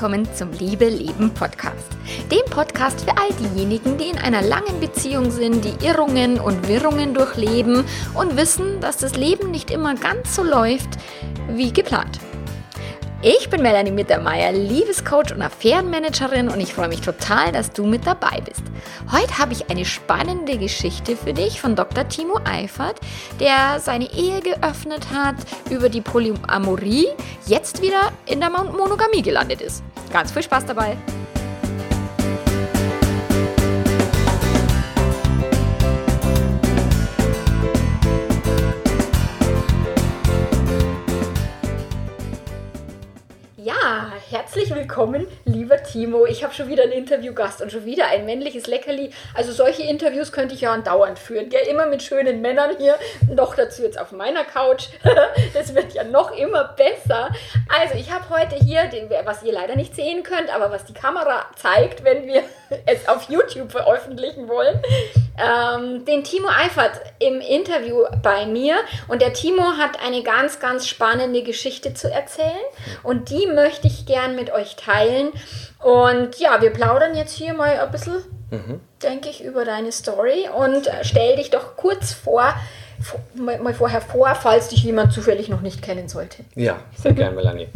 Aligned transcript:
willkommen 0.00 0.32
zum 0.32 0.52
Liebe 0.52 0.88
Leben 0.88 1.34
Podcast. 1.34 1.88
Dem 2.30 2.44
Podcast 2.50 3.00
für 3.00 3.18
all 3.18 3.30
diejenigen, 3.32 3.98
die 3.98 4.10
in 4.10 4.16
einer 4.16 4.42
langen 4.42 4.78
Beziehung 4.78 5.32
sind, 5.32 5.64
die 5.64 5.84
Irrungen 5.84 6.38
und 6.38 6.68
Wirrungen 6.68 7.14
durchleben 7.14 7.82
und 8.14 8.36
wissen, 8.36 8.80
dass 8.80 8.98
das 8.98 9.16
Leben 9.16 9.50
nicht 9.50 9.72
immer 9.72 9.96
ganz 9.96 10.36
so 10.36 10.44
läuft 10.44 10.90
wie 11.48 11.72
geplant. 11.72 12.20
Ich 13.20 13.50
bin 13.50 13.62
Melanie 13.62 13.90
Mittermeier, 13.90 14.52
Liebescoach 14.52 15.32
und 15.34 15.42
Affärenmanagerin 15.42 16.48
und 16.48 16.60
ich 16.60 16.72
freue 16.72 16.86
mich 16.86 17.00
total, 17.00 17.50
dass 17.50 17.72
du 17.72 17.84
mit 17.84 18.06
dabei 18.06 18.40
bist. 18.44 18.62
Heute 19.10 19.38
habe 19.38 19.52
ich 19.52 19.68
eine 19.68 19.84
spannende 19.84 20.56
Geschichte 20.56 21.16
für 21.16 21.32
dich 21.32 21.60
von 21.60 21.74
Dr. 21.74 22.06
Timo 22.06 22.38
Eifert, 22.44 23.00
der 23.40 23.80
seine 23.80 24.08
Ehe 24.12 24.40
geöffnet 24.40 25.08
hat, 25.12 25.34
über 25.68 25.88
die 25.88 26.00
Polyamorie 26.00 27.08
jetzt 27.46 27.82
wieder 27.82 28.12
in 28.26 28.38
der 28.38 28.50
Monogamie 28.50 29.22
gelandet 29.22 29.62
ist. 29.62 29.82
Ganz 30.12 30.30
viel 30.30 30.44
Spaß 30.44 30.66
dabei! 30.66 30.96
Herzlich 44.30 44.74
willkommen, 44.74 45.26
lieber 45.46 45.82
Timo. 45.82 46.26
Ich 46.26 46.44
habe 46.44 46.52
schon 46.52 46.68
wieder 46.68 46.82
einen 46.82 46.92
Interviewgast 46.92 47.62
und 47.62 47.72
schon 47.72 47.86
wieder 47.86 48.08
ein 48.08 48.26
männliches 48.26 48.66
Leckerli. 48.66 49.10
Also 49.32 49.52
solche 49.52 49.84
Interviews 49.84 50.32
könnte 50.32 50.54
ich 50.54 50.60
ja 50.60 50.72
andauernd 50.72 51.18
führen. 51.18 51.50
Ja, 51.50 51.60
immer 51.60 51.86
mit 51.86 52.02
schönen 52.02 52.42
Männern 52.42 52.76
hier. 52.76 52.96
Noch 53.34 53.54
dazu 53.54 53.82
jetzt 53.82 53.98
auf 53.98 54.12
meiner 54.12 54.44
Couch. 54.44 54.88
das 55.54 55.74
wird 55.74 55.94
ja 55.94 56.04
noch 56.04 56.32
immer 56.32 56.64
besser. 56.76 57.30
Also 57.68 57.94
ich 57.94 58.12
habe 58.12 58.28
heute 58.28 58.56
hier, 58.56 58.84
den, 58.88 59.08
was 59.24 59.42
ihr 59.42 59.52
leider 59.52 59.76
nicht 59.76 59.94
sehen 59.94 60.22
könnt, 60.22 60.54
aber 60.54 60.70
was 60.70 60.84
die 60.84 60.94
Kamera 60.94 61.46
zeigt, 61.56 62.04
wenn 62.04 62.26
wir 62.26 62.42
es 62.86 63.08
auf 63.08 63.30
YouTube 63.30 63.72
veröffentlichen 63.72 64.46
wollen, 64.48 64.78
ähm, 65.38 66.04
den 66.04 66.24
Timo 66.24 66.48
Eifert 66.48 67.00
im 67.18 67.40
Interview 67.40 68.04
bei 68.22 68.44
mir. 68.44 68.76
Und 69.06 69.22
der 69.22 69.32
Timo 69.32 69.62
hat 69.78 70.02
eine 70.04 70.22
ganz, 70.22 70.60
ganz 70.60 70.86
spannende 70.86 71.42
Geschichte 71.42 71.94
zu 71.94 72.10
erzählen. 72.10 72.48
Und 73.02 73.30
die 73.30 73.46
möchte 73.46 73.86
ich 73.86 74.04
gern 74.18 74.36
mit 74.36 74.52
euch 74.52 74.76
teilen. 74.76 75.30
Und 75.78 76.38
ja, 76.38 76.60
wir 76.60 76.70
plaudern 76.70 77.14
jetzt 77.16 77.32
hier 77.32 77.54
mal 77.54 77.78
ein 77.78 77.90
bisschen, 77.90 78.16
mhm. 78.50 78.80
denke 79.02 79.28
ich, 79.28 79.44
über 79.44 79.64
deine 79.64 79.92
Story. 79.92 80.48
Und 80.54 80.90
stell 81.02 81.36
dich 81.36 81.50
doch 81.50 81.76
kurz 81.76 82.12
vor, 82.12 82.54
mal 83.36 83.74
vorher 83.74 84.00
vor, 84.00 84.34
falls 84.34 84.68
dich 84.68 84.82
jemand 84.82 85.12
zufällig 85.12 85.48
noch 85.48 85.60
nicht 85.60 85.82
kennen 85.82 86.08
sollte. 86.08 86.44
Ja, 86.54 86.78
sehr 86.96 87.12
gerne, 87.12 87.36
Melanie. 87.36 87.68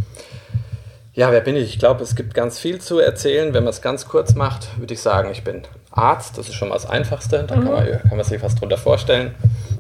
Ja, 1.15 1.31
wer 1.31 1.43
bin 1.43 1.57
ich? 1.57 1.69
Ich 1.69 1.79
glaube, 1.79 2.03
es 2.03 2.17
gibt 2.17 2.33
ganz 2.33 2.59
viel 2.59 2.81
zu 2.81 2.99
erzählen. 2.99 3.53
Wenn 3.53 3.65
man 3.65 3.71
es 3.71 3.83
ganz 3.83 4.09
kurz 4.09 4.35
macht, 4.35 4.79
würde 4.79 4.95
ich 4.95 5.01
sagen, 5.01 5.31
ich 5.31 5.45
bin 5.45 5.63
Arzt. 5.91 6.39
Das 6.39 6.49
ist 6.49 6.55
schon 6.55 6.71
mal 6.71 6.75
das 6.75 6.89
Einfachste. 6.89 7.45
Da 7.47 7.55
mhm. 7.55 7.65
kann, 7.65 7.73
man, 7.73 8.03
kann 8.09 8.17
man 8.17 8.25
sich 8.25 8.43
was 8.43 8.55
drunter 8.55 8.79
vorstellen. 8.79 9.35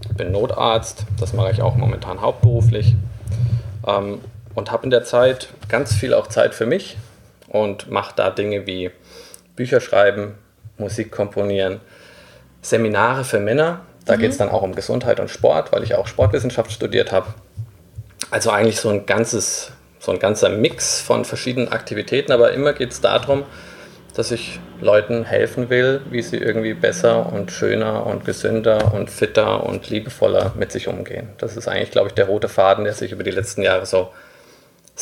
Ich 0.08 0.16
bin 0.16 0.30
Notarzt. 0.30 1.06
Das 1.18 1.32
mache 1.32 1.50
ich 1.50 1.62
auch 1.62 1.74
momentan 1.74 2.20
hauptberuflich. 2.20 2.94
Ähm, 3.86 4.20
und 4.54 4.70
habe 4.70 4.84
in 4.84 4.90
der 4.90 5.04
Zeit 5.04 5.48
ganz 5.68 5.94
viel 5.94 6.14
auch 6.14 6.26
Zeit 6.26 6.54
für 6.54 6.66
mich 6.66 6.96
und 7.48 7.90
mache 7.90 8.14
da 8.16 8.30
Dinge 8.30 8.66
wie 8.66 8.90
Bücher 9.56 9.80
schreiben, 9.80 10.34
Musik 10.78 11.10
komponieren, 11.10 11.80
Seminare 12.62 13.24
für 13.24 13.40
Männer. 13.40 13.80
Da 14.06 14.16
mhm. 14.16 14.20
geht 14.20 14.32
es 14.32 14.38
dann 14.38 14.48
auch 14.48 14.62
um 14.62 14.74
Gesundheit 14.74 15.20
und 15.20 15.30
Sport, 15.30 15.72
weil 15.72 15.82
ich 15.82 15.94
auch 15.94 16.06
Sportwissenschaft 16.06 16.72
studiert 16.72 17.12
habe. 17.12 17.34
Also 18.30 18.50
eigentlich 18.50 18.80
so 18.80 18.88
ein 18.88 19.06
ganzes 19.06 19.72
so 20.02 20.10
ein 20.10 20.18
ganzer 20.18 20.48
Mix 20.48 21.00
von 21.00 21.24
verschiedenen 21.24 21.68
Aktivitäten, 21.68 22.32
aber 22.32 22.52
immer 22.52 22.72
geht 22.72 22.90
es 22.90 23.00
darum, 23.00 23.44
dass 24.16 24.32
ich 24.32 24.58
Leuten 24.80 25.24
helfen 25.24 25.70
will, 25.70 26.00
wie 26.10 26.22
sie 26.22 26.38
irgendwie 26.38 26.74
besser 26.74 27.32
und 27.32 27.52
schöner 27.52 28.04
und 28.04 28.24
gesünder 28.24 28.92
und 28.94 29.10
fitter 29.10 29.64
und 29.64 29.88
liebevoller 29.90 30.52
mit 30.56 30.72
sich 30.72 30.88
umgehen. 30.88 31.28
Das 31.38 31.56
ist 31.56 31.68
eigentlich, 31.68 31.92
glaube 31.92 32.08
ich, 32.08 32.14
der 32.14 32.26
rote 32.26 32.48
Faden, 32.48 32.84
der 32.84 32.94
sich 32.94 33.12
über 33.12 33.22
die 33.22 33.30
letzten 33.30 33.62
Jahre 33.62 33.86
so, 33.86 34.10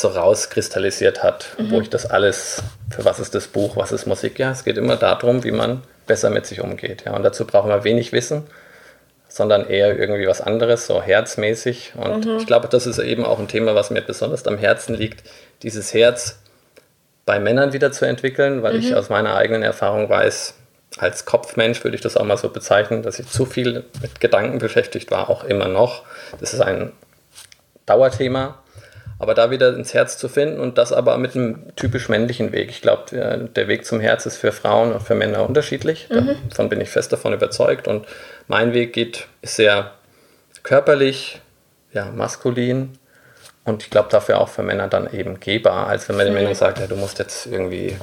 so 0.01 0.09
rauskristallisiert 0.09 1.23
hat, 1.23 1.49
mhm. 1.59 1.71
wo 1.71 1.81
ich 1.81 1.91
das 1.91 2.07
alles, 2.07 2.63
für 2.91 3.05
was 3.05 3.19
ist 3.19 3.35
das 3.35 3.47
Buch, 3.47 3.77
was 3.77 3.93
ist 3.93 4.07
Musik? 4.07 4.39
Ja, 4.39 4.51
es 4.51 4.65
geht 4.65 4.79
immer 4.79 4.97
darum, 4.97 5.45
wie 5.45 5.53
man 5.53 5.83
besser 6.07 6.31
mit 6.31 6.47
sich 6.47 6.61
umgeht. 6.61 7.05
Ja, 7.07 7.15
und 7.15 7.23
dazu 7.23 7.47
brauchen 7.47 7.69
wir 7.69 7.85
wenig 7.85 8.13
Wissen 8.13 8.45
sondern 9.31 9.69
eher 9.69 9.97
irgendwie 9.97 10.27
was 10.27 10.41
anderes, 10.41 10.87
so 10.87 11.01
herzmäßig. 11.01 11.93
Und 11.97 12.27
mhm. 12.27 12.39
ich 12.39 12.47
glaube, 12.47 12.69
das 12.69 12.87
ist 12.87 12.99
eben 12.99 13.25
auch 13.25 13.39
ein 13.39 13.49
Thema, 13.49 13.75
was 13.75 13.91
mir 13.91 14.03
besonders 14.03 14.47
am 14.47 14.59
Herzen 14.59 14.95
liegt, 14.95 15.23
dieses 15.63 15.95
Herz 15.95 16.41
bei 17.27 17.39
Männern 17.39 17.73
wieder 17.73 17.93
zu 17.93 18.05
entwickeln, 18.07 18.63
weil 18.63 18.75
mhm. 18.75 18.81
ich 18.81 18.95
aus 18.95 19.09
meiner 19.09 19.37
eigenen 19.37 19.63
Erfahrung 19.63 20.09
weiß, 20.09 20.55
als 20.99 21.25
Kopfmensch 21.25 21.85
würde 21.85 21.95
ich 21.95 22.01
das 22.01 22.17
auch 22.17 22.25
mal 22.25 22.37
so 22.37 22.49
bezeichnen, 22.49 23.05
dass 23.05 23.21
ich 23.21 23.29
zu 23.29 23.47
viel 23.47 23.85
mit 24.03 24.21
Gedanken 24.21 24.59
beschäftigt 24.59 25.13
war, 25.13 25.31
auch 25.31 25.45
immer 25.45 25.69
noch. 25.69 26.03
Das 26.41 26.53
ist 26.53 26.61
ein 26.61 26.93
Dauerthema 27.87 28.59
aber 29.21 29.35
da 29.35 29.51
wieder 29.51 29.77
ins 29.77 29.95
Herz 29.95 30.17
zu 30.17 30.29
finden 30.29 30.59
und 30.59 30.79
das 30.79 30.93
aber 30.93 31.19
mit 31.19 31.37
einem 31.37 31.77
typisch 31.77 32.09
männlichen 32.09 32.53
Weg. 32.53 32.71
Ich 32.71 32.81
glaube, 32.81 33.49
der 33.55 33.69
Weg 33.69 33.85
zum 33.85 34.01
Herz 34.01 34.25
ist 34.25 34.39
für 34.39 34.51
Frauen 34.51 34.93
und 34.93 35.03
für 35.03 35.15
Männer 35.15 35.47
unterschiedlich. 35.47 36.09
Mhm. 36.11 36.37
Davon 36.49 36.71
bin 36.71 36.81
ich 36.81 36.89
fest 36.89 37.13
davon 37.13 37.35
überzeugt. 37.35 37.87
Und 37.87 38.07
mein 38.49 38.73
Weg 38.73 38.95
geht 38.95 39.27
ist 39.43 39.57
sehr 39.57 39.93
körperlich, 40.63 41.41
ja, 41.93 42.07
maskulin 42.07 42.99
und 43.65 43.83
ich 43.83 43.91
glaube 43.91 44.09
dafür 44.11 44.41
auch 44.41 44.49
für 44.49 44.63
Männer 44.63 44.89
dann 44.89 45.13
eben 45.13 45.39
gehbar, 45.39 45.87
als 45.87 46.09
wenn 46.09 46.17
man 46.17 46.25
den 46.25 46.35
Männern 46.35 46.55
sagt, 46.55 46.79
ja, 46.79 46.87
du 46.87 46.97
musst 46.97 47.19
jetzt 47.19 47.47
irgendwie 47.47 47.97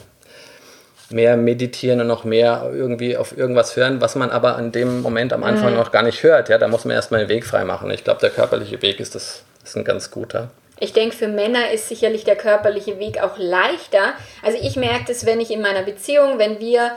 mehr 1.09 1.35
meditieren 1.35 1.99
und 2.01 2.07
noch 2.07 2.25
mehr 2.25 2.69
irgendwie 2.71 3.17
auf 3.17 3.35
irgendwas 3.35 3.75
hören, 3.75 4.01
was 4.01 4.15
man 4.15 4.29
aber 4.29 4.55
an 4.55 4.71
dem 4.71 5.01
Moment 5.01 5.33
am 5.33 5.43
Anfang 5.43 5.71
mhm. 5.71 5.77
noch 5.77 5.91
gar 5.91 6.03
nicht 6.03 6.21
hört. 6.21 6.49
Ja, 6.49 6.59
da 6.59 6.67
muss 6.67 6.85
man 6.85 6.95
erstmal 6.95 7.21
den 7.21 7.29
Weg 7.29 7.43
frei 7.43 7.63
machen. 7.63 7.89
Ich 7.89 8.03
glaube, 8.03 8.19
der 8.19 8.29
körperliche 8.29 8.81
Weg 8.83 8.99
ist 8.99 9.15
das 9.15 9.43
ist 9.63 9.75
ein 9.75 9.83
ganz 9.83 10.11
guter. 10.11 10.51
Ich 10.79 10.93
denke, 10.93 11.15
für 11.15 11.27
Männer 11.27 11.71
ist 11.71 11.89
sicherlich 11.89 12.23
der 12.23 12.35
körperliche 12.35 12.99
Weg 12.99 13.21
auch 13.21 13.37
leichter. 13.37 14.13
Also 14.43 14.57
ich 14.61 14.75
merke 14.75 15.05
das, 15.07 15.25
wenn 15.25 15.39
ich 15.39 15.51
in 15.51 15.61
meiner 15.61 15.83
Beziehung, 15.83 16.37
wenn 16.37 16.59
wir 16.59 16.91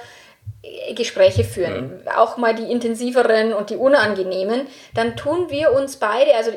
äh, 0.63 0.93
Gespräche 0.93 1.43
führen, 1.43 2.03
mhm. 2.05 2.09
auch 2.15 2.37
mal 2.37 2.55
die 2.55 2.71
intensiveren 2.71 3.55
und 3.55 3.71
die 3.71 3.77
unangenehmen, 3.77 4.67
dann 4.95 5.17
tun 5.17 5.49
wir 5.49 5.73
uns 5.73 5.97
beide, 5.97 6.35
also 6.35 6.51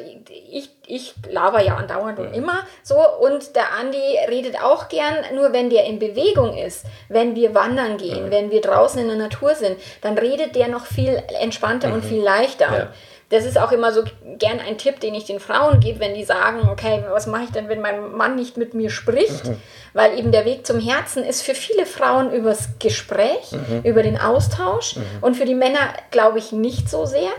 ich, 0.52 0.70
ich 0.86 1.14
laber 1.30 1.62
ja 1.62 1.78
andauernd 1.78 2.20
mhm. 2.20 2.26
und 2.26 2.34
immer 2.34 2.68
so 2.84 2.96
und 3.22 3.56
der 3.56 3.72
Andi 3.80 4.18
redet 4.28 4.62
auch 4.62 4.90
gern, 4.90 5.16
nur 5.36 5.54
wenn 5.54 5.70
der 5.70 5.86
in 5.86 6.00
Bewegung 6.00 6.58
ist, 6.58 6.86
wenn 7.08 7.36
wir 7.36 7.56
wandern 7.56 7.96
gehen, 7.98 8.26
mhm. 8.26 8.32
wenn 8.32 8.52
wir 8.52 8.60
draußen 8.60 9.00
in 9.00 9.08
der 9.08 9.18
Natur 9.18 9.56
sind, 9.56 9.78
dann 10.02 10.18
redet 10.18 10.56
der 10.56 10.68
noch 10.68 10.86
viel 10.86 11.24
entspannter 11.40 11.94
und 11.94 12.04
mhm. 12.04 12.10
viel 12.10 12.22
leichter. 12.22 12.78
Ja 12.78 12.94
das 13.34 13.46
ist 13.46 13.58
auch 13.58 13.72
immer 13.72 13.92
so 13.92 14.04
gern 14.38 14.60
ein 14.60 14.78
Tipp, 14.78 15.00
den 15.00 15.16
ich 15.16 15.26
den 15.26 15.40
Frauen 15.40 15.80
gebe, 15.80 16.00
wenn 16.00 16.14
die 16.14 16.24
sagen, 16.24 16.70
okay, 16.70 17.04
was 17.10 17.26
mache 17.26 17.46
ich 17.46 17.50
denn, 17.50 17.68
wenn 17.68 17.82
mein 17.82 18.14
Mann 18.14 18.36
nicht 18.36 18.58
mit 18.58 18.76
mir 18.76 18.92
spricht? 18.92 19.48
Mhm. 19.48 19.58
Weil 19.94 20.20
eben 20.20 20.32
der 20.32 20.46
Weg 20.46 20.68
zum 20.68 20.80
Herzen 20.80 21.24
ist 21.24 21.42
für 21.42 21.56
viele 21.56 21.88
Frauen 21.88 22.32
übers 22.32 22.70
Gespräch, 22.78 23.52
mhm. 23.52 23.82
über 23.84 24.04
den 24.04 24.20
Austausch 24.20 24.98
mhm. 24.98 25.04
und 25.22 25.36
für 25.36 25.46
die 25.46 25.56
Männer, 25.56 25.80
glaube 26.12 26.38
ich, 26.38 26.52
nicht 26.52 26.90
so 26.90 27.06
sehr. 27.06 27.32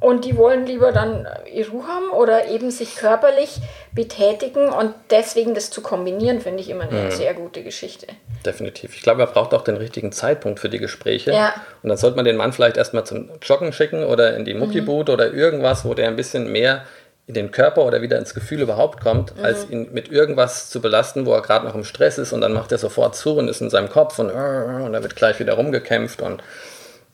Und 0.00 0.24
die 0.24 0.36
wollen 0.36 0.66
lieber 0.66 0.92
dann 0.92 1.28
ihre 1.52 1.70
Ruhe 1.72 1.86
haben 1.86 2.10
oder 2.10 2.48
eben 2.48 2.70
sich 2.70 2.96
körperlich 2.96 3.58
betätigen 3.92 4.70
und 4.70 4.94
deswegen 5.10 5.54
das 5.54 5.70
zu 5.70 5.82
kombinieren, 5.82 6.40
finde 6.40 6.60
ich 6.60 6.70
immer 6.70 6.84
eine 6.84 7.04
mhm. 7.04 7.10
sehr 7.10 7.34
gute 7.34 7.62
Geschichte. 7.62 8.06
Definitiv. 8.44 8.96
Ich 8.96 9.02
glaube, 9.02 9.20
er 9.22 9.26
braucht 9.26 9.52
auch 9.52 9.62
den 9.62 9.76
richtigen 9.76 10.10
Zeitpunkt 10.12 10.58
für 10.58 10.70
die 10.70 10.78
Gespräche. 10.78 11.32
Ja. 11.32 11.52
Und 11.82 11.90
dann 11.90 11.98
sollte 11.98 12.16
man 12.16 12.24
den 12.24 12.36
Mann 12.36 12.52
vielleicht 12.52 12.78
erstmal 12.78 13.04
zum 13.04 13.28
Joggen 13.42 13.74
schicken 13.74 14.04
oder 14.04 14.34
in 14.36 14.46
die 14.46 14.54
Muckiboot 14.54 15.08
mhm. 15.08 15.14
oder 15.14 15.32
irgendwas, 15.34 15.84
wo 15.84 15.92
der 15.92 16.08
ein 16.08 16.16
bisschen 16.16 16.50
mehr 16.50 16.84
in 17.26 17.34
den 17.34 17.52
Körper 17.52 17.84
oder 17.84 18.02
wieder 18.02 18.18
ins 18.18 18.34
Gefühl 18.34 18.60
überhaupt 18.60 19.00
kommt, 19.00 19.36
mhm. 19.36 19.44
als 19.44 19.68
ihn 19.70 19.92
mit 19.92 20.10
irgendwas 20.10 20.70
zu 20.70 20.80
belasten, 20.80 21.26
wo 21.26 21.32
er 21.32 21.42
gerade 21.42 21.66
noch 21.66 21.74
im 21.74 21.84
Stress 21.84 22.18
ist 22.18 22.32
und 22.32 22.40
dann 22.40 22.52
macht 22.52 22.72
er 22.72 22.78
sofort 22.78 23.14
zu 23.14 23.36
und 23.36 23.48
ist 23.48 23.60
in 23.60 23.70
seinem 23.70 23.88
Kopf 23.88 24.18
und, 24.18 24.30
und 24.30 24.92
da 24.92 25.02
wird 25.02 25.14
gleich 25.14 25.38
wieder 25.38 25.54
rumgekämpft 25.54 26.22
und 26.22 26.42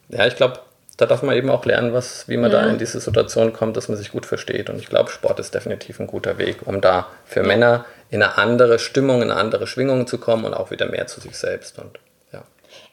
ja, 0.09 0.27
ich 0.27 0.37
glaube, 0.37 0.61
da 0.97 1.07
darf 1.07 1.23
man 1.23 1.37
eben 1.37 1.51
auch 1.51 1.65
lernen, 1.65 1.93
was, 1.93 2.29
wie 2.29 2.37
man 2.37 2.51
ja. 2.51 2.63
da 2.63 2.71
in 2.71 2.79
diese 2.79 3.01
Situation 3.01 3.53
kommt, 3.53 3.77
dass 3.77 3.89
man 3.89 3.99
sich 3.99 4.13
gut 4.13 4.25
versteht. 4.25 4.71
Und 4.71 4.79
ich 4.79 4.87
glaube, 4.87 5.11
Sport 5.11 5.39
ist 5.41 5.55
definitiv 5.55 6.01
ein 6.01 6.07
guter 6.07 6.39
Weg, 6.39 6.67
um 6.67 6.81
da 6.81 7.09
für. 7.25 7.43
Männer 7.43 7.85
in 8.09 8.23
eine 8.23 8.39
andere 8.39 8.79
Stimmung, 8.79 9.23
in 9.23 9.31
eine 9.31 9.39
andere 9.39 9.67
Schwingung 9.67 10.07
zu 10.07 10.19
kommen 10.19 10.45
und 10.45 10.55
auch 10.55 10.71
wieder 10.71 10.87
mehr 10.87 11.07
zu 11.07 11.21
sich 11.21 11.37
selbst. 11.37 11.79
Und 11.79 11.99
ja. 12.33 12.43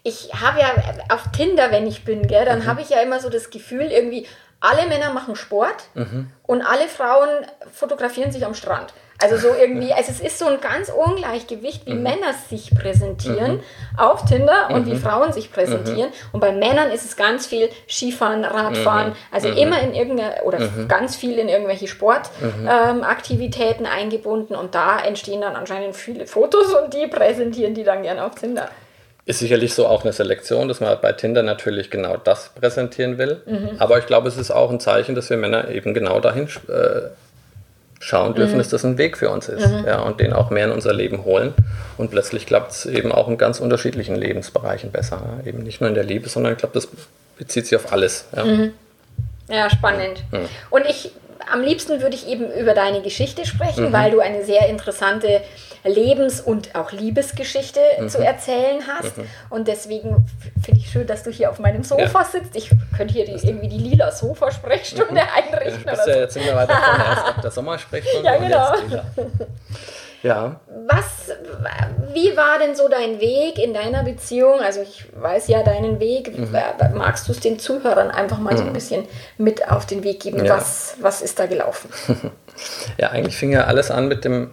Ich 0.04 0.32
habe 0.34 0.60
ja 0.60 0.74
auf 1.10 1.32
Tinder, 1.32 1.72
wenn 1.72 1.88
ich 1.88 2.04
bin, 2.04 2.28
gell, 2.28 2.46
dann 2.46 2.60
mhm. 2.60 2.66
habe 2.66 2.82
ich 2.82 2.90
ja 2.90 3.00
immer 3.02 3.20
so 3.20 3.30
das 3.30 3.50
Gefühl, 3.50 3.84
irgendwie, 3.84 4.28
alle 4.60 4.88
Männer 4.88 5.12
machen 5.12 5.36
Sport 5.36 5.90
mhm. 5.94 6.30
und 6.44 6.62
alle 6.62 6.88
Frauen 6.88 7.30
fotografieren 7.72 8.32
sich 8.32 8.46
am 8.46 8.54
Strand. 8.54 8.94
Also 9.20 9.38
so 9.38 9.50
irgendwie, 9.60 9.94
also 9.94 10.12
es 10.12 10.20
ist 10.20 10.40
so 10.40 10.46
ein 10.46 10.60
ganz 10.62 10.90
Ungleichgewicht, 10.90 11.86
wie 11.86 11.94
mhm. 11.94 12.04
Männer 12.04 12.34
sich 12.50 12.72
präsentieren 12.76 13.58
mhm. 13.58 13.62
auf 13.98 14.26
Tinder 14.26 14.70
und 14.72 14.86
wie 14.86 14.94
mhm. 14.94 15.00
Frauen 15.00 15.34
sich 15.34 15.52
präsentieren. 15.52 16.10
Mhm. 16.10 16.34
Und 16.34 16.40
bei 16.40 16.52
Männern 16.52 16.92
ist 16.92 17.06
es 17.06 17.16
ganz 17.16 17.46
viel 17.46 17.70
Skifahren, 17.88 18.44
Radfahren, 18.44 19.10
mhm. 19.10 19.16
also 19.32 19.50
immer 19.50 19.82
in 19.82 19.94
irgendeine, 19.94 20.44
oder 20.44 20.60
ganz 20.88 21.16
viel 21.16 21.38
in 21.38 21.50
irgendwelche 21.50 21.88
Sportaktivitäten 21.88 23.86
ähm, 23.86 23.92
eingebunden. 23.92 24.56
Und 24.56 24.76
da 24.76 25.00
entstehen 25.00 25.42
dann 25.42 25.56
anscheinend 25.56 25.96
viele 25.96 26.28
Fotos 26.28 26.74
und 26.74 26.94
die 26.94 27.08
präsentieren 27.08 27.74
die 27.74 27.84
dann 27.84 28.04
gerne 28.04 28.26
auf 28.26 28.36
Tinder. 28.36 28.70
Ist 29.26 29.40
sicherlich 29.40 29.74
so 29.74 29.88
auch 29.88 30.04
eine 30.04 30.12
Selektion, 30.12 30.68
dass 30.68 30.82
man 30.82 30.98
bei 31.02 31.14
Tinder 31.14 31.44
natürlich 31.44 31.90
genau 31.90 32.18
das 32.18 32.50
präsentieren 32.50 33.18
will. 33.18 33.42
Aber 33.80 33.98
ich 33.98 34.06
glaube, 34.06 34.28
es 34.28 34.36
ist 34.36 34.52
auch 34.52 34.70
ein 34.70 34.82
Zeichen, 34.82 35.16
dass 35.16 35.30
wir 35.30 35.38
Männer 35.38 35.70
eben 35.70 35.94
genau 35.94 36.20
dahin 36.20 36.50
äh, 36.68 37.04
schauen 38.04 38.36
dürfen, 38.36 38.56
mhm. 38.56 38.58
dass 38.58 38.68
das 38.68 38.84
ein 38.84 38.98
Weg 38.98 39.18
für 39.18 39.30
uns 39.30 39.48
ist 39.48 39.66
mhm. 39.66 39.86
ja, 39.88 40.02
und 40.02 40.20
den 40.20 40.34
auch 40.34 40.50
mehr 40.50 40.66
in 40.66 40.72
unser 40.72 40.94
Leben 40.94 41.24
holen. 41.24 41.54
Und 41.98 42.12
plötzlich 42.12 42.46
klappt 42.46 42.72
es 42.74 42.86
eben 42.86 43.14
auch 43.14 43.30
in 43.30 43.38
ganz 43.38 43.62
unterschiedlichen 43.62 44.16
Lebensbereichen 44.16 44.92
besser. 44.92 45.22
Ja. 45.40 45.48
Eben 45.48 45.64
nicht 45.64 45.80
nur 45.80 45.88
in 45.88 45.96
der 45.96 46.04
Liebe, 46.04 46.28
sondern 46.28 46.52
ich 46.52 46.58
glaube, 46.58 46.74
das 46.74 46.90
bezieht 47.38 47.66
sich 47.66 47.78
auf 47.78 47.94
alles. 47.94 48.26
Ja, 48.36 48.44
mhm. 48.44 48.74
ja 49.48 49.70
spannend. 49.70 50.22
Mhm. 50.32 50.50
Und 50.70 50.86
ich, 50.86 51.12
am 51.50 51.62
liebsten 51.62 52.02
würde 52.02 52.16
ich 52.16 52.28
eben 52.28 52.52
über 52.52 52.74
deine 52.74 53.02
Geschichte 53.02 53.46
sprechen, 53.46 53.86
mhm. 53.86 53.94
weil 53.94 54.12
du 54.12 54.20
eine 54.20 54.44
sehr 54.44 54.68
interessante 54.68 55.42
Lebens- 55.84 56.42
und 56.42 56.76
auch 56.76 56.92
Liebesgeschichte 56.92 57.80
mhm. 58.00 58.10
zu 58.10 58.20
erzählen 58.20 58.82
hast. 58.88 59.18
Mhm. 59.18 59.28
Und 59.50 59.68
deswegen 59.68 60.26
finde 60.64 60.80
ich 60.80 60.90
schön, 60.90 61.08
dass 61.08 61.24
du 61.24 61.32
hier 61.32 61.50
auf 61.50 61.60
meinem 61.60 61.84
Sofa 61.84 62.22
ja. 62.22 62.26
sitzt. 62.26 62.56
Ich 62.56 62.70
könnte 62.96 63.14
hier 63.14 63.26
die, 63.26 63.34
irgendwie 63.46 63.68
die 63.68 63.78
lila 63.78 64.12
Sofa-Sprechstunde 64.12 65.14
mhm. 65.14 65.20
einrichten. 65.20 65.84
Das 65.86 66.00
ist 66.00 66.08
ja 66.08 66.16
jetzt 66.22 66.34
sind 66.34 66.46
wir 66.46 66.56
weiter 66.56 66.74
von 66.76 67.06
erst 67.06 67.26
ab 67.26 67.42
der 67.42 67.52
Sommersprechstunde 67.52 68.30
ja, 68.30 68.38
genau. 68.38 69.02
Ja. 70.24 70.62
Was, 70.88 71.32
wie 72.14 72.36
war 72.38 72.58
denn 72.58 72.76
so 72.76 72.88
dein 72.88 73.20
Weg 73.20 73.60
in 73.60 73.74
deiner 73.74 74.04
Beziehung? 74.04 74.62
Also 74.62 74.82
ich 74.82 75.06
weiß 75.14 75.50
ja 75.50 75.64
deinen 75.64 76.00
Weg. 76.00 76.38
Mhm. 76.38 76.50
Magst 76.96 77.28
du 77.28 77.34
es 77.34 77.42
den 77.42 77.60
Zuhörern 77.60 78.10
einfach 78.10 78.40
mal 78.40 78.54
mhm. 78.54 78.58
so 78.58 78.64
ein 78.64 78.70
mhm. 78.70 78.74
bisschen 78.74 79.08
mit 79.38 79.70
auf 79.70 79.86
den 79.86 80.04
Weg 80.06 80.22
geben? 80.22 80.46
Ja. 80.46 80.56
Was, 80.56 80.96
was 81.02 81.22
ist 81.22 81.40
da 81.40 81.46
gelaufen? 81.46 81.90
ja, 82.98 83.10
eigentlich 83.10 83.36
fing 83.36 83.52
ja 83.52 83.66
alles 83.66 83.92
an 83.92 84.08
mit 84.08 84.24
dem 84.24 84.52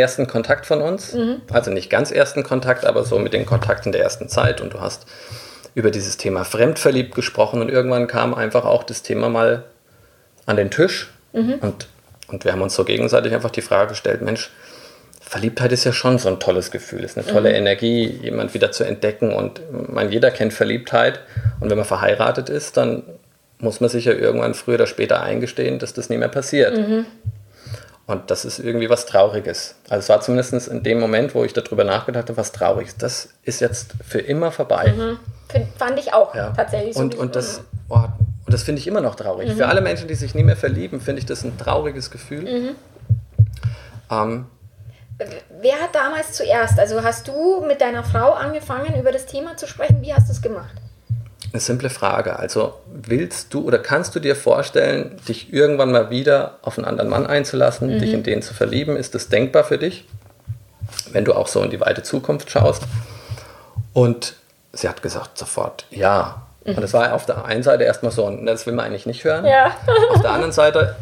ersten 0.00 0.26
Kontakt 0.26 0.66
von 0.66 0.80
uns. 0.80 1.12
Mhm. 1.12 1.42
Also 1.52 1.70
nicht 1.70 1.90
ganz 1.90 2.10
ersten 2.10 2.42
Kontakt, 2.42 2.84
aber 2.84 3.04
so 3.04 3.18
mit 3.18 3.32
den 3.32 3.46
Kontakten 3.46 3.92
der 3.92 4.02
ersten 4.02 4.28
Zeit. 4.28 4.60
Und 4.60 4.74
du 4.74 4.80
hast 4.80 5.06
über 5.74 5.90
dieses 5.90 6.16
Thema 6.16 6.44
fremdverliebt 6.44 7.14
gesprochen 7.14 7.60
und 7.60 7.70
irgendwann 7.70 8.06
kam 8.06 8.34
einfach 8.34 8.64
auch 8.64 8.82
das 8.82 9.02
Thema 9.02 9.28
mal 9.28 9.64
an 10.46 10.56
den 10.56 10.70
Tisch. 10.70 11.12
Mhm. 11.32 11.54
Und, 11.60 11.86
und 12.28 12.44
wir 12.44 12.52
haben 12.52 12.62
uns 12.62 12.74
so 12.74 12.84
gegenseitig 12.84 13.32
einfach 13.34 13.50
die 13.50 13.62
Frage 13.62 13.90
gestellt, 13.90 14.22
Mensch, 14.22 14.50
Verliebtheit 15.20 15.70
ist 15.70 15.84
ja 15.84 15.92
schon 15.92 16.18
so 16.18 16.28
ein 16.28 16.40
tolles 16.40 16.72
Gefühl, 16.72 17.04
ist 17.04 17.16
eine 17.16 17.24
tolle 17.24 17.50
mhm. 17.50 17.54
Energie, 17.54 18.06
jemand 18.06 18.52
wieder 18.52 18.72
zu 18.72 18.82
entdecken. 18.82 19.32
Und 19.32 19.60
man, 19.92 20.10
jeder 20.10 20.32
kennt 20.32 20.52
Verliebtheit. 20.52 21.20
Und 21.60 21.70
wenn 21.70 21.78
man 21.78 21.86
verheiratet 21.86 22.48
ist, 22.48 22.76
dann 22.76 23.04
muss 23.60 23.80
man 23.80 23.90
sich 23.90 24.06
ja 24.06 24.12
irgendwann 24.12 24.54
früher 24.54 24.74
oder 24.74 24.86
später 24.86 25.22
eingestehen, 25.22 25.78
dass 25.78 25.92
das 25.92 26.08
nie 26.08 26.16
mehr 26.16 26.28
passiert. 26.28 26.76
Mhm. 26.76 27.06
Und 28.06 28.30
das 28.30 28.44
ist 28.44 28.58
irgendwie 28.58 28.90
was 28.90 29.06
Trauriges. 29.06 29.76
Also 29.88 30.00
es 30.00 30.08
war 30.08 30.20
zumindest 30.20 30.68
in 30.68 30.82
dem 30.82 30.98
Moment, 30.98 31.34
wo 31.34 31.44
ich 31.44 31.52
darüber 31.52 31.84
nachgedacht 31.84 32.28
habe, 32.28 32.36
was 32.36 32.50
Trauriges. 32.50 32.96
Das 32.96 33.28
ist 33.44 33.60
jetzt 33.60 33.92
für 34.06 34.18
immer 34.18 34.50
vorbei. 34.50 34.92
Mhm. 34.96 35.18
Fand 35.78 35.98
ich 35.98 36.12
auch 36.12 36.34
ja. 36.34 36.50
tatsächlich. 36.50 36.96
Und, 36.96 37.14
und 37.14 37.36
das, 37.36 37.62
oh, 37.88 37.96
und 37.96 38.54
das 38.54 38.64
finde 38.64 38.80
ich 38.80 38.86
immer 38.86 39.00
noch 39.00 39.14
traurig. 39.14 39.48
Mhm. 39.48 39.56
Für 39.56 39.68
alle 39.68 39.80
Menschen, 39.80 40.08
die 40.08 40.14
sich 40.14 40.34
nie 40.34 40.42
mehr 40.42 40.56
verlieben, 40.56 41.00
finde 41.00 41.20
ich 41.20 41.26
das 41.26 41.44
ein 41.44 41.56
trauriges 41.56 42.10
Gefühl. 42.10 42.42
Mhm. 42.42 42.76
Ähm, 44.10 44.46
Wer 45.60 45.74
hat 45.74 45.94
damals 45.94 46.32
zuerst? 46.32 46.78
Also 46.78 47.02
hast 47.02 47.28
du 47.28 47.60
mit 47.60 47.80
deiner 47.80 48.02
Frau 48.02 48.32
angefangen, 48.32 48.98
über 48.98 49.12
das 49.12 49.26
Thema 49.26 49.56
zu 49.56 49.66
sprechen? 49.66 50.00
Wie 50.00 50.14
hast 50.14 50.28
du 50.28 50.32
es 50.32 50.40
gemacht? 50.40 50.74
Eine 51.52 51.60
simple 51.60 51.90
Frage. 51.90 52.38
Also 52.38 52.74
willst 52.86 53.52
du 53.52 53.66
oder 53.66 53.78
kannst 53.78 54.14
du 54.14 54.20
dir 54.20 54.36
vorstellen, 54.36 55.16
dich 55.28 55.52
irgendwann 55.52 55.90
mal 55.90 56.10
wieder 56.10 56.58
auf 56.62 56.78
einen 56.78 56.86
anderen 56.86 57.10
Mann 57.10 57.26
einzulassen, 57.26 57.94
mhm. 57.94 57.98
dich 57.98 58.12
in 58.12 58.22
den 58.22 58.42
zu 58.42 58.54
verlieben? 58.54 58.96
Ist 58.96 59.14
das 59.14 59.28
denkbar 59.28 59.64
für 59.64 59.78
dich, 59.78 60.06
wenn 61.12 61.24
du 61.24 61.34
auch 61.34 61.48
so 61.48 61.62
in 61.62 61.70
die 61.70 61.80
weite 61.80 62.02
Zukunft 62.02 62.50
schaust? 62.50 62.84
Und 63.92 64.34
sie 64.72 64.88
hat 64.88 65.02
gesagt 65.02 65.38
sofort, 65.38 65.86
ja. 65.90 66.46
Mhm. 66.64 66.74
Und 66.76 66.82
das 66.82 66.92
war 66.92 67.12
auf 67.14 67.26
der 67.26 67.44
einen 67.44 67.64
Seite 67.64 67.82
erstmal 67.84 68.12
so, 68.12 68.30
das 68.44 68.66
will 68.66 68.74
man 68.74 68.86
eigentlich 68.86 69.06
nicht 69.06 69.24
hören. 69.24 69.44
Ja. 69.44 69.72
auf 70.14 70.22
der 70.22 70.30
anderen 70.30 70.52
Seite 70.52 70.96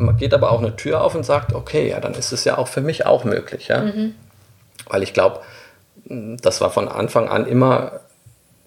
man 0.00 0.16
geht 0.16 0.34
aber 0.34 0.50
auch 0.50 0.60
eine 0.60 0.74
Tür 0.76 1.02
auf 1.02 1.14
und 1.14 1.24
sagt, 1.24 1.54
okay, 1.54 1.90
ja, 1.90 2.00
dann 2.00 2.14
ist 2.14 2.32
es 2.32 2.44
ja 2.44 2.58
auch 2.58 2.68
für 2.68 2.80
mich 2.80 3.06
auch 3.06 3.24
möglich. 3.24 3.68
Ja? 3.68 3.82
Mhm. 3.82 4.14
Weil 4.88 5.02
ich 5.02 5.12
glaube, 5.12 5.40
das 6.06 6.60
war 6.60 6.70
von 6.70 6.88
Anfang 6.88 7.28
an 7.28 7.46
immer 7.46 8.00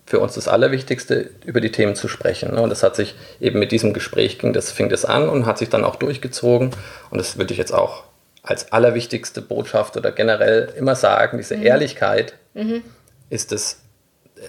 für 0.06 0.20
uns 0.20 0.36
das 0.36 0.48
Allerwichtigste, 0.48 1.30
über 1.46 1.62
die 1.62 1.72
Themen 1.72 1.96
zu 1.96 2.08
sprechen. 2.08 2.54
Ne? 2.54 2.62
Und 2.62 2.70
das 2.70 2.84
hat 2.84 2.96
sich 2.96 3.16
eben 3.40 3.60
mit 3.60 3.72
diesem 3.72 3.94
Gespräch 3.94 4.38
ging 4.38 4.54
das, 4.54 4.72
fing 4.72 4.90
das 4.90 5.06
an 5.06 5.30
und 5.30 5.46
hat 5.46 5.58
sich 5.58 5.70
dann 5.70 5.86
auch 5.86 5.96
durchgezogen. 5.96 6.72
Und 7.10 7.18
das 7.18 7.38
würde 7.38 7.54
ich 7.54 7.58
jetzt 7.58 7.74
auch 7.74 8.04
als 8.44 8.74
allerwichtigste 8.74 9.42
Botschaft 9.42 9.96
oder 9.96 10.12
generell 10.12 10.74
immer 10.78 10.96
sagen, 10.96 11.38
diese 11.38 11.56
mhm. 11.56 11.66
Ehrlichkeit 11.66 12.34
mhm. 12.54 12.84
ist 13.30 13.54
das, 13.54 13.80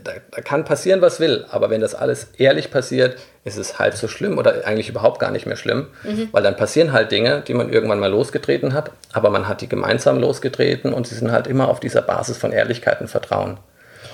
da, 0.02 0.10
da, 0.32 0.40
kann 0.40 0.64
passieren, 0.64 1.00
was 1.00 1.20
will, 1.20 1.46
aber 1.48 1.70
wenn 1.70 1.80
das 1.80 1.94
alles 1.94 2.26
ehrlich 2.36 2.72
passiert, 2.72 3.16
ist 3.44 3.56
es 3.56 3.78
halb 3.78 3.94
so 3.94 4.08
schlimm 4.08 4.36
oder 4.36 4.66
eigentlich 4.66 4.88
überhaupt 4.88 5.20
gar 5.20 5.30
nicht 5.30 5.46
mehr 5.46 5.54
schlimm, 5.54 5.86
mhm. 6.02 6.28
weil 6.32 6.42
dann 6.42 6.56
passieren 6.56 6.92
halt 6.92 7.12
Dinge, 7.12 7.44
die 7.46 7.54
man 7.54 7.72
irgendwann 7.72 8.00
mal 8.00 8.10
losgetreten 8.10 8.74
hat, 8.74 8.90
aber 9.12 9.30
man 9.30 9.46
hat 9.46 9.60
die 9.60 9.68
gemeinsam 9.68 10.18
losgetreten 10.18 10.92
und 10.92 11.06
sie 11.06 11.14
sind 11.14 11.30
halt 11.30 11.46
immer 11.46 11.68
auf 11.68 11.78
dieser 11.78 12.02
Basis 12.02 12.36
von 12.36 12.50
Ehrlichkeit 12.50 13.00
und 13.00 13.06
Vertrauen. 13.06 13.58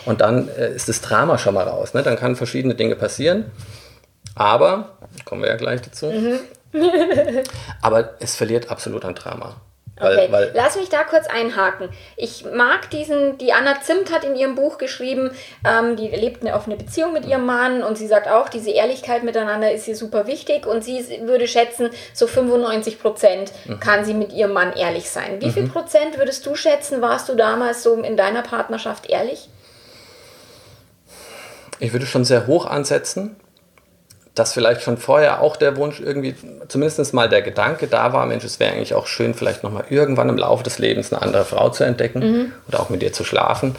Und 0.06 0.20
dann 0.20 0.48
äh, 0.48 0.72
ist 0.72 0.88
das 0.88 1.00
Drama 1.00 1.38
schon 1.38 1.54
mal 1.54 1.66
raus. 1.68 1.94
Ne? 1.94 2.02
Dann 2.02 2.16
kann 2.16 2.36
verschiedene 2.36 2.74
Dinge 2.74 2.96
passieren. 2.96 3.50
Aber, 4.34 4.96
kommen 5.24 5.42
wir 5.42 5.48
ja 5.48 5.56
gleich 5.56 5.82
dazu, 5.82 6.06
mhm. 6.06 6.38
aber 7.82 8.14
es 8.20 8.36
verliert 8.36 8.70
absolut 8.70 9.04
an 9.04 9.14
Drama. 9.14 9.56
Weil, 10.00 10.16
okay, 10.16 10.28
weil 10.30 10.52
lass 10.54 10.76
mich 10.76 10.88
da 10.88 11.04
kurz 11.04 11.26
einhaken. 11.26 11.90
Ich 12.16 12.44
mag 12.44 12.88
diesen, 12.90 13.36
die 13.38 13.52
Anna 13.52 13.80
Zimt 13.82 14.10
hat 14.12 14.24
in 14.24 14.34
ihrem 14.34 14.54
Buch 14.54 14.78
geschrieben, 14.78 15.30
ähm, 15.64 15.96
die 15.96 16.08
lebt 16.08 16.42
eine 16.42 16.54
offene 16.54 16.76
Beziehung 16.76 17.12
mit 17.12 17.26
ihrem 17.26 17.44
Mann 17.44 17.82
und 17.82 17.98
sie 17.98 18.06
sagt 18.06 18.26
auch, 18.28 18.48
diese 18.48 18.70
Ehrlichkeit 18.70 19.24
miteinander 19.24 19.70
ist 19.72 19.86
ihr 19.88 19.96
super 19.96 20.26
wichtig 20.26 20.66
und 20.66 20.82
sie 20.82 21.04
würde 21.24 21.46
schätzen, 21.46 21.90
so 22.14 22.26
95 22.26 22.98
Prozent 22.98 23.52
mhm. 23.66 23.78
kann 23.78 24.04
sie 24.04 24.14
mit 24.14 24.32
ihrem 24.32 24.52
Mann 24.52 24.72
ehrlich 24.72 25.10
sein. 25.10 25.40
Wie 25.40 25.48
mhm. 25.48 25.52
viel 25.52 25.68
Prozent 25.68 26.16
würdest 26.16 26.46
du 26.46 26.54
schätzen, 26.54 27.02
warst 27.02 27.28
du 27.28 27.34
damals 27.34 27.82
so 27.82 27.94
in 27.94 28.16
deiner 28.16 28.42
Partnerschaft 28.42 29.10
ehrlich? 29.10 29.50
Ich 31.80 31.92
würde 31.92 32.06
schon 32.06 32.24
sehr 32.24 32.46
hoch 32.46 32.66
ansetzen, 32.66 33.36
dass 34.34 34.52
vielleicht 34.52 34.82
schon 34.82 34.96
vorher 34.96 35.40
auch 35.40 35.56
der 35.56 35.76
Wunsch 35.76 36.00
irgendwie, 36.00 36.34
zumindest 36.68 37.12
mal 37.14 37.28
der 37.28 37.42
Gedanke 37.42 37.88
da 37.88 38.12
war, 38.12 38.26
Mensch, 38.26 38.44
es 38.44 38.60
wäre 38.60 38.72
eigentlich 38.72 38.94
auch 38.94 39.06
schön, 39.06 39.34
vielleicht 39.34 39.64
nochmal 39.64 39.84
irgendwann 39.90 40.28
im 40.28 40.38
Laufe 40.38 40.62
des 40.62 40.78
Lebens 40.78 41.12
eine 41.12 41.22
andere 41.22 41.44
Frau 41.44 41.70
zu 41.70 41.84
entdecken 41.84 42.20
mhm. 42.20 42.52
oder 42.68 42.80
auch 42.80 42.90
mit 42.90 43.02
ihr 43.02 43.12
zu 43.12 43.24
schlafen. 43.24 43.74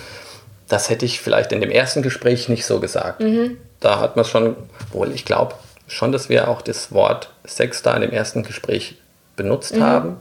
Das 0.68 0.90
hätte 0.90 1.06
ich 1.06 1.22
vielleicht 1.22 1.52
in 1.52 1.62
dem 1.62 1.72
ersten 1.72 2.02
Gespräch 2.02 2.50
nicht 2.50 2.66
so 2.66 2.80
gesagt. 2.80 3.22
Mhm. 3.22 3.58
Da 3.80 4.00
hat 4.00 4.16
man 4.16 4.26
schon, 4.26 4.56
wohl 4.92 5.12
ich 5.12 5.26
glaube 5.26 5.56
schon, 5.88 6.12
dass 6.12 6.30
wir 6.30 6.48
auch 6.48 6.62
das 6.62 6.92
Wort 6.92 7.32
Sex 7.46 7.82
da 7.82 7.96
in 7.96 8.02
dem 8.02 8.12
ersten 8.12 8.44
Gespräch 8.44 8.98
benutzt 9.36 9.76
mhm. 9.76 9.84
haben. 9.84 10.18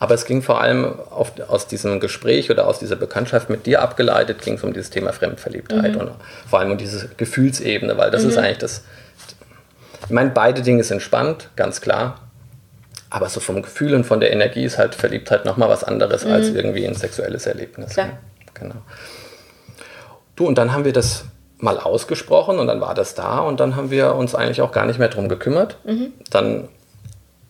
Aber 0.00 0.14
es 0.14 0.24
ging 0.24 0.42
vor 0.42 0.60
allem 0.60 0.94
auf, 1.10 1.32
aus 1.48 1.66
diesem 1.66 1.98
Gespräch 1.98 2.50
oder 2.50 2.68
aus 2.68 2.78
dieser 2.78 2.96
Bekanntschaft 2.96 3.50
mit 3.50 3.66
dir 3.66 3.82
abgeleitet, 3.82 4.42
ging 4.42 4.54
es 4.54 4.62
um 4.62 4.72
dieses 4.72 4.90
Thema 4.90 5.12
Fremdverliebtheit 5.12 5.94
mhm. 5.94 6.00
und 6.00 6.10
vor 6.48 6.60
allem 6.60 6.72
um 6.72 6.78
diese 6.78 7.08
Gefühlsebene, 7.16 7.96
weil 7.96 8.10
das 8.10 8.22
mhm. 8.22 8.30
ist 8.30 8.38
eigentlich 8.38 8.58
das. 8.58 8.84
Ich 10.04 10.10
meine, 10.10 10.30
beide 10.30 10.62
Dinge 10.62 10.84
sind 10.84 11.02
spannend, 11.02 11.50
ganz 11.56 11.80
klar. 11.80 12.20
Aber 13.10 13.28
so 13.28 13.40
vom 13.40 13.62
Gefühl 13.62 13.94
und 13.94 14.04
von 14.04 14.20
der 14.20 14.32
Energie 14.32 14.64
ist 14.64 14.78
halt 14.78 14.94
Verliebtheit 14.94 15.44
nochmal 15.44 15.68
was 15.68 15.82
anderes 15.82 16.24
mhm. 16.24 16.32
als 16.32 16.48
irgendwie 16.48 16.86
ein 16.86 16.94
sexuelles 16.94 17.46
Erlebnis. 17.46 17.94
Klar. 17.94 18.18
Genau. 18.54 18.76
Du, 20.36 20.46
und 20.46 20.56
dann 20.58 20.72
haben 20.72 20.84
wir 20.84 20.92
das 20.92 21.24
mal 21.58 21.78
ausgesprochen 21.78 22.58
und 22.58 22.68
dann 22.68 22.80
war 22.80 22.94
das 22.94 23.14
da 23.14 23.40
und 23.40 23.58
dann 23.58 23.74
haben 23.74 23.90
wir 23.90 24.14
uns 24.14 24.34
eigentlich 24.34 24.62
auch 24.62 24.70
gar 24.70 24.86
nicht 24.86 24.98
mehr 24.98 25.08
drum 25.08 25.28
gekümmert. 25.28 25.78
Mhm. 25.84 26.12
Dann 26.30 26.68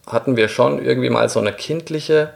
hatten 0.07 0.37
wir 0.37 0.49
schon 0.49 0.83
irgendwie 0.83 1.11
mal 1.11 1.29
so 1.29 1.41
eine 1.41 1.53
kindliche, 1.53 2.31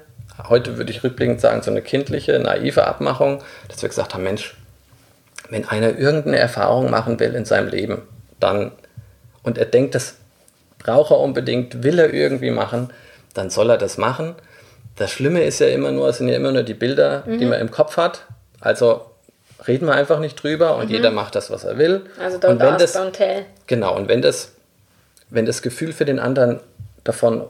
heute 0.48 0.76
würde 0.76 0.90
ich 0.90 1.04
rückblickend 1.04 1.40
sagen, 1.40 1.62
so 1.62 1.70
eine 1.70 1.82
kindliche, 1.82 2.38
naive 2.38 2.86
Abmachung, 2.86 3.42
dass 3.68 3.82
wir 3.82 3.88
gesagt 3.88 4.14
haben, 4.14 4.24
Mensch, 4.24 4.56
wenn 5.50 5.68
einer 5.68 5.98
irgendeine 5.98 6.38
Erfahrung 6.38 6.90
machen 6.90 7.20
will 7.20 7.34
in 7.34 7.44
seinem 7.44 7.68
Leben, 7.68 8.02
dann, 8.40 8.72
und 9.42 9.58
er 9.58 9.66
denkt, 9.66 9.94
das 9.94 10.14
braucht 10.78 11.10
er 11.10 11.20
unbedingt, 11.20 11.82
will 11.82 11.98
er 11.98 12.12
irgendwie 12.12 12.50
machen, 12.50 12.90
dann 13.34 13.50
soll 13.50 13.70
er 13.70 13.78
das 13.78 13.98
machen. 13.98 14.34
Das 14.96 15.10
Schlimme 15.10 15.42
ist 15.44 15.60
ja 15.60 15.68
immer 15.68 15.90
nur, 15.90 16.08
es 16.08 16.18
sind 16.18 16.28
ja 16.28 16.36
immer 16.36 16.52
nur 16.52 16.62
die 16.62 16.74
Bilder, 16.74 17.22
mhm. 17.26 17.38
die 17.38 17.46
man 17.46 17.60
im 17.60 17.70
Kopf 17.70 17.96
hat. 17.96 18.26
Also 18.60 19.06
reden 19.66 19.86
wir 19.86 19.94
einfach 19.94 20.18
nicht 20.18 20.42
drüber 20.42 20.76
und 20.76 20.86
mhm. 20.86 20.94
jeder 20.96 21.10
macht 21.10 21.34
das, 21.34 21.50
was 21.50 21.64
er 21.64 21.78
will. 21.78 22.02
Also 22.18 22.38
don't 22.38 22.50
und 22.50 22.60
wenn 22.60 22.68
ask, 22.68 22.78
das, 22.78 22.96
don't 22.96 23.12
tell. 23.12 23.44
Genau, 23.66 23.96
und 23.96 24.08
wenn 24.08 24.22
das, 24.22 24.52
wenn 25.30 25.46
das 25.46 25.62
Gefühl 25.62 25.92
für 25.92 26.04
den 26.04 26.18
anderen 26.18 26.60
davon 27.04 27.44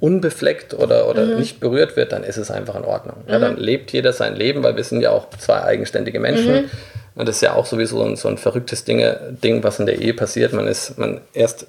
unbefleckt 0.00 0.74
oder, 0.74 1.08
oder 1.08 1.24
mhm. 1.24 1.38
nicht 1.38 1.60
berührt 1.60 1.96
wird, 1.96 2.12
dann 2.12 2.22
ist 2.22 2.36
es 2.36 2.50
einfach 2.50 2.76
in 2.76 2.84
Ordnung. 2.84 3.16
Ja, 3.28 3.38
dann 3.38 3.54
mhm. 3.54 3.60
lebt 3.60 3.92
jeder 3.92 4.12
sein 4.12 4.34
Leben, 4.36 4.62
weil 4.62 4.76
wir 4.76 4.84
sind 4.84 5.00
ja 5.00 5.10
auch 5.10 5.30
zwei 5.38 5.62
eigenständige 5.62 6.20
Menschen. 6.20 6.54
Mhm. 6.54 6.70
Und 7.14 7.28
das 7.28 7.36
ist 7.36 7.42
ja 7.42 7.54
auch 7.54 7.66
sowieso 7.66 8.02
ein, 8.02 8.16
so 8.16 8.28
ein 8.28 8.36
verrücktes 8.36 8.84
Ding, 8.84 9.02
Ding, 9.42 9.64
was 9.64 9.80
in 9.80 9.86
der 9.86 10.00
Ehe 10.00 10.12
passiert. 10.12 10.52
Man 10.52 10.66
ist, 10.66 10.98
man 10.98 11.20
erst 11.32 11.66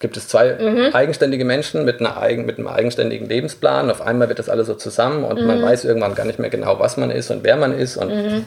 gibt 0.00 0.16
es 0.16 0.26
zwei 0.26 0.54
mhm. 0.54 0.94
eigenständige 0.94 1.44
Menschen 1.44 1.84
mit, 1.84 2.00
einer 2.00 2.20
eigen, 2.20 2.46
mit 2.46 2.58
einem 2.58 2.66
eigenständigen 2.66 3.28
Lebensplan. 3.28 3.90
Auf 3.90 4.00
einmal 4.00 4.28
wird 4.28 4.38
das 4.38 4.48
alles 4.48 4.66
so 4.66 4.74
zusammen 4.74 5.24
und 5.24 5.40
mhm. 5.40 5.46
man 5.46 5.62
weiß 5.62 5.84
irgendwann 5.84 6.14
gar 6.14 6.24
nicht 6.24 6.38
mehr 6.38 6.50
genau, 6.50 6.80
was 6.80 6.96
man 6.96 7.10
ist 7.10 7.30
und 7.30 7.44
wer 7.44 7.56
man 7.56 7.72
ist. 7.78 7.96
Und, 7.96 8.08
mhm. 8.08 8.44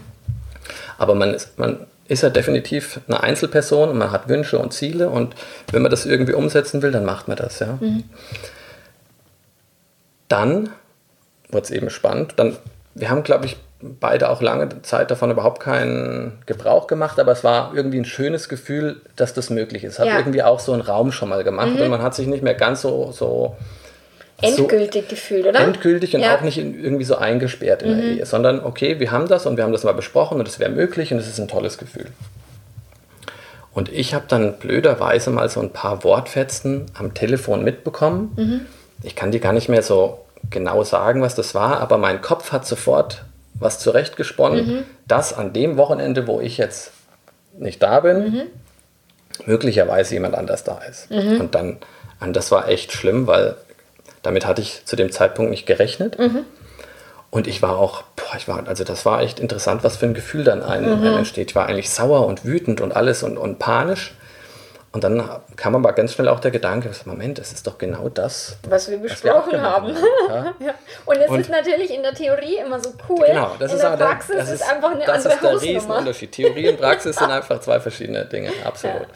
Aber 0.97 1.15
man 1.15 1.33
ist, 1.33 1.57
man 1.57 1.77
ist 2.07 2.23
ja 2.23 2.29
definitiv 2.29 2.99
eine 3.07 3.21
Einzelperson 3.21 3.89
und 3.89 3.97
man 3.97 4.11
hat 4.11 4.27
Wünsche 4.27 4.57
und 4.57 4.73
Ziele 4.73 5.09
und 5.09 5.35
wenn 5.71 5.81
man 5.81 5.91
das 5.91 6.05
irgendwie 6.05 6.33
umsetzen 6.33 6.81
will, 6.81 6.91
dann 6.91 7.05
macht 7.05 7.27
man 7.27 7.37
das. 7.37 7.59
Ja. 7.59 7.77
Mhm. 7.79 8.03
Dann 10.27 10.69
wird 11.49 11.65
es 11.65 11.71
eben 11.71 11.89
spannend. 11.89 12.33
Dann, 12.37 12.57
wir 12.95 13.09
haben, 13.09 13.23
glaube 13.23 13.45
ich, 13.45 13.57
beide 13.99 14.29
auch 14.29 14.41
lange 14.41 14.81
Zeit 14.81 15.11
davon 15.11 15.31
überhaupt 15.31 15.61
keinen 15.61 16.39
Gebrauch 16.45 16.87
gemacht, 16.87 17.19
aber 17.19 17.31
es 17.31 17.43
war 17.43 17.73
irgendwie 17.75 17.99
ein 17.99 18.05
schönes 18.05 18.49
Gefühl, 18.49 19.01
dass 19.15 19.33
das 19.33 19.49
möglich 19.49 19.83
ist. 19.83 19.99
Hat 19.99 20.07
ja. 20.07 20.17
irgendwie 20.17 20.43
auch 20.43 20.59
so 20.59 20.73
einen 20.73 20.81
Raum 20.81 21.11
schon 21.11 21.29
mal 21.29 21.43
gemacht 21.43 21.75
mhm. 21.75 21.81
und 21.81 21.89
man 21.89 22.01
hat 22.01 22.15
sich 22.15 22.27
nicht 22.27 22.43
mehr 22.43 22.53
ganz 22.53 22.81
so, 22.81 23.11
so 23.11 23.57
endgültig 24.41 25.03
so 25.03 25.09
gefühlt, 25.09 25.45
oder? 25.45 25.59
Endgültig 25.59 26.15
und 26.15 26.21
ja. 26.21 26.35
auch 26.35 26.41
nicht 26.41 26.57
irgendwie 26.57 27.03
so 27.03 27.15
eingesperrt 27.15 27.83
in 27.83 27.93
mhm. 27.93 27.97
der 27.97 28.05
Ehe, 28.05 28.25
sondern 28.25 28.63
okay, 28.63 28.99
wir 28.99 29.11
haben 29.11 29.27
das 29.27 29.45
und 29.45 29.57
wir 29.57 29.63
haben 29.63 29.73
das 29.73 29.83
mal 29.83 29.93
besprochen 29.93 30.39
und 30.39 30.47
es 30.47 30.59
wäre 30.59 30.71
möglich 30.71 31.11
und 31.11 31.19
es 31.19 31.27
ist 31.27 31.39
ein 31.39 31.47
tolles 31.47 31.77
Gefühl. 31.77 32.07
Und 33.73 33.91
ich 33.91 34.13
habe 34.13 34.25
dann 34.27 34.59
blöderweise 34.59 35.31
mal 35.31 35.49
so 35.49 35.59
ein 35.59 35.71
paar 35.71 36.03
Wortfetzen 36.03 36.85
am 36.93 37.13
Telefon 37.13 37.63
mitbekommen. 37.63 38.31
Mhm. 38.35 38.61
Ich 39.03 39.15
kann 39.15 39.31
dir 39.31 39.39
gar 39.39 39.53
nicht 39.53 39.69
mehr 39.69 39.83
so 39.83 40.19
genau 40.49 40.83
sagen, 40.83 41.21
was 41.21 41.35
das 41.35 41.55
war, 41.55 41.79
aber 41.79 41.97
mein 41.97 42.21
Kopf 42.21 42.51
hat 42.51 42.65
sofort 42.65 43.23
was 43.53 43.79
zurechtgesponnen, 43.79 44.67
mhm. 44.67 44.83
dass 45.07 45.33
an 45.33 45.53
dem 45.53 45.77
Wochenende, 45.77 46.27
wo 46.27 46.41
ich 46.41 46.57
jetzt 46.57 46.91
nicht 47.57 47.81
da 47.83 47.99
bin, 47.99 48.23
mhm. 48.23 48.41
möglicherweise 49.45 50.15
jemand 50.15 50.35
anders 50.35 50.63
da 50.63 50.79
ist. 50.89 51.11
Mhm. 51.11 51.39
Und 51.39 51.55
dann, 51.55 51.77
und 52.19 52.35
das 52.35 52.51
war 52.51 52.67
echt 52.67 52.91
schlimm, 52.91 53.27
weil 53.27 53.55
damit 54.21 54.45
hatte 54.45 54.61
ich 54.61 54.85
zu 54.85 54.95
dem 54.95 55.11
Zeitpunkt 55.11 55.51
nicht 55.51 55.65
gerechnet. 55.65 56.17
Mhm. 56.17 56.45
Und 57.29 57.47
ich 57.47 57.61
war 57.61 57.77
auch, 57.77 58.03
boah, 58.15 58.35
ich 58.37 58.47
war, 58.47 58.67
also 58.67 58.83
das 58.83 59.05
war 59.05 59.21
echt 59.21 59.39
interessant, 59.39 59.83
was 59.83 59.97
für 59.97 60.05
ein 60.05 60.13
Gefühl 60.13 60.43
dann 60.43 60.61
einem, 60.61 60.99
mhm. 60.99 61.17
entsteht. 61.17 61.51
Ich 61.51 61.55
war 61.55 61.67
eigentlich 61.67 61.89
sauer 61.89 62.27
und 62.27 62.45
wütend 62.45 62.79
und 62.79 62.95
alles 62.95 63.23
und, 63.23 63.37
und 63.37 63.59
panisch. 63.59 64.15
Und 64.93 65.03
dann 65.03 65.27
kam 65.55 65.75
aber 65.75 65.91
ganz 65.93 66.13
schnell 66.13 66.27
auch 66.27 66.39
der 66.39 66.51
Gedanke, 66.51 66.91
Moment, 67.05 67.39
es 67.39 67.51
ist 67.51 67.65
doch 67.65 67.79
genau 67.79 68.09
das, 68.09 68.57
was 68.69 68.91
wir 68.91 68.99
besprochen 68.99 69.45
was 69.45 69.51
wir 69.51 69.61
haben. 69.61 69.95
haben. 70.29 70.55
Ja? 70.63 70.75
Und 71.05 71.17
es 71.17 71.29
und 71.29 71.39
ist 71.39 71.49
natürlich 71.49 71.91
in 71.91 72.03
der 72.03 72.13
Theorie 72.13 72.57
immer 72.63 72.79
so 72.79 72.93
cool. 73.09 73.25
Genau, 73.25 73.55
das 73.57 73.71
in 73.71 73.77
ist 73.77 73.83
der 73.83 73.97
Praxis 73.97 74.35
das 74.35 74.49
ist, 74.49 74.61
ist 74.61 74.71
einfach 74.71 74.91
eine 74.91 75.03
das 75.03 75.25
andere 75.25 75.33
ist 75.33 75.63
der 75.63 75.75
Riesenunterschied. 75.75 76.31
Theorie 76.31 76.69
und 76.69 76.77
Praxis 76.77 77.15
sind 77.15 77.31
einfach 77.31 77.59
zwei 77.59 77.79
verschiedene 77.79 78.25
Dinge, 78.25 78.51
absolut. 78.63 79.07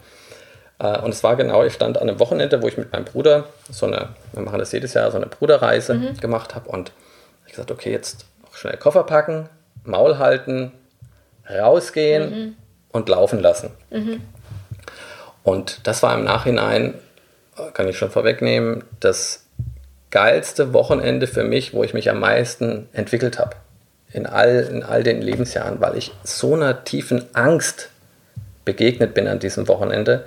Ja. 0.80 0.96
Äh, 0.96 1.02
und 1.02 1.12
es 1.12 1.24
war 1.24 1.36
genau, 1.36 1.64
ich 1.64 1.74
stand 1.74 2.00
an 2.00 2.10
einem 2.10 2.20
Wochenende, 2.20 2.60
wo 2.64 2.68
ich 2.68 2.78
mit 2.78 2.92
meinem 2.92 3.06
Bruder 3.06 3.46
so 3.70 3.86
eine, 3.86 4.10
wir 4.34 4.42
machen 4.42 4.58
das 4.58 4.72
jedes 4.72 4.96
Jahr, 4.96 5.12
so 5.12 5.18
eine 5.18 5.28
Bruderreise 5.28 5.94
mhm. 5.94 6.18
gemacht 6.18 6.56
habe 6.56 6.70
und 6.70 6.92
ich 7.46 7.52
gesagt, 7.52 7.70
okay, 7.70 7.92
jetzt 7.92 8.26
schnell 8.52 8.78
Koffer 8.78 9.04
packen, 9.04 9.48
Maul 9.84 10.18
halten, 10.18 10.72
rausgehen 11.48 12.30
mhm. 12.30 12.56
und 12.92 13.10
laufen 13.10 13.40
lassen. 13.40 13.70
Mhm. 13.92 14.22
Und 15.48 15.88
das 15.88 16.04
war 16.04 16.14
im 16.14 16.26
Nachhinein, 16.26 16.94
kann 17.74 17.88
ich 17.88 17.98
schon 17.98 18.12
vorwegnehmen, 18.12 18.84
das 19.00 19.46
geilste 20.12 20.74
Wochenende 20.74 21.26
für 21.26 21.46
mich, 21.46 21.74
wo 21.74 21.86
ich 21.86 21.94
mich 21.94 22.10
am 22.10 22.20
meisten 22.20 22.90
entwickelt 22.92 23.40
habe. 23.40 23.56
In 24.12 24.26
all, 24.26 24.68
in 24.70 24.84
all 24.84 25.04
den 25.04 25.22
Lebensjahren, 25.22 25.80
weil 25.80 25.96
ich 25.96 26.12
so 26.22 26.54
einer 26.54 26.84
tiefen 26.84 27.34
Angst 27.34 27.92
begegnet 28.66 29.14
bin 29.14 29.30
an 29.30 29.40
diesem 29.40 29.70
Wochenende, 29.70 30.26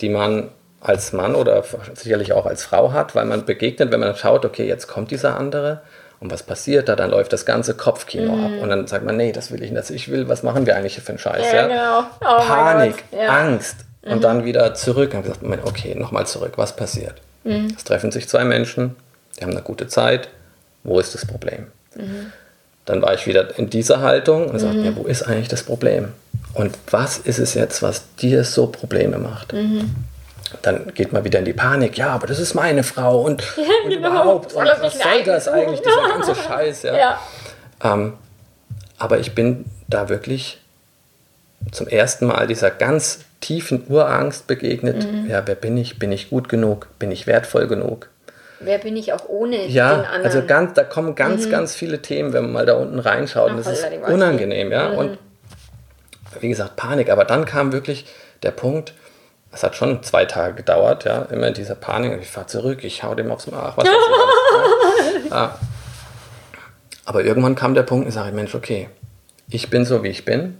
die 0.00 0.08
man 0.08 0.48
als 0.80 1.12
Mann 1.12 1.34
oder 1.34 1.62
sicherlich 1.92 2.32
auch 2.32 2.46
als 2.46 2.64
Frau 2.64 2.90
hat, 2.94 3.14
weil 3.14 3.26
man 3.26 3.44
begegnet, 3.44 3.92
wenn 3.92 4.00
man 4.00 4.16
schaut, 4.16 4.46
okay, 4.46 4.66
jetzt 4.66 4.86
kommt 4.86 5.10
dieser 5.10 5.38
andere 5.38 5.82
und 6.20 6.32
was 6.32 6.42
passiert 6.42 6.88
da, 6.88 6.96
dann 6.96 7.10
läuft 7.10 7.34
das 7.34 7.44
ganze 7.44 7.74
Kopfkino 7.74 8.34
mm. 8.34 8.44
ab 8.44 8.62
und 8.62 8.68
dann 8.70 8.86
sagt 8.86 9.04
man, 9.04 9.18
nee, 9.18 9.32
das 9.32 9.50
will 9.50 9.62
ich 9.62 9.72
nicht, 9.72 9.90
ich 9.90 10.10
will, 10.10 10.26
was 10.26 10.42
machen 10.42 10.64
wir 10.64 10.74
eigentlich 10.74 10.98
für 10.98 11.10
einen 11.10 11.18
Scheiß? 11.18 11.52
Ja, 11.52 11.54
ja? 11.54 11.66
Genau. 11.66 12.06
Oh 12.22 12.46
Panik, 12.46 13.04
ja. 13.12 13.28
Angst, 13.28 13.83
und 14.04 14.16
mhm. 14.16 14.20
dann 14.20 14.44
wieder 14.44 14.74
zurück. 14.74 15.14
Und 15.14 15.22
gesagt, 15.22 15.40
okay, 15.64 15.94
nochmal 15.94 16.26
zurück, 16.26 16.54
was 16.56 16.76
passiert? 16.76 17.20
Mhm. 17.44 17.74
Es 17.76 17.84
treffen 17.84 18.10
sich 18.10 18.28
zwei 18.28 18.44
Menschen, 18.44 18.96
die 19.36 19.42
haben 19.42 19.52
eine 19.52 19.62
gute 19.62 19.86
Zeit. 19.86 20.28
Wo 20.82 21.00
ist 21.00 21.14
das 21.14 21.26
Problem? 21.26 21.66
Mhm. 21.94 22.32
Dann 22.84 23.00
war 23.00 23.14
ich 23.14 23.26
wieder 23.26 23.58
in 23.58 23.70
dieser 23.70 24.00
Haltung 24.00 24.46
und 24.48 24.58
sagte, 24.58 24.76
mhm. 24.76 24.84
ja, 24.84 24.96
wo 24.96 25.04
ist 25.04 25.22
eigentlich 25.22 25.48
das 25.48 25.62
Problem? 25.62 26.08
Und 26.52 26.76
was 26.90 27.18
ist 27.18 27.38
es 27.38 27.54
jetzt, 27.54 27.82
was 27.82 28.14
dir 28.16 28.44
so 28.44 28.66
Probleme 28.66 29.18
macht? 29.18 29.52
Mhm. 29.52 29.94
Dann 30.62 30.92
geht 30.94 31.12
man 31.12 31.24
wieder 31.24 31.38
in 31.40 31.46
die 31.46 31.52
Panik, 31.52 31.96
ja, 31.98 32.10
aber 32.10 32.26
das 32.26 32.38
ist 32.38 32.54
meine 32.54 32.82
Frau 32.82 33.22
und, 33.22 33.42
ja, 33.56 33.64
und 33.84 33.90
genau. 33.90 34.08
überhaupt. 34.08 34.52
Und 34.52 34.66
was 34.66 34.98
soll 34.98 35.24
das 35.24 35.48
eigentlich, 35.48 35.80
dieser 35.80 36.08
ganze 36.08 36.34
Scheiß? 36.48 36.82
Ja. 36.82 36.96
ja. 36.96 37.20
Ähm, 37.82 38.12
aber 38.98 39.18
ich 39.18 39.34
bin 39.34 39.64
da 39.88 40.08
wirklich 40.08 40.60
zum 41.72 41.88
ersten 41.88 42.26
Mal 42.26 42.46
dieser 42.46 42.70
ganz 42.70 43.20
tiefen 43.40 43.84
Urangst 43.88 44.46
begegnet. 44.46 45.04
Mhm. 45.04 45.28
Ja, 45.28 45.46
wer 45.46 45.54
bin 45.54 45.76
ich? 45.76 45.98
Bin 45.98 46.12
ich 46.12 46.30
gut 46.30 46.48
genug? 46.48 46.88
Bin 46.98 47.10
ich 47.10 47.26
wertvoll 47.26 47.66
genug? 47.66 48.08
Wer 48.60 48.78
bin 48.78 48.96
ich 48.96 49.12
auch 49.12 49.28
ohne 49.28 49.66
ja, 49.66 49.94
den 49.94 50.04
anderen? 50.06 50.24
Also 50.24 50.42
ganz, 50.46 50.74
da 50.74 50.84
kommen 50.84 51.14
ganz, 51.14 51.46
mhm. 51.46 51.50
ganz 51.50 51.74
viele 51.74 52.00
Themen, 52.00 52.32
wenn 52.32 52.44
man 52.44 52.52
mal 52.52 52.66
da 52.66 52.74
unten 52.74 52.98
reinschaut. 52.98 53.50
Ach, 53.52 53.56
das 53.56 53.66
ist 53.66 53.86
unangenehm, 54.08 54.72
ja. 54.72 54.90
Mhm. 54.90 54.98
Und 54.98 55.18
wie 56.40 56.48
gesagt, 56.48 56.76
Panik. 56.76 57.10
Aber 57.10 57.24
dann 57.24 57.44
kam 57.44 57.72
wirklich 57.72 58.06
der 58.42 58.52
Punkt, 58.52 58.94
es 59.52 59.62
hat 59.62 59.76
schon 59.76 60.02
zwei 60.02 60.24
Tage 60.24 60.54
gedauert, 60.54 61.04
ja, 61.04 61.22
immer 61.30 61.48
in 61.48 61.54
dieser 61.54 61.74
Panik. 61.74 62.18
Ich 62.22 62.30
fahre 62.30 62.46
zurück, 62.46 62.82
ich 62.82 63.02
hau 63.02 63.14
dem 63.14 63.30
aufs 63.30 63.48
Ach, 63.52 63.76
was 63.76 63.86
weiß 63.86 63.94
ich. 65.24 65.24
ja. 65.30 65.58
Aber 67.04 67.22
irgendwann 67.22 67.54
kam 67.54 67.74
der 67.74 67.82
Punkt, 67.82 68.08
ich 68.08 68.14
sage, 68.14 68.32
Mensch, 68.32 68.54
okay, 68.54 68.88
ich 69.48 69.68
bin 69.68 69.84
so, 69.84 70.02
wie 70.02 70.08
ich 70.08 70.24
bin 70.24 70.58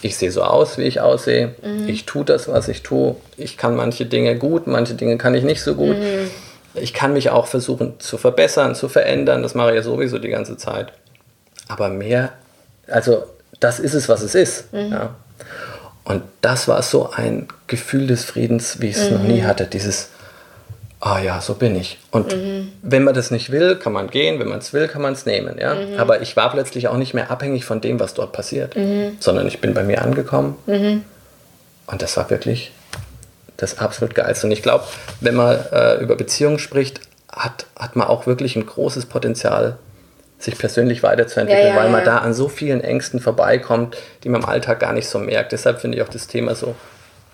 ich 0.00 0.16
sehe 0.16 0.30
so 0.30 0.42
aus, 0.42 0.78
wie 0.78 0.82
ich 0.82 1.00
aussehe. 1.00 1.54
Mhm. 1.62 1.88
Ich 1.88 2.06
tue 2.06 2.24
das, 2.24 2.48
was 2.48 2.68
ich 2.68 2.82
tue. 2.82 3.16
Ich 3.36 3.56
kann 3.56 3.74
manche 3.74 4.06
Dinge 4.06 4.36
gut, 4.36 4.66
manche 4.66 4.94
Dinge 4.94 5.18
kann 5.18 5.34
ich 5.34 5.44
nicht 5.44 5.62
so 5.62 5.74
gut. 5.74 5.98
Mhm. 5.98 6.30
Ich 6.74 6.94
kann 6.94 7.12
mich 7.12 7.30
auch 7.30 7.46
versuchen 7.46 7.98
zu 7.98 8.18
verbessern, 8.18 8.74
zu 8.74 8.88
verändern. 8.88 9.42
Das 9.42 9.54
mache 9.54 9.70
ich 9.70 9.76
ja 9.76 9.82
sowieso 9.82 10.18
die 10.18 10.28
ganze 10.28 10.56
Zeit. 10.56 10.92
Aber 11.66 11.88
mehr, 11.88 12.32
also 12.86 13.24
das 13.58 13.80
ist 13.80 13.94
es, 13.94 14.08
was 14.08 14.22
es 14.22 14.34
ist. 14.34 14.72
Mhm. 14.72 14.92
Ja. 14.92 15.14
Und 16.04 16.22
das 16.40 16.68
war 16.68 16.82
so 16.82 17.10
ein 17.10 17.48
Gefühl 17.66 18.06
des 18.06 18.24
Friedens, 18.24 18.80
wie 18.80 18.88
ich 18.88 18.96
es 18.96 19.10
noch 19.10 19.22
nie 19.22 19.42
mhm. 19.42 19.46
hatte. 19.46 19.66
Dieses, 19.66 20.10
ah 21.00 21.18
ja, 21.18 21.40
so 21.40 21.54
bin 21.54 21.76
ich. 21.76 21.98
Und 22.10 22.34
mhm. 22.34 22.72
wenn 22.82 23.04
man 23.04 23.14
das 23.14 23.30
nicht 23.30 23.50
will, 23.50 23.76
kann 23.76 23.92
man 23.92 24.08
gehen, 24.08 24.40
wenn 24.40 24.48
man 24.48 24.58
es 24.58 24.72
will, 24.72 24.88
kann 24.88 25.02
man 25.02 25.12
es 25.12 25.26
nehmen. 25.26 25.58
Ja? 25.58 25.74
Mhm. 25.74 25.98
Aber 25.98 26.20
ich 26.22 26.36
war 26.36 26.50
plötzlich 26.50 26.88
auch 26.88 26.96
nicht 26.96 27.14
mehr 27.14 27.30
abhängig 27.30 27.64
von 27.64 27.80
dem, 27.80 28.00
was 28.00 28.14
dort 28.14 28.32
passiert, 28.32 28.76
mhm. 28.76 29.16
sondern 29.20 29.46
ich 29.46 29.60
bin 29.60 29.74
bei 29.74 29.84
mir 29.84 30.02
angekommen. 30.02 30.56
Mhm. 30.66 31.04
Und 31.86 32.02
das 32.02 32.16
war 32.16 32.28
wirklich 32.30 32.72
das 33.56 33.78
absolut 33.78 34.14
Geilste. 34.14 34.46
Und 34.46 34.52
ich 34.52 34.62
glaube, 34.62 34.84
wenn 35.20 35.34
man 35.34 35.58
äh, 35.72 35.96
über 35.96 36.16
Beziehungen 36.16 36.58
spricht, 36.58 37.00
hat, 37.30 37.66
hat 37.76 37.96
man 37.96 38.08
auch 38.08 38.26
wirklich 38.26 38.56
ein 38.56 38.66
großes 38.66 39.06
Potenzial, 39.06 39.78
sich 40.38 40.56
persönlich 40.56 41.02
weiterzuentwickeln, 41.02 41.68
ja, 41.68 41.74
ja, 41.74 41.80
weil 41.80 41.90
man 41.90 42.00
ja. 42.00 42.06
da 42.06 42.18
an 42.18 42.32
so 42.32 42.48
vielen 42.48 42.80
Ängsten 42.80 43.18
vorbeikommt, 43.18 43.96
die 44.22 44.28
man 44.28 44.42
im 44.42 44.48
Alltag 44.48 44.78
gar 44.78 44.92
nicht 44.92 45.08
so 45.08 45.18
merkt. 45.18 45.50
Deshalb 45.50 45.80
finde 45.80 45.96
ich 45.96 46.04
auch 46.04 46.08
das 46.08 46.28
Thema 46.28 46.54
so 46.54 46.76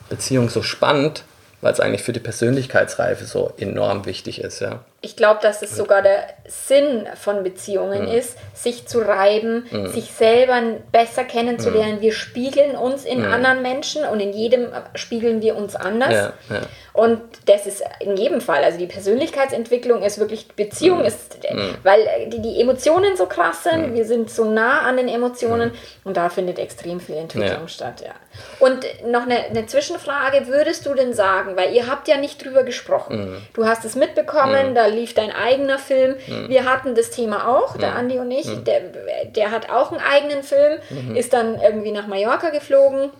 Beziehung 0.08 0.48
so 0.48 0.62
spannend, 0.62 1.24
weil 1.64 1.72
es 1.72 1.80
eigentlich 1.80 2.02
für 2.02 2.12
die 2.12 2.20
Persönlichkeitsreife 2.20 3.24
so 3.24 3.54
enorm 3.56 4.04
wichtig 4.04 4.42
ist, 4.42 4.60
ja. 4.60 4.84
Ich 5.04 5.16
glaube, 5.16 5.40
dass 5.42 5.60
es 5.60 5.76
sogar 5.76 6.00
der 6.00 6.24
Sinn 6.46 7.06
von 7.14 7.42
Beziehungen 7.42 8.06
mhm. 8.06 8.16
ist, 8.16 8.38
sich 8.54 8.86
zu 8.86 9.00
reiben, 9.00 9.66
mhm. 9.70 9.88
sich 9.88 10.10
selber 10.10 10.60
besser 10.92 11.24
kennenzulernen. 11.24 11.96
Mhm. 11.96 12.00
Wir 12.00 12.12
spiegeln 12.12 12.74
uns 12.74 13.04
in 13.04 13.22
anderen 13.22 13.60
Menschen 13.60 14.06
und 14.06 14.20
in 14.20 14.32
jedem 14.32 14.68
spiegeln 14.94 15.42
wir 15.42 15.56
uns 15.56 15.76
anders. 15.76 16.12
Ja, 16.12 16.32
ja. 16.48 16.62
Und 16.94 17.20
das 17.46 17.66
ist 17.66 17.82
in 17.98 18.16
jedem 18.16 18.40
Fall, 18.40 18.62
also 18.62 18.78
die 18.78 18.86
Persönlichkeitsentwicklung 18.86 20.02
ist 20.02 20.18
wirklich, 20.18 20.46
Beziehung 20.54 21.04
ist, 21.04 21.38
mhm. 21.42 21.74
weil 21.82 22.28
die, 22.28 22.40
die, 22.40 22.60
Emotionen 22.60 23.16
so 23.16 23.26
krass 23.26 23.64
sind, 23.64 23.94
wir 23.94 24.04
sind 24.04 24.30
so 24.30 24.44
nah 24.44 24.82
an 24.82 24.96
den 24.96 25.08
Emotionen 25.08 25.72
und 26.04 26.16
da 26.16 26.28
findet 26.28 26.60
extrem 26.60 27.00
viel 27.00 27.16
Entwicklung 27.16 27.62
ja. 27.62 27.68
statt, 27.68 28.00
ja. 28.00 28.14
Und 28.60 28.86
noch 29.06 29.22
eine, 29.22 29.38
eine, 29.44 29.66
Zwischenfrage, 29.66 30.46
würdest 30.46 30.86
du 30.86 30.94
denn 30.94 31.14
sagen, 31.14 31.56
weil 31.56 31.74
ihr 31.74 31.88
habt 31.88 32.06
ja 32.06 32.16
nicht 32.16 32.44
drüber 32.44 32.62
gesprochen, 32.62 33.44
du 33.54 33.66
hast 33.66 33.84
es 33.84 33.96
mitbekommen, 33.96 34.76
da 34.76 34.86
lief 34.94 35.14
dein 35.14 35.32
eigener 35.32 35.78
Film. 35.78 36.16
Mhm. 36.26 36.48
Wir 36.48 36.64
hatten 36.64 36.94
das 36.94 37.10
Thema 37.10 37.48
auch, 37.48 37.76
der 37.76 37.92
mhm. 37.92 37.96
Andi 37.96 38.18
und 38.18 38.30
ich. 38.30 38.46
Mhm. 38.46 38.64
Der, 38.64 38.80
der 39.26 39.50
hat 39.50 39.70
auch 39.70 39.92
einen 39.92 40.00
eigenen 40.00 40.42
Film, 40.42 40.78
mhm. 40.90 41.16
ist 41.16 41.32
dann 41.32 41.60
irgendwie 41.60 41.92
nach 41.92 42.06
Mallorca 42.06 42.50
geflogen 42.50 43.10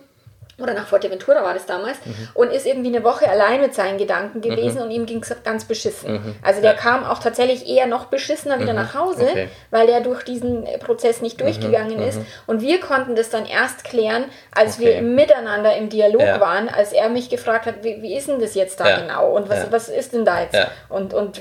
oder 0.61 0.75
nach 0.75 0.87
Fuerteventura 0.87 1.43
war 1.43 1.55
das 1.55 1.67
damals, 1.67 1.99
mhm. 2.05 2.29
und 2.35 2.53
ist 2.53 2.67
irgendwie 2.67 2.95
eine 2.95 3.05
Woche 3.05 3.29
allein 3.29 3.61
mit 3.61 3.75
seinen 3.75 3.99
Gedanken 3.99 4.41
gewesen 4.41 4.79
mhm. 4.79 4.85
und 4.85 4.91
ihm 4.91 5.07
ging 5.07 5.23
es 5.23 5.35
ganz 5.43 5.65
beschissen. 5.65 6.13
Mhm. 6.13 6.37
Also 6.43 6.61
der 6.61 6.73
ja. 6.73 6.77
kam 6.77 7.05
auch 7.05 7.19
tatsächlich 7.19 7.69
eher 7.69 7.87
noch 7.87 8.07
beschissener 8.07 8.61
wieder 8.61 8.73
mhm. 8.73 8.79
nach 8.79 8.95
Hause, 8.95 9.27
okay. 9.31 9.49
weil 9.71 9.89
er 9.89 10.01
durch 10.01 10.23
diesen 10.23 10.65
Prozess 10.81 11.21
nicht 11.21 11.39
mhm. 11.39 11.45
durchgegangen 11.45 12.01
ist. 12.01 12.19
Mhm. 12.19 12.27
Und 12.47 12.61
wir 12.61 12.81
konnten 12.81 13.17
das 13.17 13.31
dann 13.31 13.47
erst 13.47 13.85
klären, 13.85 14.27
als 14.55 14.79
okay. 14.79 14.87
wir 14.87 15.03
miteinander 15.03 15.77
im 15.77 15.89
Dialog 15.89 16.23
ja. 16.23 16.41
waren, 16.41 16.69
als 16.69 16.93
er 16.93 17.09
mich 17.09 17.31
gefragt 17.31 17.67
hat, 17.67 17.83
wie, 17.83 18.01
wie 18.03 18.17
ist 18.17 18.29
denn 18.29 18.41
das 18.41 18.55
jetzt 18.55 18.79
da 18.81 18.89
ja. 18.89 19.01
genau 19.01 19.31
und 19.31 19.49
was, 19.49 19.73
was 19.73 19.89
ist 19.89 20.13
denn 20.13 20.25
da 20.25 20.43
jetzt 20.43 20.57
und, 20.89 21.15
und 21.15 21.41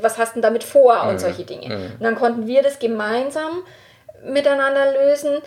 was 0.00 0.18
hast 0.18 0.30
du 0.30 0.34
denn 0.34 0.42
damit 0.42 0.64
vor 0.64 1.04
und 1.04 1.20
solche 1.20 1.44
Dinge. 1.44 1.76
Und 1.76 2.02
dann 2.04 2.14
konnten 2.14 2.46
wir 2.46 2.62
das 2.62 2.78
gemeinsam 2.78 3.62
miteinander 4.24 4.92
lösen 4.92 5.38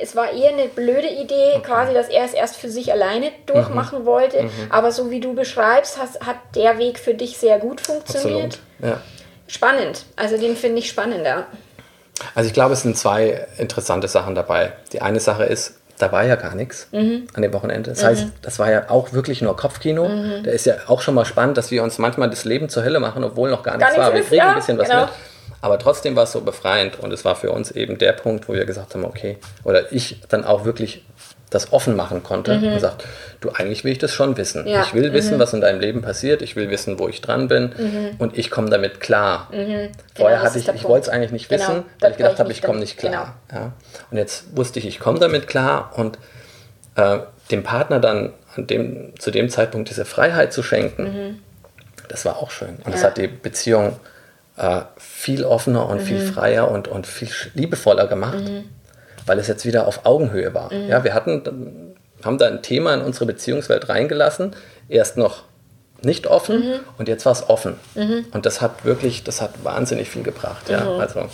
es 0.00 0.16
war 0.16 0.32
eher 0.32 0.50
eine 0.50 0.68
blöde 0.68 1.08
Idee, 1.08 1.54
okay. 1.56 1.62
quasi, 1.62 1.94
dass 1.94 2.08
er 2.08 2.24
es 2.24 2.32
erst 2.32 2.56
für 2.56 2.68
sich 2.68 2.92
alleine 2.92 3.30
durchmachen 3.46 4.00
mhm. 4.00 4.06
wollte. 4.06 4.42
Mhm. 4.44 4.50
Aber 4.70 4.92
so 4.92 5.10
wie 5.10 5.20
du 5.20 5.34
beschreibst, 5.34 5.98
hast, 5.98 6.20
hat 6.20 6.36
der 6.54 6.78
Weg 6.78 6.98
für 6.98 7.14
dich 7.14 7.38
sehr 7.38 7.58
gut 7.58 7.80
funktioniert. 7.80 8.58
Ja. 8.80 9.00
Spannend. 9.46 10.06
Also 10.16 10.38
den 10.38 10.56
finde 10.56 10.78
ich 10.78 10.88
spannender. 10.88 11.46
Also 12.34 12.46
ich 12.46 12.54
glaube, 12.54 12.72
es 12.74 12.82
sind 12.82 12.96
zwei 12.96 13.46
interessante 13.58 14.08
Sachen 14.08 14.34
dabei. 14.34 14.72
Die 14.92 15.02
eine 15.02 15.20
Sache 15.20 15.44
ist, 15.44 15.74
da 15.98 16.10
war 16.10 16.24
ja 16.24 16.36
gar 16.36 16.54
nichts 16.54 16.88
mhm. 16.92 17.26
an 17.34 17.42
dem 17.42 17.52
Wochenende. 17.52 17.90
Das 17.90 18.02
mhm. 18.02 18.06
heißt, 18.06 18.26
das 18.42 18.58
war 18.58 18.70
ja 18.70 18.90
auch 18.90 19.12
wirklich 19.12 19.42
nur 19.42 19.56
Kopfkino. 19.56 20.08
Mhm. 20.08 20.42
Da 20.44 20.50
ist 20.50 20.66
ja 20.66 20.74
auch 20.86 21.00
schon 21.00 21.14
mal 21.14 21.24
spannend, 21.24 21.58
dass 21.58 21.70
wir 21.70 21.82
uns 21.82 21.98
manchmal 21.98 22.30
das 22.30 22.44
Leben 22.44 22.68
zur 22.68 22.84
Hölle 22.84 23.00
machen, 23.00 23.22
obwohl 23.24 23.50
noch 23.50 23.62
gar, 23.62 23.78
gar 23.78 23.88
nichts 23.88 23.98
war. 23.98 24.14
Wir 24.14 24.22
kriegen 24.22 24.36
ja, 24.36 24.50
ein 24.50 24.56
bisschen 24.56 24.78
was 24.78 24.88
genau. 24.88 25.02
mit. 25.02 25.10
Aber 25.62 25.78
trotzdem 25.78 26.16
war 26.16 26.24
es 26.24 26.32
so 26.32 26.40
befreiend 26.40 26.98
und 26.98 27.12
es 27.12 27.24
war 27.24 27.36
für 27.36 27.52
uns 27.52 27.70
eben 27.70 27.96
der 27.96 28.12
Punkt, 28.12 28.48
wo 28.48 28.52
wir 28.52 28.66
gesagt 28.66 28.94
haben, 28.94 29.04
okay, 29.04 29.38
oder 29.62 29.92
ich 29.92 30.20
dann 30.28 30.44
auch 30.44 30.64
wirklich 30.64 31.04
das 31.50 31.72
offen 31.72 31.94
machen 31.94 32.22
konnte 32.22 32.56
mhm. 32.58 32.64
und 32.64 32.74
gesagt, 32.74 33.04
du, 33.40 33.50
eigentlich 33.50 33.84
will 33.84 33.92
ich 33.92 33.98
das 33.98 34.10
schon 34.10 34.36
wissen. 34.36 34.66
Ja. 34.66 34.82
Ich 34.82 34.94
will 34.94 35.10
mhm. 35.10 35.14
wissen, 35.14 35.38
was 35.38 35.52
in 35.52 35.60
deinem 35.60 35.80
Leben 35.80 36.02
passiert, 36.02 36.42
ich 36.42 36.56
will 36.56 36.68
wissen, 36.70 36.98
wo 36.98 37.08
ich 37.08 37.20
dran 37.20 37.46
bin 37.46 37.72
mhm. 37.76 38.10
und 38.18 38.36
ich 38.36 38.50
komme 38.50 38.70
damit 38.70 39.00
klar. 39.00 39.48
Mhm. 39.52 39.90
Vorher 40.14 40.38
genau, 40.38 40.48
hatte 40.48 40.58
ich, 40.58 40.68
ich 40.68 40.84
wollte 40.84 41.06
es 41.06 41.08
eigentlich 41.10 41.30
nicht 41.30 41.48
genau, 41.48 41.62
wissen, 41.62 41.84
weil 42.00 42.10
ich 42.10 42.16
gedacht 42.16 42.40
habe, 42.40 42.50
ich 42.50 42.62
komme 42.62 42.80
nicht 42.80 42.98
klar. 42.98 43.36
Genau. 43.48 43.60
Ja? 43.60 43.72
Und 44.10 44.16
jetzt 44.16 44.56
wusste 44.56 44.80
ich, 44.80 44.86
ich 44.86 44.98
komme 44.98 45.20
damit 45.20 45.46
klar 45.46 45.92
und 45.96 46.18
äh, 46.96 47.18
dem 47.50 47.62
Partner 47.62 48.00
dann 48.00 48.32
an 48.56 48.66
dem, 48.66 49.12
zu 49.18 49.30
dem 49.30 49.48
Zeitpunkt 49.48 49.90
diese 49.90 50.04
Freiheit 50.04 50.52
zu 50.52 50.62
schenken, 50.62 51.02
mhm. 51.04 51.38
das 52.08 52.24
war 52.24 52.38
auch 52.38 52.50
schön. 52.50 52.76
Und 52.78 52.86
ja. 52.86 52.92
das 52.92 53.04
hat 53.04 53.16
die 53.16 53.28
Beziehung 53.28 54.00
äh, 54.62 54.82
viel 54.96 55.44
offener 55.44 55.88
und 55.88 56.00
mhm. 56.00 56.06
viel 56.06 56.20
freier 56.20 56.70
und, 56.70 56.88
und 56.88 57.06
viel 57.06 57.28
liebevoller 57.54 58.06
gemacht, 58.06 58.38
mhm. 58.38 58.64
weil 59.26 59.38
es 59.38 59.48
jetzt 59.48 59.66
wieder 59.66 59.86
auf 59.86 60.06
Augenhöhe 60.06 60.54
war. 60.54 60.72
Mhm. 60.72 60.88
Ja, 60.88 61.04
wir 61.04 61.14
hatten, 61.14 61.96
haben 62.24 62.38
da 62.38 62.46
ein 62.46 62.62
Thema 62.62 62.94
in 62.94 63.00
unsere 63.00 63.26
Beziehungswelt 63.26 63.88
reingelassen, 63.88 64.54
erst 64.88 65.16
noch 65.16 65.42
nicht 66.02 66.26
offen 66.26 66.60
mhm. 66.60 66.80
und 66.98 67.08
jetzt 67.08 67.26
war 67.26 67.32
es 67.32 67.48
offen. 67.48 67.78
Mhm. 67.94 68.26
Und 68.32 68.46
das 68.46 68.60
hat 68.60 68.84
wirklich, 68.84 69.24
das 69.24 69.40
hat 69.40 69.64
wahnsinnig 69.64 70.08
viel 70.08 70.22
gebracht. 70.22 70.68
Ja, 70.68 70.84
mhm. 70.84 71.00
also. 71.00 71.28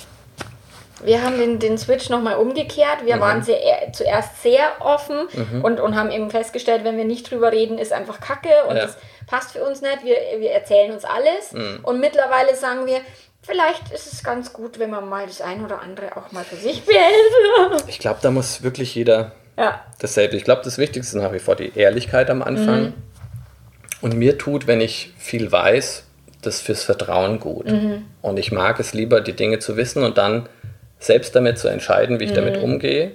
Wir 1.04 1.22
haben 1.22 1.38
den, 1.38 1.58
den 1.58 1.78
Switch 1.78 2.08
nochmal 2.08 2.36
umgekehrt. 2.36 3.04
Wir 3.04 3.16
mhm. 3.16 3.20
waren 3.20 3.42
sehr, 3.42 3.58
zuerst 3.92 4.42
sehr 4.42 4.68
offen 4.80 5.28
mhm. 5.32 5.64
und, 5.64 5.80
und 5.80 5.94
haben 5.94 6.10
eben 6.10 6.30
festgestellt, 6.30 6.84
wenn 6.84 6.96
wir 6.96 7.04
nicht 7.04 7.30
drüber 7.30 7.52
reden, 7.52 7.78
ist 7.78 7.92
einfach 7.92 8.20
Kacke 8.20 8.64
und 8.68 8.76
ja. 8.76 8.82
das 8.82 8.96
passt 9.28 9.52
für 9.52 9.62
uns 9.62 9.80
nicht. 9.80 10.04
Wir, 10.04 10.16
wir 10.40 10.50
erzählen 10.50 10.92
uns 10.92 11.04
alles. 11.04 11.52
Mhm. 11.52 11.80
Und 11.82 12.00
mittlerweile 12.00 12.56
sagen 12.56 12.86
wir, 12.86 13.00
vielleicht 13.42 13.92
ist 13.92 14.12
es 14.12 14.24
ganz 14.24 14.52
gut, 14.52 14.78
wenn 14.78 14.90
man 14.90 15.08
mal 15.08 15.26
das 15.26 15.40
ein 15.40 15.64
oder 15.64 15.80
andere 15.80 16.16
auch 16.16 16.32
mal 16.32 16.44
für 16.44 16.56
sich 16.56 16.82
behält. 16.84 17.84
ich 17.86 17.98
glaube, 17.98 18.18
da 18.22 18.30
muss 18.30 18.62
wirklich 18.62 18.94
jeder 18.94 19.32
ja. 19.56 19.80
dasselbe. 20.00 20.36
Ich 20.36 20.44
glaube, 20.44 20.62
das 20.64 20.78
Wichtigste 20.78 21.16
ist 21.16 21.22
nach 21.22 21.32
wie 21.32 21.38
vor 21.38 21.56
die 21.56 21.78
Ehrlichkeit 21.78 22.30
am 22.30 22.42
Anfang. 22.42 22.82
Mhm. 22.82 22.92
Und 24.00 24.14
mir 24.14 24.38
tut, 24.38 24.66
wenn 24.66 24.80
ich 24.80 25.12
viel 25.18 25.50
weiß, 25.50 26.04
das 26.42 26.60
fürs 26.60 26.84
Vertrauen 26.84 27.40
gut. 27.40 27.66
Mhm. 27.66 28.06
Und 28.22 28.38
ich 28.38 28.52
mag 28.52 28.78
es 28.80 28.94
lieber, 28.94 29.20
die 29.20 29.34
Dinge 29.34 29.58
zu 29.58 29.76
wissen 29.76 30.04
und 30.04 30.18
dann 30.18 30.48
selbst 31.00 31.34
damit 31.34 31.58
zu 31.58 31.68
entscheiden, 31.68 32.20
wie 32.20 32.24
ich 32.24 32.30
mhm. 32.30 32.36
damit 32.36 32.56
umgehe. 32.62 33.12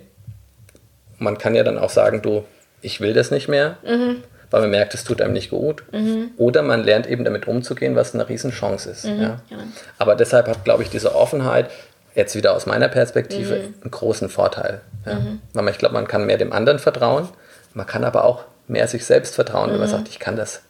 Man 1.18 1.38
kann 1.38 1.56
ja 1.56 1.64
dann 1.64 1.78
auch 1.78 1.90
sagen, 1.90 2.22
du, 2.22 2.44
ich 2.82 3.00
will 3.00 3.14
das 3.14 3.32
nicht 3.32 3.48
mehr, 3.48 3.78
mhm. 3.84 4.24
Weil 4.54 4.62
man 4.62 4.70
merkt, 4.70 4.94
es 4.94 5.04
tut 5.04 5.20
einem 5.20 5.34
nicht 5.34 5.50
gut. 5.50 5.84
Mhm. 5.92 6.30
Oder 6.38 6.62
man 6.62 6.84
lernt 6.84 7.08
eben 7.08 7.24
damit 7.24 7.48
umzugehen, 7.48 7.96
was 7.96 8.14
eine 8.14 8.30
Riesenchance 8.30 8.88
ist. 8.88 9.04
Mhm. 9.04 9.20
Ja. 9.20 9.28
Ja. 9.50 9.58
Aber 9.98 10.16
deshalb 10.16 10.48
hat, 10.48 10.64
glaube 10.64 10.84
ich, 10.84 10.92
diese 10.92 11.16
Offenheit 11.16 11.72
jetzt 12.14 12.36
wieder 12.36 12.56
aus 12.56 12.68
meiner 12.68 12.88
Perspektive 12.88 13.56
mhm. 13.56 13.74
einen 13.82 13.90
großen 13.90 14.30
Vorteil. 14.30 14.82
Ja. 15.08 15.16
Mhm. 15.16 15.42
Weil 15.54 15.70
ich 15.70 15.80
glaube, 15.80 15.96
man 15.96 16.08
kann 16.08 16.28
mehr 16.28 16.38
dem 16.38 16.54
anderen 16.54 16.78
vertrauen, 16.78 17.30
man 17.74 17.88
kann 17.88 18.04
aber 18.04 18.26
auch 18.26 18.44
mehr 18.68 18.88
sich 18.88 19.08
selbst 19.08 19.34
vertrauen, 19.34 19.72
wenn 19.72 19.80
man 19.80 19.90
sagt, 19.90 20.08
ich 20.08 20.20
kann 20.20 20.36
das 20.36 20.62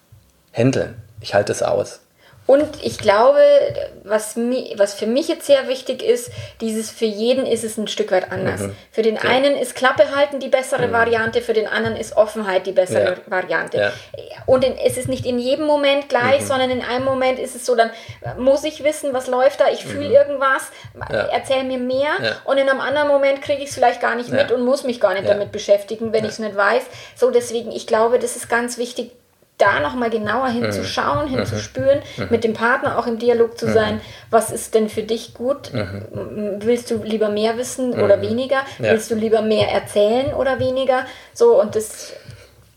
handeln, 0.54 0.96
ich 1.20 1.34
halte 1.34 1.52
es 1.52 1.62
aus. 1.62 2.00
Und 2.46 2.84
ich 2.84 2.98
glaube, 2.98 3.40
was, 4.04 4.36
mi, 4.36 4.74
was 4.76 4.94
für 4.94 5.08
mich 5.08 5.30
jetzt 5.30 5.46
sehr 5.46 5.68
wichtig 5.70 6.04
ist, 6.04 6.30
dieses 6.60 6.92
für 6.92 7.06
jeden 7.06 7.46
ist 7.46 7.64
es 7.64 7.78
ein 7.78 7.88
Stück 7.88 8.12
weit 8.12 8.32
anders. 8.32 8.62
Mhm. 8.62 8.76
Für 8.92 9.02
den 9.02 9.16
ja. 9.16 9.22
einen 9.22 9.56
ist 9.56 9.76
Klappe 9.76 10.14
halten 10.14 10.40
die 10.40 10.50
bessere 10.50 10.88
mhm. 10.88 10.92
Variante, 10.92 11.42
für 11.42 11.54
den 11.54 11.68
anderen 11.68 11.96
ist 11.96 12.18
Offenheit 12.18 12.68
die 12.68 12.74
bessere 12.74 13.12
ja. 13.12 13.18
Variante. 13.28 13.78
Ja. 13.78 13.92
Und 14.46 14.66
in, 14.66 14.78
es 14.78 14.98
ist 14.98 15.08
nicht 15.08 15.26
in 15.26 15.40
jedem 15.40 15.66
Moment 15.66 16.10
gleich, 16.10 16.42
mhm. 16.42 16.46
sondern 16.46 16.70
in 16.70 16.82
einem 16.82 17.06
Moment 17.06 17.40
ist 17.40 17.56
es 17.56 17.66
so, 17.66 17.76
dann 17.76 17.92
muss 18.38 18.66
ich 18.66 18.84
wissen, 18.84 19.14
was 19.14 19.28
läuft 19.28 19.62
da, 19.62 19.70
ich 19.72 19.86
fühle 19.86 20.10
mhm. 20.10 20.16
irgendwas, 20.16 20.64
erzähl 21.32 21.64
mir 21.64 21.78
mehr. 21.78 22.12
Und 22.44 22.58
in 22.58 22.70
einem 22.70 22.82
anderen 22.82 23.08
Moment 23.08 23.42
kriege 23.42 23.64
ich 23.64 23.70
es 23.70 23.76
vielleicht 23.76 24.02
gar 24.02 24.16
nicht 24.16 24.30
mit 24.30 24.52
und 24.52 24.66
muss 24.66 24.84
mich 24.84 25.00
gar 25.00 25.14
nicht 25.14 25.28
damit 25.28 25.52
beschäftigen, 25.52 26.12
wenn 26.12 26.26
ich 26.26 26.32
es 26.32 26.40
nicht 26.40 26.56
weiß. 26.56 26.84
So 27.16 27.32
deswegen, 27.32 27.72
ich 27.72 27.88
glaube, 27.88 28.20
das 28.20 28.36
ist 28.36 28.50
ganz 28.50 28.78
wichtig, 28.78 29.12
da 29.58 29.80
nochmal 29.80 30.10
genauer 30.10 30.50
hinzuschauen, 30.50 31.30
mhm. 31.30 31.38
hinzuspüren, 31.38 32.00
mhm. 32.18 32.28
mit 32.30 32.44
dem 32.44 32.54
Partner 32.54 32.98
auch 32.98 33.08
im 33.08 33.20
Dialog 33.20 33.58
zu 33.58 33.68
mhm. 33.68 33.74
sein, 33.74 34.02
was 34.30 34.52
ist 34.52 34.74
denn 34.74 34.90
für 34.90 35.04
dich 35.04 35.34
gut? 35.34 35.72
Mhm. 35.74 36.58
Willst 36.60 36.90
du 36.92 37.04
lieber 37.04 37.30
mehr 37.30 37.58
wissen 37.58 37.94
oder 37.94 38.18
mhm. 38.18 38.22
weniger? 38.22 38.62
Ja. 38.80 38.92
Willst 38.92 39.12
du 39.12 39.16
lieber 39.16 39.42
mehr 39.42 39.70
erzählen 39.70 40.34
oder 40.34 40.60
weniger? 40.60 41.06
So 41.34 41.60
und 41.62 41.76
das, 41.76 42.14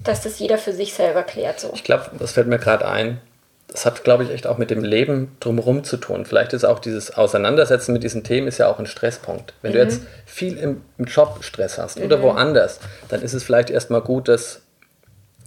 dass 0.01 0.23
das 0.23 0.39
jeder 0.39 0.59
für 0.59 0.73
sich 0.73 0.93
selber 0.95 1.23
klärt. 1.23 1.61
So. 1.61 1.71
Ich 1.75 1.85
glaube, 1.85 2.11
das 2.19 2.33
fällt 2.33 2.47
mir 2.47 2.59
gerade 2.59 2.87
ein. 2.87 3.21
Das 3.69 3.85
hat, 3.85 4.05
glaube 4.05 4.23
ich, 4.23 4.31
echt 4.31 4.47
auch 4.47 4.59
mit 4.59 4.71
dem 4.71 4.85
Leben 4.85 5.37
drumherum 5.41 5.83
zu 5.83 5.97
tun. 5.97 6.25
Vielleicht 6.25 6.53
ist 6.53 6.65
auch 6.65 6.79
dieses 6.79 7.17
Auseinandersetzen 7.17 7.93
mit 7.93 8.05
diesen 8.05 8.23
Themen 8.23 8.47
ist 8.47 8.59
ja 8.59 8.69
auch 8.69 8.79
ein 8.79 8.87
Stresspunkt. 8.87 9.55
Wenn 9.61 9.73
du 9.73 9.79
jetzt 9.79 10.03
viel 10.25 10.57
im, 10.57 10.83
im 10.99 11.07
Job 11.07 11.39
Stress 11.41 11.77
hast 11.77 11.99
oder 11.99 12.23
woanders, 12.23 12.79
dann 13.09 13.23
ist 13.23 13.35
es 13.35 13.43
vielleicht 13.43 13.71
erstmal 13.71 14.03
gut, 14.03 14.29
das 14.29 14.63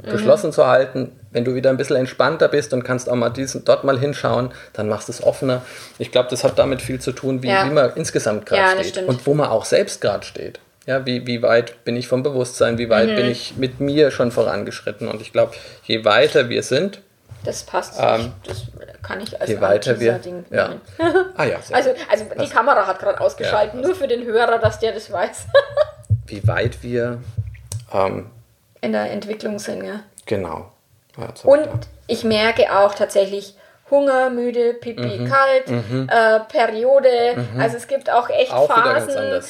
mhm. 0.04 0.12
geschlossen 0.12 0.52
zu 0.52 0.68
halten. 0.68 1.12
Wenn 1.32 1.46
du 1.46 1.54
wieder 1.56 1.70
ein 1.70 1.78
bisschen 1.78 1.96
entspannter 1.96 2.48
bist 2.48 2.74
und 2.74 2.84
kannst 2.84 3.10
auch 3.10 3.16
mal 3.16 3.30
diesen, 3.30 3.64
dort 3.66 3.84
mal 3.84 4.00
hinschauen, 4.00 4.52
dann 4.74 4.90
machst 4.90 5.08
du 5.08 5.12
es 5.12 5.24
offener. 5.24 5.62
Ich 5.98 6.12
glaube, 6.12 6.30
das 6.30 6.44
hat 6.44 6.58
damit 6.58 6.82
viel 6.82 7.00
zu 7.00 7.12
tun, 7.12 7.44
wie, 7.44 7.50
ja. 7.50 7.66
wie 7.66 7.74
man 7.74 7.92
insgesamt 7.96 8.46
gerade 8.46 8.78
ja, 8.78 8.84
steht 8.84 9.08
und 9.08 9.26
wo 9.28 9.34
man 9.34 9.50
auch 9.50 9.66
selbst 9.66 10.02
gerade 10.02 10.26
steht. 10.26 10.60
Ja, 10.86 11.06
wie, 11.06 11.28
wie 11.28 11.44
weit 11.44 11.84
bin 11.84 11.96
ich 11.96 12.08
vom 12.08 12.24
Bewusstsein, 12.24 12.80
wie 12.80 12.90
weit 12.90 13.10
mhm. 13.10 13.16
bin 13.16 13.30
ich 13.30 13.58
mit 13.58 13.80
mir 13.80 14.10
schon 14.10 14.32
vorangeschritten. 14.32 15.08
Und 15.08 15.22
ich 15.22 15.32
glaube, 15.32 15.54
je 15.84 16.04
weiter 16.04 16.50
wir 16.50 16.64
sind, 16.64 17.02
das 17.44 17.64
passt. 17.64 17.96
Ähm, 18.00 18.34
das 18.46 18.64
kann 19.02 19.22
ich 19.22 19.40
als 19.40 19.50
je 19.50 19.62
weiter 19.62 20.00
wir, 20.00 20.14
Ding 20.14 20.46
ja. 20.50 20.76
ah, 21.38 21.46
ja, 21.46 21.60
also, 21.72 21.92
also 22.10 22.26
die 22.34 22.38
das, 22.38 22.50
Kamera 22.50 22.86
hat 22.86 23.00
gerade 23.00 23.22
ausgeschaltet, 23.22 23.76
ja, 23.76 23.88
nur 23.88 23.96
für 23.96 24.08
den 24.08 24.26
Hörer, 24.26 24.60
dass 24.60 24.80
der 24.80 24.92
das 24.92 25.12
weiß. 25.12 25.46
wie 26.28 26.46
weit 26.48 26.84
wir 26.84 27.20
ähm, 27.94 28.30
in 28.82 28.92
der 28.92 29.12
Entwicklung 29.12 29.60
sind. 29.60 29.84
Ja. 29.86 30.02
Genau. 30.26 30.72
Und 31.44 31.70
ich 32.08 32.24
merke 32.24 32.76
auch 32.78 32.94
tatsächlich 32.96 33.56
Hunger, 33.92 34.30
müde, 34.30 34.74
Pipi, 34.74 35.20
mhm. 35.20 35.30
kalt, 35.30 35.68
mhm. 35.68 36.08
Äh, 36.10 36.40
Periode. 36.42 37.10
Mhm. 37.36 37.60
Also 37.60 37.78
es 37.78 37.88
gibt 37.88 38.10
auch 38.12 38.30
echt 38.30 38.54
auch 38.54 38.68
Phasen, 38.68 39.16
äh, 39.16 39.42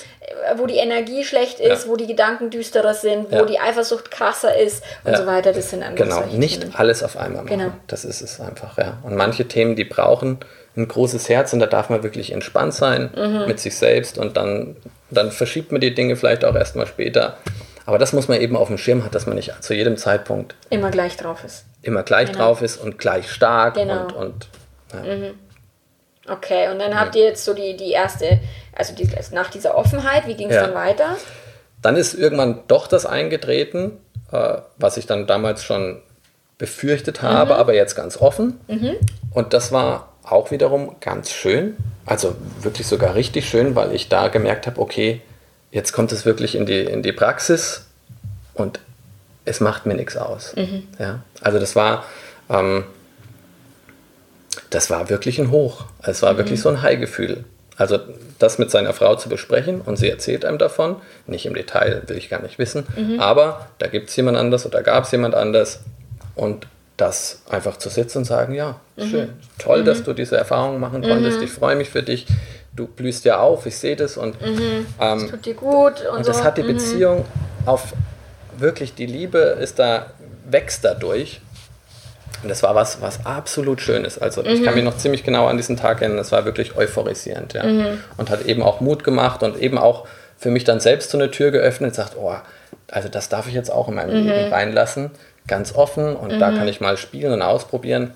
wo 0.55 0.65
die 0.65 0.77
Energie 0.77 1.23
schlecht 1.23 1.59
ist, 1.59 1.85
ja. 1.85 1.89
wo 1.91 1.97
die 1.97 2.07
Gedanken 2.07 2.49
düsterer 2.49 2.93
sind, 2.93 3.31
wo 3.31 3.35
ja. 3.35 3.45
die 3.45 3.59
Eifersucht 3.59 4.11
krasser 4.11 4.57
ist 4.57 4.83
und 5.03 5.17
so 5.17 5.25
weiter. 5.25 5.51
Das 5.51 5.69
sind 5.69 5.83
einfach 5.83 6.05
Genau, 6.05 6.21
nicht 6.27 6.61
Themen. 6.61 6.75
alles 6.75 7.03
auf 7.03 7.17
einmal 7.17 7.43
machen. 7.43 7.57
Genau. 7.57 7.71
Das 7.87 8.05
ist 8.05 8.21
es 8.21 8.39
einfach, 8.39 8.77
ja. 8.77 8.99
Und 9.03 9.15
manche 9.15 9.47
Themen, 9.47 9.75
die 9.75 9.85
brauchen 9.85 10.39
ein 10.77 10.87
großes 10.87 11.27
Herz 11.27 11.51
und 11.51 11.59
da 11.59 11.65
darf 11.65 11.89
man 11.89 12.03
wirklich 12.03 12.31
entspannt 12.31 12.73
sein 12.73 13.09
mhm. 13.15 13.45
mit 13.47 13.59
sich 13.59 13.75
selbst 13.75 14.17
und 14.17 14.37
dann, 14.37 14.77
dann 15.09 15.31
verschiebt 15.31 15.71
man 15.71 15.81
die 15.81 15.93
Dinge 15.93 16.15
vielleicht 16.15 16.45
auch 16.45 16.55
erstmal 16.55 16.87
später. 16.87 17.37
Aber 17.89 17.97
das 17.97 18.13
muss 18.13 18.27
man 18.27 18.39
eben 18.39 18.55
auf 18.55 18.67
dem 18.67 18.77
Schirm 18.77 19.03
haben, 19.03 19.09
dass 19.09 19.25
man 19.25 19.35
nicht 19.35 19.51
zu 19.63 19.73
jedem 19.73 19.97
Zeitpunkt 19.97 20.53
immer 20.69 20.91
gleich 20.91 21.17
drauf 21.17 21.43
ist. 21.43 21.65
Immer 21.81 22.03
gleich 22.03 22.31
genau. 22.31 22.45
drauf 22.45 22.61
ist 22.61 22.77
und 22.77 22.99
gleich 22.99 23.31
stark 23.31 23.73
genau. 23.73 24.03
und, 24.03 24.13
und 24.13 24.47
ja. 24.93 25.15
mhm. 25.15 25.31
Okay, 26.29 26.69
und 26.69 26.77
dann 26.77 26.99
habt 26.99 27.15
ihr 27.15 27.23
jetzt 27.23 27.43
so 27.43 27.55
die, 27.55 27.75
die 27.75 27.89
erste, 27.89 28.41
also 28.75 28.93
die, 28.93 29.09
nach 29.31 29.49
dieser 29.49 29.75
Offenheit, 29.75 30.27
wie 30.27 30.35
ging 30.35 30.49
es 30.49 30.55
ja. 30.55 30.67
dann 30.67 30.75
weiter? 30.75 31.17
Dann 31.81 31.95
ist 31.95 32.13
irgendwann 32.13 32.59
doch 32.67 32.85
das 32.85 33.07
eingetreten, 33.07 33.97
äh, 34.31 34.57
was 34.77 34.97
ich 34.97 35.07
dann 35.07 35.25
damals 35.25 35.63
schon 35.63 35.99
befürchtet 36.59 37.23
habe, 37.23 37.55
mhm. 37.55 37.59
aber 37.59 37.73
jetzt 37.73 37.95
ganz 37.95 38.17
offen. 38.17 38.59
Mhm. 38.67 38.97
Und 39.33 39.53
das 39.53 39.71
war 39.71 40.13
auch 40.21 40.51
wiederum 40.51 40.97
ganz 40.99 41.31
schön, 41.31 41.75
also 42.05 42.35
wirklich 42.61 42.85
sogar 42.85 43.15
richtig 43.15 43.49
schön, 43.49 43.73
weil 43.73 43.95
ich 43.95 44.09
da 44.09 44.27
gemerkt 44.27 44.67
habe, 44.67 44.79
okay, 44.79 45.21
jetzt 45.71 45.91
kommt 45.93 46.11
es 46.11 46.25
wirklich 46.25 46.55
in 46.55 46.65
die, 46.65 46.81
in 46.81 47.03
die 47.03 47.11
Praxis 47.11 47.85
und 48.53 48.79
es 49.45 49.59
macht 49.59 49.85
mir 49.85 49.95
nichts 49.95 50.17
aus. 50.17 50.53
Ja? 50.99 51.21
Also 51.41 51.59
das 51.59 51.75
war, 51.75 52.05
ähm, 52.49 52.83
das 54.69 54.89
war 54.89 55.09
wirklich 55.09 55.39
ein 55.39 55.51
Hoch. 55.51 55.85
Es 56.03 56.21
war 56.21 56.37
wirklich 56.37 56.61
so 56.61 56.69
ein 56.69 56.81
High-Gefühl. 56.81 57.43
Also 57.77 57.97
das 58.39 58.59
mit 58.59 58.69
seiner 58.71 58.93
Frau 58.93 59.15
zu 59.15 59.29
besprechen 59.29 59.79
und 59.79 59.95
sie 59.95 60.09
erzählt 60.09 60.43
einem 60.43 60.57
davon, 60.57 60.97
nicht 61.27 61.45
im 61.45 61.53
Detail, 61.53 62.03
will 62.07 62.17
ich 62.17 62.29
gar 62.29 62.41
nicht 62.41 62.59
wissen, 62.59 62.85
aber 63.19 63.67
da 63.77 63.87
gibt 63.87 64.09
es 64.09 64.15
jemand 64.17 64.37
anders 64.37 64.65
oder 64.65 64.83
gab 64.83 65.05
es 65.05 65.11
jemand 65.11 65.33
anders 65.33 65.79
und 66.35 66.67
das 66.97 67.41
einfach 67.49 67.77
zu 67.77 67.87
sitzen 67.87 68.19
und 68.19 68.25
sagen, 68.25 68.53
ja, 68.53 68.81
schön, 68.97 69.29
toll, 69.59 69.85
dass 69.85 70.03
du 70.03 70.11
diese 70.11 70.35
Erfahrung 70.35 70.81
machen 70.81 71.01
konntest, 71.01 71.41
ich 71.41 71.51
freue 71.51 71.77
mich 71.77 71.89
für 71.89 72.03
dich, 72.03 72.27
du 72.75 72.87
blühst 72.87 73.25
ja 73.25 73.39
auf, 73.39 73.65
ich 73.65 73.77
sehe 73.77 73.95
das 73.95 74.17
und, 74.17 74.35
ähm, 74.99 75.29
Tut 75.29 75.45
dir 75.45 75.53
gut 75.53 76.01
und, 76.09 76.17
und 76.17 76.25
so. 76.25 76.31
das 76.31 76.43
hat 76.43 76.57
die 76.57 76.63
Beziehung 76.63 77.25
auf 77.65 77.93
wirklich, 78.57 78.93
die 78.95 79.05
Liebe 79.05 79.39
ist 79.39 79.79
da, 79.79 80.07
wächst 80.45 80.83
dadurch. 80.83 81.41
Und 82.41 82.47
das 82.47 82.63
war 82.63 82.73
was, 82.73 83.01
was 83.01 83.25
absolut 83.25 83.81
Schönes. 83.81 84.17
Also 84.17 84.45
ich 84.45 84.63
kann 84.63 84.73
mich 84.75 84.83
noch 84.83 84.97
ziemlich 84.97 85.23
genau 85.23 85.47
an 85.47 85.57
diesen 85.57 85.75
Tag 85.75 86.01
erinnern, 86.01 86.17
das 86.17 86.31
war 86.31 86.45
wirklich 86.45 86.77
euphorisierend, 86.77 87.53
ja. 87.53 87.63
Und 88.15 88.29
hat 88.29 88.45
eben 88.45 88.63
auch 88.63 88.79
Mut 88.79 89.03
gemacht 89.03 89.43
und 89.43 89.57
eben 89.57 89.77
auch 89.77 90.07
für 90.37 90.49
mich 90.49 90.63
dann 90.63 90.79
selbst 90.79 91.09
so 91.09 91.17
eine 91.17 91.31
Tür 91.31 91.51
geöffnet 91.51 91.89
und 91.89 91.95
sagt, 91.95 92.15
oh, 92.17 92.33
also 92.87 93.09
das 93.09 93.27
darf 93.27 93.47
ich 93.47 93.53
jetzt 93.53 93.71
auch 93.71 93.89
in 93.89 93.95
meinem 93.95 94.11
Leben 94.11 94.53
reinlassen, 94.53 95.11
ganz 95.47 95.75
offen 95.75 96.15
und 96.15 96.39
da 96.39 96.51
kann 96.51 96.67
ich 96.67 96.79
mal 96.79 96.95
spielen 96.95 97.33
und 97.33 97.41
ausprobieren. 97.41 98.11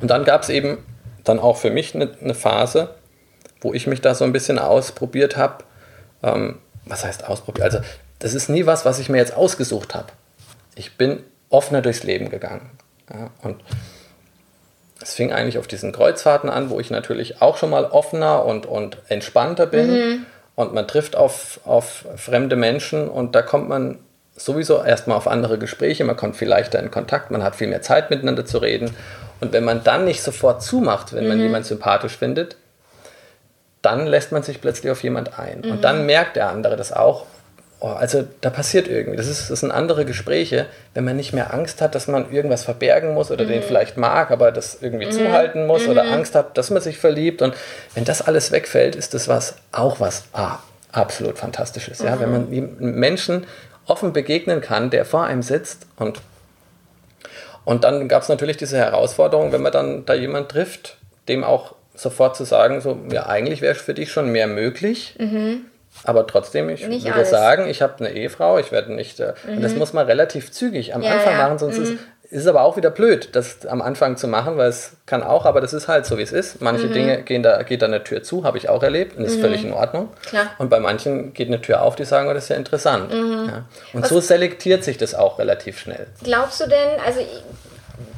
Und 0.00 0.10
dann 0.10 0.24
gab 0.24 0.42
es 0.42 0.48
eben 0.48 0.78
dann 1.22 1.38
auch 1.38 1.58
für 1.58 1.70
mich 1.70 1.94
eine, 1.94 2.10
eine 2.20 2.34
Phase, 2.34 2.90
wo 3.60 3.74
ich 3.74 3.86
mich 3.86 4.00
da 4.00 4.14
so 4.14 4.24
ein 4.24 4.32
bisschen 4.32 4.58
ausprobiert 4.58 5.36
habe. 5.36 5.64
Ähm, 6.22 6.58
was 6.84 7.04
heißt 7.04 7.28
ausprobiert? 7.28 7.64
Also 7.64 7.80
das 8.18 8.34
ist 8.34 8.48
nie 8.48 8.66
was, 8.66 8.84
was 8.84 8.98
ich 8.98 9.08
mir 9.08 9.18
jetzt 9.18 9.34
ausgesucht 9.34 9.94
habe. 9.94 10.08
Ich 10.74 10.96
bin 10.96 11.22
offener 11.48 11.82
durchs 11.82 12.02
Leben 12.02 12.30
gegangen. 12.30 12.70
Ja, 13.12 13.30
und 13.42 13.56
es 15.02 15.14
fing 15.14 15.32
eigentlich 15.32 15.58
auf 15.58 15.66
diesen 15.66 15.92
Kreuzfahrten 15.92 16.50
an, 16.50 16.70
wo 16.70 16.78
ich 16.78 16.90
natürlich 16.90 17.40
auch 17.42 17.56
schon 17.56 17.70
mal 17.70 17.86
offener 17.86 18.44
und, 18.44 18.66
und 18.66 18.98
entspannter 19.08 19.66
bin. 19.66 20.26
Und 20.54 20.74
man 20.74 20.86
trifft 20.86 21.16
auf, 21.16 21.60
auf 21.64 22.06
fremde 22.16 22.56
Menschen 22.56 23.08
und 23.08 23.34
da 23.34 23.40
kommt 23.42 23.68
man 23.68 23.98
sowieso 24.36 24.82
erstmal 24.82 25.16
auf 25.16 25.26
andere 25.26 25.58
Gespräche, 25.58 26.04
man 26.04 26.16
kommt 26.16 26.36
viel 26.36 26.48
leichter 26.48 26.80
in 26.80 26.90
Kontakt, 26.90 27.30
man 27.30 27.42
hat 27.42 27.56
viel 27.56 27.68
mehr 27.68 27.82
Zeit 27.82 28.10
miteinander 28.10 28.44
zu 28.44 28.58
reden. 28.58 28.94
Und 29.40 29.52
wenn 29.52 29.64
man 29.64 29.82
dann 29.84 30.04
nicht 30.04 30.22
sofort 30.22 30.62
zumacht, 30.62 31.14
wenn 31.14 31.28
man 31.28 31.40
jemanden 31.40 31.66
sympathisch 31.66 32.16
findet, 32.16 32.56
dann 33.82 34.06
lässt 34.06 34.32
man 34.32 34.42
sich 34.42 34.60
plötzlich 34.60 34.90
auf 34.90 35.02
jemand 35.02 35.38
ein. 35.38 35.62
Und 35.62 35.84
dann 35.84 36.06
merkt 36.06 36.36
der 36.36 36.50
andere 36.50 36.76
das 36.76 36.92
auch. 36.92 37.26
Oh, 37.82 37.86
also 37.86 38.24
da 38.42 38.50
passiert 38.50 38.88
irgendwie. 38.88 39.16
Das, 39.16 39.26
ist, 39.26 39.50
das 39.50 39.60
sind 39.60 39.70
andere 39.70 40.04
Gespräche, 40.04 40.66
wenn 40.92 41.04
man 41.04 41.16
nicht 41.16 41.32
mehr 41.32 41.54
Angst 41.54 41.80
hat, 41.80 41.94
dass 41.94 42.08
man 42.08 42.30
irgendwas 42.30 42.62
verbergen 42.62 43.14
muss 43.14 43.30
oder 43.30 43.46
den 43.46 43.62
vielleicht 43.62 43.96
mag, 43.96 44.30
aber 44.30 44.52
das 44.52 44.82
irgendwie 44.82 45.08
zuhalten 45.08 45.66
muss 45.66 45.88
oder 45.88 46.04
Angst 46.12 46.34
hat, 46.34 46.58
dass 46.58 46.68
man 46.68 46.82
sich 46.82 46.98
verliebt. 46.98 47.40
Und 47.40 47.54
wenn 47.94 48.04
das 48.04 48.20
alles 48.20 48.52
wegfällt, 48.52 48.96
ist 48.96 49.14
das 49.14 49.28
was 49.28 49.54
auch 49.72 49.98
was 49.98 50.24
ah, 50.34 50.58
absolut 50.92 51.38
Fantastisches. 51.38 52.00
Ja? 52.00 52.20
Wenn 52.20 52.30
man 52.30 52.48
einem 52.48 52.76
Menschen 52.78 53.46
offen 53.86 54.12
begegnen 54.12 54.60
kann, 54.60 54.90
der 54.90 55.06
vor 55.06 55.24
einem 55.24 55.42
sitzt 55.42 55.86
und 55.96 56.20
und 57.64 57.84
dann 57.84 58.08
gab 58.08 58.22
es 58.22 58.28
natürlich 58.28 58.56
diese 58.56 58.78
Herausforderung, 58.78 59.52
wenn 59.52 59.62
man 59.62 59.70
dann 59.70 60.06
da 60.06 60.14
jemand 60.14 60.48
trifft, 60.48 60.96
dem 61.28 61.44
auch 61.44 61.74
sofort 62.02 62.36
zu 62.36 62.44
sagen, 62.44 62.80
so, 62.80 62.98
ja, 63.10 63.26
eigentlich 63.26 63.60
wäre 63.62 63.74
für 63.74 63.94
dich 63.94 64.10
schon 64.12 64.30
mehr 64.30 64.46
möglich. 64.46 65.16
Aber 66.04 66.26
trotzdem, 66.26 66.68
ich 66.70 66.82
Mhm. 66.84 66.88
Nicht 66.90 67.04
würde 67.04 67.14
alles. 67.16 67.28
Mhm. 67.28 67.34
sagen, 67.36 67.68
ich 67.68 67.82
habe 67.82 67.94
eine 68.04 68.10
Ehefrau, 68.14 68.58
ich 68.58 68.70
werde 68.72 68.92
nicht. 68.92 69.18
Äh, 69.20 69.34
Und 69.48 69.62
das 69.62 69.74
muss 69.74 69.92
man 69.92 70.06
relativ 70.06 70.52
zügig 70.52 70.94
am 70.94 71.02
Ja, 71.02 71.12
Anfang 71.14 71.32
ja. 71.32 71.38
Mhm. 71.38 71.42
machen, 71.44 71.58
sonst 71.58 71.78
ist, 71.78 71.92
ist 72.30 72.42
es 72.42 72.46
aber 72.46 72.62
auch 72.62 72.76
wieder 72.76 72.90
blöd, 72.90 73.30
das 73.32 73.66
am 73.66 73.82
Anfang 73.82 74.16
zu 74.16 74.28
machen, 74.28 74.56
weil 74.56 74.68
es 74.68 74.92
kann 75.06 75.24
auch, 75.24 75.46
aber 75.46 75.60
das 75.60 75.72
ist 75.72 75.88
halt 75.88 76.06
so, 76.06 76.16
wie 76.16 76.22
es 76.22 76.30
ist. 76.30 76.60
Manche 76.62 76.86
Mhm. 76.86 76.92
Dinge 76.92 77.22
gehen 77.22 77.42
da, 77.42 77.60
geht 77.64 77.82
da 77.82 77.86
eine 77.86 78.04
Tür 78.04 78.22
zu, 78.22 78.44
habe 78.44 78.56
ich 78.56 78.68
auch 78.68 78.84
erlebt 78.84 79.18
und 79.18 79.24
ist 79.24 79.40
völlig 79.40 79.64
in 79.64 79.72
Ordnung. 79.72 80.10
Klar. 80.24 80.46
Und 80.58 80.70
bei 80.70 80.78
manchen 80.78 81.34
geht 81.34 81.48
eine 81.48 81.60
Tür 81.60 81.82
auf, 81.82 81.96
die 81.96 82.04
sagen, 82.04 82.28
oh, 82.28 82.34
das 82.34 82.44
ist 82.44 82.50
ja 82.50 82.56
interessant. 82.56 83.12
Mhm. 83.12 83.46
Ja. 83.48 83.64
Und 83.92 84.06
so 84.06 84.20
selektiert 84.20 84.84
sich 84.84 84.96
das 84.96 85.16
auch 85.16 85.40
relativ 85.40 85.80
schnell. 85.80 86.06
Glaubst 86.22 86.60
du 86.60 86.68
denn, 86.68 87.00
also 87.04 87.18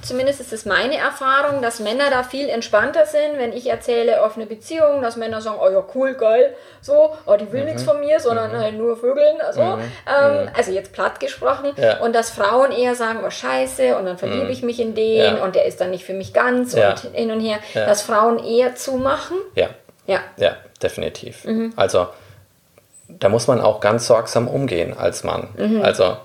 zumindest 0.03 0.41
ist 0.41 0.53
es 0.53 0.65
meine 0.67 0.97
Erfahrung, 0.99 1.63
dass 1.63 1.81
Männer 1.81 2.11
da 2.11 2.23
viel 2.23 2.49
entspannter 2.49 3.07
sind, 3.07 3.39
wenn 3.39 3.53
ich 3.53 3.69
erzähle 3.69 4.23
offene 4.23 4.47
Beziehungen, 4.47 5.01
dass 5.03 5.17
Männer 5.17 5.41
sagen, 5.41 5.59
oh 5.61 5.71
ja, 5.71 5.83
cool, 5.95 6.15
geil, 6.15 6.55
so, 6.81 7.17
oh, 7.27 7.37
die 7.37 7.51
will 7.53 7.65
nichts 7.65 7.83
von 7.85 8.01
mir, 8.01 8.19
sondern 8.21 8.57
halt 8.59 8.77
nur 8.77 8.97
Vögeln, 8.97 9.37
so. 9.53 9.61
Ähm, 9.63 10.51
Also 10.57 10.73
jetzt 10.73 10.93
platt 10.93 11.21
gesprochen. 11.21 11.73
Ja. 11.77 11.99
Und 12.01 12.15
dass 12.15 12.31
Frauen 12.31 12.73
eher 12.73 12.95
sagen, 12.95 13.21
oh 13.27 13.31
scheiße, 13.31 13.97
und 13.97 14.07
dann 14.07 14.19
verliebe 14.19 14.51
ich 14.51 14.63
mich 14.63 14.81
in 14.81 14.95
den 14.95 15.37
Ja. 15.37 15.45
und 15.45 15.55
der 15.55 15.65
ist 15.67 15.81
dann 15.81 15.91
nicht 15.91 16.05
für 16.05 16.15
mich 16.15 16.33
ganz 16.35 16.75
Ja. 16.75 16.91
und 16.91 16.99
hin 17.15 17.31
und 17.31 17.41
her. 17.41 17.59
Dass 17.75 18.03
Frauen 18.03 18.39
eher 18.45 18.75
zumachen. 18.75 19.37
Ja. 19.55 19.69
Ja. 20.07 20.21
Ja, 20.37 20.57
definitiv. 20.83 21.45
Mhm. 21.45 21.73
Also 21.77 22.09
da 23.09 23.29
muss 23.29 23.47
man 23.47 23.61
auch 23.61 23.81
ganz 23.81 24.07
sorgsam 24.07 24.49
umgehen 24.49 24.97
als 24.97 25.23
Mann. 25.23 25.49
Mhm. 25.57 25.83
Also, 25.83 26.17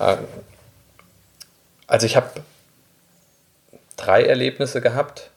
äh, 0.00 0.16
also 1.86 2.06
ich 2.06 2.16
habe 2.16 2.28
drei 4.04 4.24
Erlebnisse 4.24 4.80
gehabt. 4.80 5.30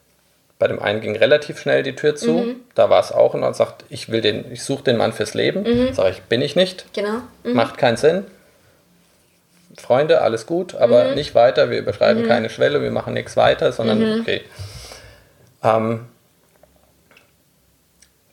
Bei 0.58 0.68
dem 0.68 0.80
einen 0.80 1.00
ging 1.00 1.16
relativ 1.16 1.58
schnell 1.60 1.82
die 1.82 1.94
Tür 1.96 2.14
zu. 2.16 2.32
Mhm. 2.32 2.56
Da 2.74 2.88
war 2.88 3.00
es 3.00 3.12
auch 3.12 3.34
und 3.34 3.42
dann 3.42 3.54
sagt, 3.54 3.84
ich 3.88 4.10
will 4.10 4.20
den, 4.20 4.50
ich 4.52 4.62
suche 4.62 4.84
den 4.84 4.96
Mann 4.96 5.12
fürs 5.12 5.34
Leben. 5.34 5.62
Mhm. 5.62 5.92
Sage 5.92 6.10
ich, 6.10 6.22
bin 6.22 6.40
ich 6.42 6.54
nicht. 6.56 6.86
Genau. 6.94 7.18
Macht 7.42 7.76
keinen 7.76 7.96
Sinn. 7.96 8.24
Freunde, 9.76 10.20
alles 10.22 10.46
gut, 10.46 10.74
aber 10.76 11.08
Mhm. 11.08 11.14
nicht 11.14 11.34
weiter. 11.34 11.70
Wir 11.70 11.78
überschreiten 11.78 12.26
keine 12.28 12.48
Schwelle, 12.48 12.80
wir 12.82 12.92
machen 12.92 13.14
nichts 13.14 13.36
weiter, 13.36 13.72
sondern 13.72 13.98
Mhm. 13.98 14.20
okay. 14.20 14.42
Ähm, 15.64 16.06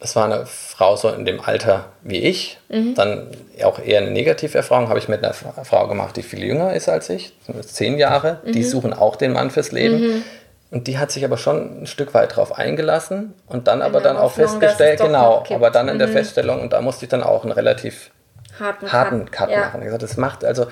das 0.02 0.16
war 0.18 0.26
eine 0.26 0.46
Frau 0.46 0.96
so 0.98 1.08
in 1.10 1.24
dem 1.26 1.40
Alter 1.40 1.86
wie 2.02 2.18
ich. 2.20 2.58
Mhm. 2.70 2.96
Dann 2.96 3.28
auch 3.64 3.80
eher 3.80 4.02
eine 4.02 4.12
Negativerfahrung 4.12 4.90
habe 4.90 5.00
ich 5.00 5.08
mit 5.08 5.24
einer 5.24 5.34
Fra- 5.34 5.64
Frau 5.64 5.88
gemacht, 5.88 6.18
die 6.18 6.24
viel 6.24 6.44
jünger 6.44 6.74
ist 6.74 6.90
als 6.90 7.10
ich, 7.10 7.34
zehn 7.62 7.98
Jahre. 7.98 8.40
Mhm. 8.44 8.52
Die 8.52 8.64
suchen 8.64 8.94
auch 8.94 9.16
den 9.16 9.32
Mann 9.32 9.52
fürs 9.52 9.72
Leben. 9.72 10.24
Und 10.72 10.88
die 10.88 10.98
hat 10.98 11.12
sich 11.12 11.24
aber 11.24 11.38
schon 11.38 11.84
ein 11.84 11.86
Stück 11.88 12.14
weit 12.14 12.36
drauf 12.36 12.58
eingelassen 12.58 13.34
und 13.48 13.68
dann 13.68 13.82
aber 13.82 14.00
dann 14.02 14.18
auch 14.18 14.24
Hoffnung, 14.38 14.46
es 14.46 14.52
festgestellt, 14.54 15.02
genau, 15.02 15.44
aber 15.50 15.70
dann 15.70 15.88
in 15.90 16.00
der 16.00 16.08
Feststellung, 16.08 16.62
und 16.62 16.72
da 16.74 16.80
musste 16.82 17.06
ich 17.06 17.10
dann 17.10 17.24
auch 17.24 17.44
einen 17.44 17.52
relativ 17.52 18.10
Harten, 18.58 18.92
harten 18.92 19.32
Cut 19.32 19.50
Ja. 19.52 19.60
machen. 19.60 19.82
Ich 19.82 19.86
gesagt, 19.86 20.04
das 20.04 20.18
macht 20.18 20.44
also 20.46 20.68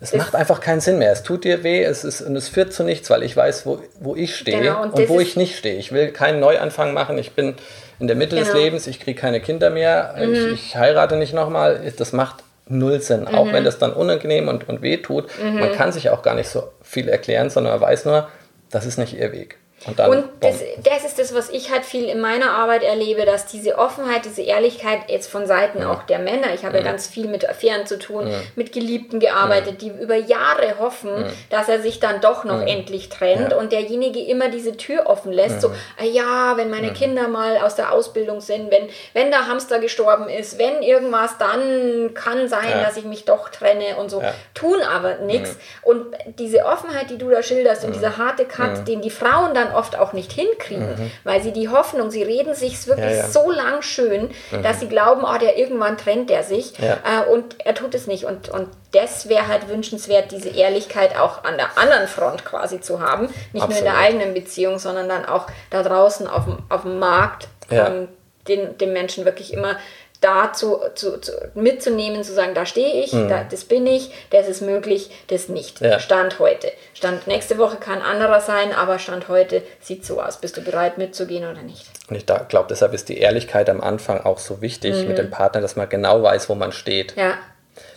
es 0.00 0.14
macht 0.14 0.34
einfach 0.34 0.60
keinen 0.60 0.80
Sinn 0.80 0.98
mehr. 0.98 1.12
Es 1.12 1.22
tut 1.22 1.44
dir 1.44 1.62
weh, 1.62 1.82
es 1.84 2.04
ist 2.04 2.22
und 2.22 2.34
es 2.36 2.48
führt 2.48 2.72
zu 2.72 2.84
nichts, 2.84 3.10
weil 3.10 3.22
ich 3.22 3.36
weiß, 3.36 3.66
wo, 3.66 3.80
wo 3.98 4.16
ich 4.16 4.34
stehe 4.36 4.60
Genau, 4.60 4.82
und 4.84 4.92
und, 4.94 5.08
wo 5.10 5.20
ich 5.20 5.36
nicht 5.36 5.58
stehe. 5.58 5.74
Ich 5.76 5.92
will 5.92 6.10
keinen 6.12 6.40
Neuanfang 6.40 6.94
machen. 6.94 7.18
Ich 7.18 7.32
bin 7.32 7.54
in 8.00 8.06
der 8.08 8.16
Mitte 8.16 8.34
des 8.36 8.48
Genau. 8.48 8.58
Mhm. 8.58 8.64
Lebens, 8.64 8.86
ich 8.86 8.98
kriege 9.00 9.20
keine 9.20 9.40
Kinder 9.40 9.70
mehr, 9.70 10.14
ich, 10.18 10.46
ich 10.52 10.76
heirate 10.76 11.16
nicht 11.16 11.32
nochmal. 11.34 11.80
Das 11.96 12.12
macht 12.12 12.42
null 12.66 13.00
Sinn, 13.00 13.26
auch 13.28 13.46
Mhm. 13.46 13.52
wenn 13.52 13.64
das 13.64 13.78
dann 13.78 13.92
unangenehm 13.92 14.48
und, 14.48 14.68
und 14.68 14.82
weh 14.82 14.96
tut. 14.96 15.28
Man 15.42 15.72
kann 15.72 15.92
sich 15.92 16.10
auch 16.10 16.22
gar 16.22 16.34
nicht 16.34 16.48
so 16.48 16.68
viel 16.82 17.08
erklären, 17.08 17.50
sondern 17.50 17.72
man 17.74 17.80
weiß 17.82 18.04
nur, 18.06 18.28
das 18.70 18.86
ist 18.86 18.96
nicht 18.98 19.14
ihr 19.18 19.32
Weg. 19.32 19.58
Und 19.86 19.98
dann 19.98 20.10
Und 20.10 20.24
das, 20.40 20.56
das 20.84 21.04
ist 21.06 21.18
das, 21.18 21.34
was 21.34 21.48
ich 21.48 21.70
halt 21.70 21.86
viel 21.86 22.04
in 22.08 22.20
meiner 22.20 22.50
Arbeit 22.52 22.82
erlebe, 22.82 23.24
dass 23.24 23.46
diese 23.46 23.78
Offenheit, 23.78 24.26
diese 24.26 24.42
Ehrlichkeit 24.42 25.00
jetzt 25.08 25.30
von 25.30 25.46
Seiten 25.46 25.82
auch 25.82 26.02
der 26.02 26.18
Männer, 26.18 26.52
ich 26.54 26.66
habe 26.66 26.76
ja 26.78 26.82
ganz 26.82 27.06
viel 27.06 27.28
mit 27.28 27.48
Affären 27.48 27.86
zu 27.86 27.98
tun, 27.98 28.30
mit 28.56 28.72
Geliebten 28.72 29.20
gearbeitet, 29.20 29.80
die 29.80 29.88
über 29.88 30.16
Jahre 30.16 30.78
hoffen, 30.78 31.24
dass 31.48 31.68
er 31.70 31.80
sich 31.80 31.98
dann 31.98 32.20
doch 32.20 32.44
noch 32.44 32.60
endlich 32.60 33.08
trennt 33.08 33.52
Ja. 33.52 33.56
und 33.58 33.72
derjenige 33.72 34.20
immer 34.20 34.50
diese 34.50 34.76
Tür 34.76 35.06
offen 35.06 35.32
lässt, 35.32 35.62
so, 35.62 35.70
ah 35.98 36.04
ja, 36.04 36.58
wenn 36.58 36.68
meine 36.68 36.92
Kinder 36.92 37.28
mal 37.28 37.56
aus 37.58 37.74
der 37.74 37.92
Ausbildung 37.92 38.42
sind, 38.42 38.70
wenn, 38.70 38.88
wenn 39.14 39.30
der 39.30 39.48
Hamster 39.48 39.78
gestorben 39.78 40.28
ist, 40.28 40.58
wenn 40.58 40.82
irgendwas, 40.82 41.38
dann 41.38 42.12
kann 42.12 42.48
sein, 42.48 42.68
Ja. 42.70 42.82
dass 42.84 42.98
ich 42.98 43.04
mich 43.04 43.24
doch 43.24 43.48
trenne 43.48 43.96
und 43.98 44.10
so, 44.10 44.20
Ja. 44.20 44.34
tun 44.52 44.82
aber 44.82 45.14
nichts. 45.16 45.56
Und 45.82 46.04
diese 46.38 46.66
Offenheit, 46.66 47.08
die 47.08 47.16
du 47.16 47.30
da 47.30 47.42
schilderst 47.42 47.84
und 47.86 47.94
dieser 47.94 48.18
harte 48.18 48.44
Cut, 48.44 48.86
den 48.86 49.00
die 49.00 49.08
Frauen 49.10 49.54
dann 49.54 49.69
oft 49.74 49.96
auch 49.98 50.12
nicht 50.12 50.32
hinkriegen, 50.32 51.10
weil 51.24 51.42
sie 51.42 51.52
die 51.52 51.68
Hoffnung, 51.68 52.10
sie 52.10 52.22
reden 52.22 52.54
sich 52.54 52.86
wirklich 52.86 53.10
Ja, 53.10 53.16
ja. 53.16 53.28
so 53.28 53.50
lang 53.50 53.82
schön, 53.82 54.30
dass 54.62 54.80
sie 54.80 54.88
glauben, 54.88 55.22
oh, 55.24 55.38
der 55.38 55.56
irgendwann 55.58 55.96
trennt 55.98 56.30
er 56.30 56.42
sich 56.42 56.78
Ja. 56.78 56.98
äh, 57.04 57.30
und 57.30 57.64
er 57.64 57.74
tut 57.74 57.94
es 57.94 58.06
nicht. 58.06 58.24
Und, 58.24 58.48
und 58.48 58.68
das 58.92 59.28
wäre 59.28 59.46
halt 59.48 59.68
wünschenswert, 59.68 60.32
diese 60.32 60.48
Ehrlichkeit 60.48 61.16
auch 61.16 61.44
an 61.44 61.56
der 61.56 61.78
anderen 61.78 62.08
Front 62.08 62.44
quasi 62.44 62.80
zu 62.80 63.00
haben. 63.00 63.28
Nicht 63.52 63.68
nur 63.68 63.78
in 63.78 63.84
der 63.84 63.92
Absolut. 63.94 63.98
eigenen 64.08 64.34
Beziehung, 64.34 64.78
sondern 64.78 65.08
dann 65.08 65.24
auch 65.26 65.46
da 65.70 65.82
draußen 65.82 66.26
auf 66.26 66.44
dem, 66.44 66.58
auf 66.68 66.82
dem 66.82 66.98
Markt, 66.98 67.48
ähm, 67.70 68.08
den, 68.48 68.76
den 68.78 68.92
Menschen 68.92 69.24
wirklich 69.24 69.52
immer 69.52 69.76
dazu 70.20 70.78
zu, 70.94 71.18
zu, 71.18 71.32
mitzunehmen, 71.54 72.22
zu 72.24 72.32
sagen, 72.34 72.52
da 72.54 72.66
stehe 72.66 73.02
ich, 73.02 73.10
da, 73.12 73.44
das 73.50 73.64
bin 73.64 73.86
ich, 73.86 74.10
das 74.30 74.48
ist 74.48 74.60
möglich, 74.60 75.10
das 75.28 75.48
nicht. 75.48 75.80
Mhm. 75.80 75.86
Ja. 75.88 75.98
Stand 75.98 76.38
heute. 76.38 76.70
Stand 76.94 77.26
nächste 77.26 77.56
Woche 77.58 77.76
kann 77.76 78.02
anderer 78.02 78.40
sein, 78.40 78.72
aber 78.74 78.98
Stand 78.98 79.28
heute 79.28 79.62
sieht 79.80 80.04
so 80.04 80.20
aus. 80.20 80.36
Bist 80.38 80.56
du 80.56 80.60
bereit 80.62 80.98
mitzugehen 80.98 81.50
oder 81.50 81.62
nicht? 81.62 81.86
Und 82.08 82.16
ich 82.16 82.26
glaube, 82.26 82.66
deshalb 82.68 82.92
ist 82.92 83.08
die 83.08 83.18
Ehrlichkeit 83.18 83.70
am 83.70 83.80
Anfang 83.80 84.20
auch 84.20 84.38
so 84.38 84.60
wichtig 84.60 85.06
mit 85.06 85.16
dem 85.16 85.30
Partner, 85.30 85.60
dass 85.62 85.76
man 85.76 85.88
genau 85.88 86.22
weiß, 86.22 86.48
wo 86.48 86.54
man 86.54 86.72
steht. 86.72 87.16
Ja, 87.16 87.34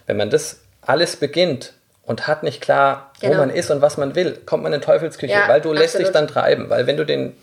Wenn 0.07 0.17
man 0.17 0.29
das 0.29 0.59
alles 0.81 1.15
beginnt 1.17 1.73
und 2.05 2.27
hat 2.27 2.43
nicht 2.43 2.61
klar, 2.61 3.11
Genau. 3.21 3.33
wo 3.33 3.37
man 3.39 3.49
ist 3.49 3.69
und 3.71 3.81
was 3.81 3.97
man 3.97 4.15
will, 4.15 4.37
kommt 4.45 4.63
man 4.63 4.71
in 4.73 4.81
Teufelsküche, 4.81 5.31
Ja, 5.33 5.47
weil 5.47 5.61
du 5.61 5.71
lässt 5.73 5.95
dich 5.97 6.07
absolut. 6.07 6.15
dann 6.15 6.27
treiben. 6.27 6.69
Weil 6.69 6.87
wenn 6.87 6.97
du 6.97 7.05
den 7.05 7.35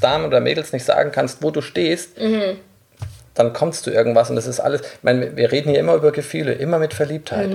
Damen 0.00 0.26
oder 0.26 0.40
Mädels 0.40 0.72
nicht 0.72 0.84
sagen 0.84 1.10
kannst, 1.12 1.42
wo 1.42 1.50
du 1.50 1.60
stehst, 1.62 2.18
Mhm. 2.18 2.58
Dann 3.34 3.52
kommst 3.52 3.86
du 3.86 3.90
irgendwas 3.90 4.30
und 4.30 4.36
das 4.36 4.46
ist 4.46 4.60
alles. 4.60 4.80
Ich 4.80 5.02
meine, 5.02 5.36
wir 5.36 5.50
reden 5.52 5.70
hier 5.70 5.80
immer 5.80 5.94
über 5.94 6.12
Gefühle, 6.12 6.52
immer 6.52 6.78
mit 6.78 6.94
Verliebtheit. 6.94 7.50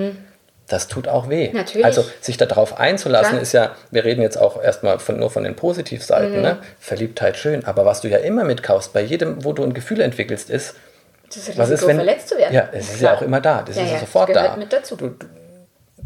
Das 0.67 0.87
tut 0.87 1.07
auch 1.07 1.29
weh. 1.29 1.49
Mhm. 1.49 1.55
Natürlich. 1.55 1.85
Also 1.85 2.05
sich 2.21 2.37
darauf 2.37 2.79
einzulassen 2.79 3.31
Klar. 3.31 3.41
ist 3.41 3.53
ja, 3.53 3.71
wir 3.89 4.03
reden 4.05 4.21
jetzt 4.21 4.37
auch 4.37 4.61
erstmal 4.61 4.99
von, 4.99 5.17
nur 5.17 5.31
von 5.31 5.43
den 5.43 5.55
Positivseiten. 5.55 6.35
Mhm. 6.37 6.41
Ne? 6.41 6.57
Verliebtheit 6.79 7.37
schön, 7.37 7.65
aber 7.65 7.85
was 7.85 8.01
du 8.01 8.07
ja 8.07 8.19
immer 8.19 8.43
mitkaufst, 8.43 8.93
bei 8.93 9.01
jedem, 9.01 9.43
wo 9.43 9.53
du 9.53 9.63
ein 9.63 9.73
Gefühl 9.73 9.99
entwickelst, 10.01 10.49
ist, 10.51 10.75
Das 11.27 11.37
Risiko, 11.37 11.57
was 11.57 11.69
ist, 11.71 11.87
wenn, 11.87 11.95
verletzt 11.95 12.29
zu 12.29 12.37
werden. 12.37 12.53
Ja, 12.53 12.69
es 12.71 12.89
ist 12.91 12.99
Klar. 12.99 13.13
ja 13.13 13.17
auch 13.17 13.21
immer 13.23 13.41
da. 13.41 13.63
Das 13.65 13.77
Ja, 13.77 13.81
ist 13.83 13.87
ja, 13.89 13.93
ja 13.95 13.99
sofort 14.01 14.29
das 14.29 14.35
gehört 14.35 14.53
da. 14.53 14.57
mit 14.57 14.71
dazu. 14.73 14.95
Du, 14.95 15.15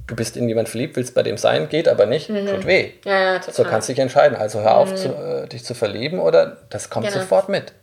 du, 0.08 0.16
bist 0.16 0.38
in 0.38 0.48
jemanden 0.48 0.72
verliebt, 0.72 0.96
willst 0.96 1.14
bei 1.14 1.24
dem 1.24 1.38
sein, 1.38 1.68
geht 1.68 1.90
aber 1.90 2.06
nicht, 2.06 2.28
tut 2.28 2.66
weh. 2.66 2.92
Ja, 3.04 3.20
ja, 3.34 3.40
total. 3.40 3.54
So 3.54 3.64
kannst 3.66 3.90
du 3.90 3.94
dich 3.94 4.00
entscheiden. 4.00 4.38
Also 4.38 4.62
hör 4.62 4.78
auf, 4.78 4.96
zu, 4.96 5.10
äh, 5.10 5.48
dich 5.48 5.66
zu 5.66 5.74
verlieben 5.74 6.20
oder 6.20 6.58
das 6.70 6.90
kommt 6.90 7.08
Genau. 7.08 7.20
sofort 7.20 7.50
mit. 7.50 7.74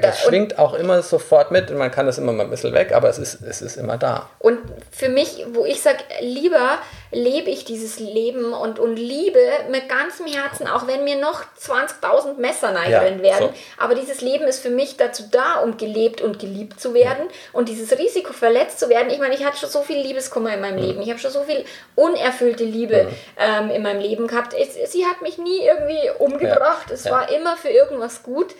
Da- 0.00 0.08
Das 0.08 0.24
und- 0.24 0.28
schwingt 0.30 0.58
auch 0.58 0.74
immer 0.74 1.02
sofort 1.02 1.50
mit 1.50 1.70
und 1.70 1.76
man 1.78 1.90
kann 1.90 2.06
das 2.06 2.18
immer 2.18 2.32
mal 2.32 2.44
ein 2.44 2.50
bisschen 2.50 2.72
weg, 2.74 2.92
aber 2.92 3.08
es 3.08 3.18
ist, 3.18 3.40
es 3.42 3.62
ist 3.62 3.76
immer 3.76 3.96
da. 3.98 4.28
Und 4.38 4.58
für 4.90 5.08
mich, 5.08 5.44
wo 5.52 5.64
ich 5.64 5.82
sage, 5.82 5.98
lieber 6.20 6.78
lebe 7.12 7.50
ich 7.50 7.64
dieses 7.64 7.98
Leben 7.98 8.52
und, 8.52 8.78
und 8.78 8.96
liebe 8.96 9.38
mit 9.70 9.88
ganzem 9.88 10.26
Herzen, 10.26 10.66
auch 10.66 10.86
wenn 10.86 11.04
mir 11.04 11.16
noch 11.16 11.42
20.000 11.60 12.38
Messer 12.38 12.74
reinrennen 12.74 13.18
Ja, 13.24 13.32
werden. 13.38 13.48
so. 13.48 13.82
Aber 13.82 13.94
dieses 13.94 14.20
Leben 14.20 14.44
ist 14.46 14.60
für 14.60 14.70
mich 14.70 14.96
dazu 14.96 15.24
da, 15.30 15.60
um 15.62 15.76
gelebt 15.76 16.20
und 16.20 16.38
geliebt 16.38 16.80
zu 16.80 16.94
werden. 16.94 17.26
Und 17.52 17.68
dieses 17.68 17.96
Risiko, 17.98 18.32
verletzt 18.32 18.80
zu 18.80 18.88
werden, 18.88 19.10
ich 19.10 19.18
meine, 19.18 19.34
ich 19.34 19.44
hatte 19.44 19.56
schon 19.58 19.70
so 19.70 19.82
viel 19.82 19.98
Liebeskummer 19.98 20.52
in 20.54 20.60
meinem 20.60 20.78
Leben. 20.78 21.00
Ich 21.00 21.08
habe 21.10 21.18
schon 21.18 21.30
so 21.30 21.42
viel 21.44 21.64
unerfüllte 21.94 22.64
Liebe 22.64 23.08
ähm, 23.38 23.70
in 23.70 23.82
meinem 23.82 24.00
Leben 24.00 24.26
gehabt. 24.26 24.54
Es, 24.54 24.90
sie 24.92 25.06
hat 25.06 25.22
mich 25.22 25.38
nie 25.38 25.60
irgendwie 25.64 26.10
umgebracht. 26.18 26.90
Es 26.90 27.04
Ja. 27.04 27.12
war 27.12 27.32
immer 27.32 27.56
für 27.56 27.68
irgendwas 27.70 28.22
gut. 28.22 28.54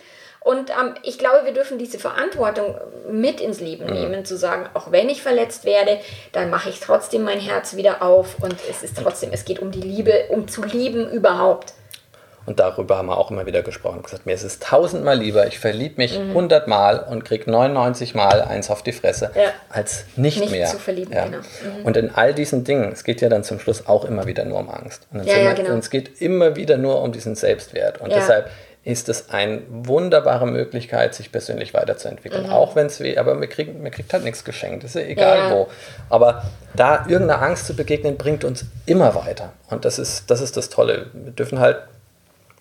Und 0.47 0.69
ähm, 0.69 0.93
ich 1.03 1.19
glaube, 1.19 1.43
wir 1.43 1.51
dürfen 1.53 1.77
diese 1.77 1.99
Verantwortung 1.99 2.75
mit 3.11 3.41
ins 3.41 3.59
Leben 3.59 3.85
Mhm. 3.85 3.93
nehmen, 3.93 4.25
zu 4.25 4.37
sagen, 4.37 4.67
auch 4.73 4.91
wenn 4.91 5.09
ich 5.09 5.21
verletzt 5.21 5.65
werde, 5.65 5.99
dann 6.31 6.49
mache 6.49 6.69
ich 6.69 6.79
trotzdem 6.79 7.23
mein 7.23 7.39
Herz 7.39 7.75
wieder 7.75 8.01
auf 8.01 8.37
und 8.41 8.55
es 8.69 8.81
ist 8.81 8.97
trotzdem, 8.97 9.31
es 9.33 9.43
geht 9.43 9.59
um 9.59 9.71
die 9.71 9.81
Liebe, 9.81 10.13
um 10.29 10.47
zu 10.47 10.63
lieben 10.63 11.09
überhaupt. 11.09 11.73
Und 12.45 12.61
darüber 12.61 12.97
haben 12.97 13.07
wir 13.07 13.17
auch 13.17 13.29
immer 13.29 13.45
wieder 13.45 13.61
gesprochen. 13.61 14.01
Gesagt, 14.03 14.25
mir 14.25 14.33
ist 14.33 14.43
es 14.43 14.59
tausendmal 14.59 15.17
lieber, 15.19 15.47
ich 15.47 15.59
verliebe 15.59 15.95
mich 15.97 16.17
hundertmal 16.17 16.99
und 17.11 17.25
krieg 17.25 17.45
99 17.45 18.15
Mal 18.15 18.41
eins 18.41 18.69
auf 18.69 18.83
die 18.83 18.93
Fresse, 18.93 19.31
Mhm. 19.35 19.41
Ja. 19.41 19.49
als 19.69 20.05
nicht, 20.15 20.39
Nicht 20.39 20.51
mehr. 20.51 20.67
zu 20.67 20.79
verlieben, 20.79 21.11
ja. 21.13 21.25
genau. 21.25 21.39
Mhm. 21.39 21.83
Und 21.85 21.97
in 21.97 22.15
all 22.15 22.33
diesen 22.33 22.63
Dingen, 22.63 22.93
es 22.93 23.03
geht 23.03 23.19
ja 23.19 23.27
dann 23.27 23.43
zum 23.43 23.59
Schluss 23.59 23.85
auch 23.87 24.05
immer 24.05 24.27
wieder 24.27 24.45
nur 24.45 24.59
um 24.59 24.69
Angst. 24.69 25.07
Und, 25.11 25.25
Ja, 25.25 25.35
wir- 25.35 25.53
genau. 25.55 25.71
und 25.73 25.79
es 25.79 25.89
geht 25.89 26.21
immer 26.21 26.55
wieder 26.55 26.77
nur 26.77 27.01
um 27.01 27.11
diesen 27.11 27.35
Selbstwert. 27.35 27.99
Und 27.99 28.13
deshalb 28.13 28.49
ist 28.87 29.09
es 29.09 29.29
eine 29.31 29.63
wunderbare 29.69 30.47
Möglichkeit, 30.47 31.13
sich 31.13 31.29
persönlich 31.33 31.73
weiterzuentwickeln. 31.73 32.49
Auch 32.49 32.73
wenn 32.77 32.85
es 32.85 33.01
weh, 33.01 33.17
aber 33.17 33.35
man 33.35 33.49
kriegt, 33.49 33.77
man 33.83 33.91
kriegt 33.91 34.13
halt 34.13 34.23
nichts 34.23 34.45
geschenkt. 34.45 34.85
Das 34.85 34.95
ist 34.95 35.01
ja 35.01 35.07
egal 35.09 35.37
Mhm. 35.43 35.49
Ja. 35.49 35.55
wo. 35.55 35.67
Aber 36.09 36.43
da 36.73 37.05
irgendeiner 37.05 37.41
Angst 37.41 37.65
zu 37.67 37.75
begegnen, 37.75 38.15
bringt 38.15 38.45
uns 38.45 38.63
immer 38.85 39.13
weiter. 39.13 39.51
Und 39.69 39.83
das 39.83 39.99
ist 39.99 40.31
das, 40.31 40.39
ist 40.39 40.55
das 40.55 40.69
Tolle. 40.69 41.07
Wir 41.13 41.33
dürfen 41.33 41.59
halt 41.59 41.79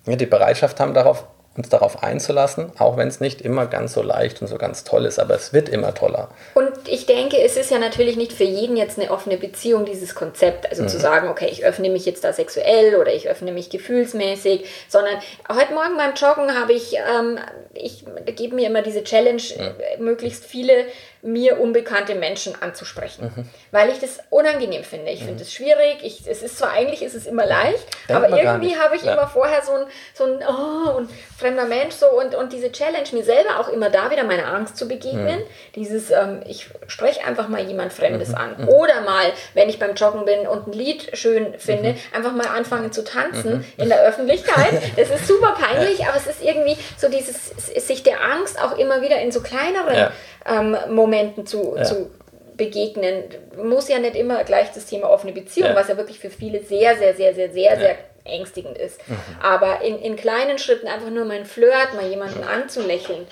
ja, 0.06 0.16
die 0.16 0.26
Bereitschaft 0.26 0.80
haben, 0.80 0.94
darauf, 0.94 1.24
uns 1.56 1.68
darauf 1.68 2.02
einzulassen, 2.02 2.70
auch 2.78 2.96
wenn 2.96 3.08
es 3.08 3.20
nicht 3.20 3.40
immer 3.40 3.66
ganz 3.66 3.92
so 3.94 4.02
leicht 4.02 4.40
und 4.42 4.48
so 4.48 4.58
ganz 4.58 4.84
toll 4.84 5.04
ist, 5.06 5.18
aber 5.18 5.34
es 5.34 5.52
wird 5.52 5.68
immer 5.68 5.94
toller. 5.94 6.28
Und 6.54 6.70
ich 6.86 7.06
denke, 7.06 7.38
es 7.40 7.56
ist 7.56 7.70
ja 7.70 7.78
natürlich 7.78 8.16
nicht 8.16 8.32
für 8.32 8.44
jeden 8.44 8.76
jetzt 8.76 8.98
eine 8.98 9.10
offene 9.10 9.36
Beziehung, 9.38 9.84
dieses 9.84 10.14
Konzept. 10.14 10.68
Also 10.68 10.82
Mhm. 10.82 10.88
zu 10.88 10.98
sagen, 10.98 11.28
okay, 11.28 11.48
ich 11.50 11.64
öffne 11.64 11.88
mich 11.88 12.04
jetzt 12.06 12.24
da 12.24 12.32
sexuell 12.32 12.96
oder 12.96 13.12
ich 13.14 13.28
öffne 13.28 13.52
mich 13.52 13.70
gefühlsmäßig, 13.70 14.64
sondern 14.88 15.14
heute 15.50 15.72
Morgen 15.72 15.96
beim 15.96 16.14
Joggen 16.14 16.58
habe 16.58 16.72
ich, 16.72 16.94
ähm, 16.96 17.38
ich 17.74 18.04
gebe 18.36 18.54
mir 18.54 18.66
immer 18.68 18.82
diese 18.82 19.02
Challenge, 19.04 19.42
Mhm. 19.56 19.62
äh, 19.62 19.96
möglichst 19.98 20.44
viele 20.44 20.72
mir 21.26 21.60
unbekannte 21.60 22.14
Menschen 22.14 22.54
anzusprechen, 22.62 23.32
Mhm. 23.34 23.48
weil 23.72 23.90
ich 23.90 23.98
das 23.98 24.20
unangenehm 24.30 24.84
finde. 24.84 25.10
Ich 25.10 25.24
finde 25.24 25.42
es 25.42 25.52
schwierig. 25.52 25.98
Ich, 26.02 26.26
es 26.26 26.42
ist 26.42 26.58
zwar 26.58 26.70
eigentlich 26.72 27.02
ist 27.02 27.14
es 27.14 27.26
immer 27.26 27.44
leicht, 27.44 27.84
Denkt 28.08 28.24
aber 28.24 28.28
irgendwie 28.40 28.76
habe 28.78 28.96
ich 28.96 29.02
Ja. 29.02 29.14
immer 29.14 29.26
vorher 29.26 29.62
so 29.62 29.72
ein, 29.72 29.86
so 30.14 30.24
ein 30.24 30.42
oh, 30.48 30.96
und 30.96 31.10
fremder 31.38 31.64
Mensch 31.64 31.94
so 31.96 32.06
und, 32.10 32.34
und 32.34 32.52
diese 32.52 32.70
Challenge, 32.72 33.06
mir 33.12 33.24
selber 33.24 33.58
auch 33.60 33.68
immer 33.68 33.90
da 33.90 34.10
wieder 34.10 34.24
meiner 34.24 34.46
Angst 34.46 34.76
zu 34.76 34.86
begegnen. 34.88 35.42
Dieses, 35.74 36.10
ähm, 36.10 36.42
ich 36.46 36.68
spreche 36.86 37.24
einfach 37.24 37.48
mal 37.48 37.62
jemand 37.62 37.92
Fremdes 37.92 38.32
an. 38.32 38.68
Oder 38.68 39.00
mal, 39.02 39.32
wenn 39.54 39.68
ich 39.68 39.78
beim 39.78 39.94
Joggen 39.94 40.24
bin 40.24 40.46
und 40.46 40.68
ein 40.68 40.72
Lied 40.72 41.10
schön 41.18 41.58
finde, 41.58 41.96
einfach 42.14 42.32
mal 42.32 42.46
anfangen 42.46 42.92
zu 42.92 43.02
tanzen 43.04 43.64
in 43.76 43.88
der 43.88 44.02
Öffentlichkeit. 44.02 44.80
Das 44.96 45.10
ist 45.10 45.26
super 45.26 45.56
peinlich, 45.58 46.06
aber 46.06 46.16
es 46.16 46.26
ist 46.26 46.42
irgendwie 46.42 46.76
so 46.96 47.08
dieses, 47.08 47.48
sich 47.86 48.02
der 48.04 48.22
Angst 48.22 48.62
auch 48.62 48.78
immer 48.78 49.02
wieder 49.02 49.18
in 49.20 49.32
so 49.32 49.40
kleineren 49.42 49.94
Ja. 49.96 50.12
Ähm, 50.48 50.76
Momenten 50.90 51.46
zu, 51.46 51.76
zu 51.84 52.10
begegnen. 52.56 53.24
Muss 53.62 53.88
ja 53.88 53.98
nicht 53.98 54.16
immer 54.16 54.44
gleich 54.44 54.72
das 54.72 54.86
Thema 54.86 55.10
offene 55.10 55.32
Beziehung, 55.32 55.68
Ja. 55.70 55.74
was 55.76 55.88
ja 55.88 55.96
wirklich 55.96 56.18
für 56.18 56.30
viele 56.30 56.62
sehr, 56.62 56.96
sehr, 56.96 57.14
sehr, 57.14 57.34
sehr, 57.34 57.50
sehr, 57.52 57.76
sehr 57.78 57.96
ängstigend 58.24 58.76
ist. 58.78 59.00
Aber 59.42 59.82
in, 59.82 59.98
in 60.00 60.16
kleinen 60.16 60.58
Schritten 60.58 60.88
einfach 60.88 61.10
nur 61.10 61.24
mein 61.24 61.44
Flirt, 61.44 61.94
mal 61.94 62.06
jemanden 62.06 62.42
anzulächeln. 62.42 63.26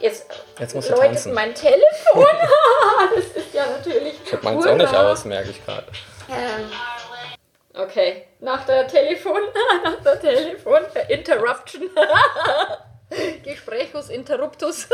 Jetzt, 0.00 0.26
Jetzt 0.58 0.74
musst 0.74 0.88
läutet 0.88 1.06
tanzen. 1.06 1.34
mein 1.34 1.54
Telefon. 1.54 1.82
das 3.14 3.24
ist 3.44 3.52
ja 3.54 3.66
natürlich. 3.66 4.14
Ich 4.24 4.32
habe 4.32 4.44
meins 4.44 4.66
auch 4.66 4.76
nicht 4.76 4.94
aus, 4.94 5.24
merke 5.26 5.50
ich 5.50 5.62
gerade. 5.64 5.86
Ähm, 6.30 7.82
okay, 7.82 8.24
nach 8.40 8.64
der 8.64 8.86
Telefon, 8.86 9.40
nach 9.84 10.00
der 10.02 10.20
Telefon, 10.20 10.80
Interruption. 11.08 11.90
Gesprächus 13.44 14.08
Interruptus. 14.08 14.88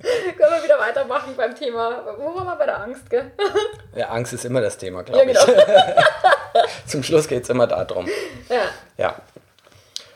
Können 0.38 0.52
wir 0.56 0.62
wieder 0.64 0.78
weitermachen 0.78 1.34
beim 1.36 1.54
Thema, 1.54 2.04
wo 2.18 2.34
waren 2.34 2.46
wir 2.46 2.56
bei 2.56 2.66
der 2.66 2.80
Angst, 2.82 3.10
gell? 3.10 3.30
Ja, 3.96 4.08
Angst 4.10 4.32
ist 4.32 4.44
immer 4.44 4.60
das 4.60 4.78
Thema, 4.78 4.98
Ja, 5.00 5.04
glaube 5.04 5.26
genau. 5.26 5.40
ich. 5.42 6.86
Zum 6.86 7.02
Schluss 7.02 7.26
geht 7.26 7.42
es 7.42 7.48
immer 7.50 7.66
darum. 7.66 8.06
Ja. 8.48 8.62
Ja. 8.96 9.14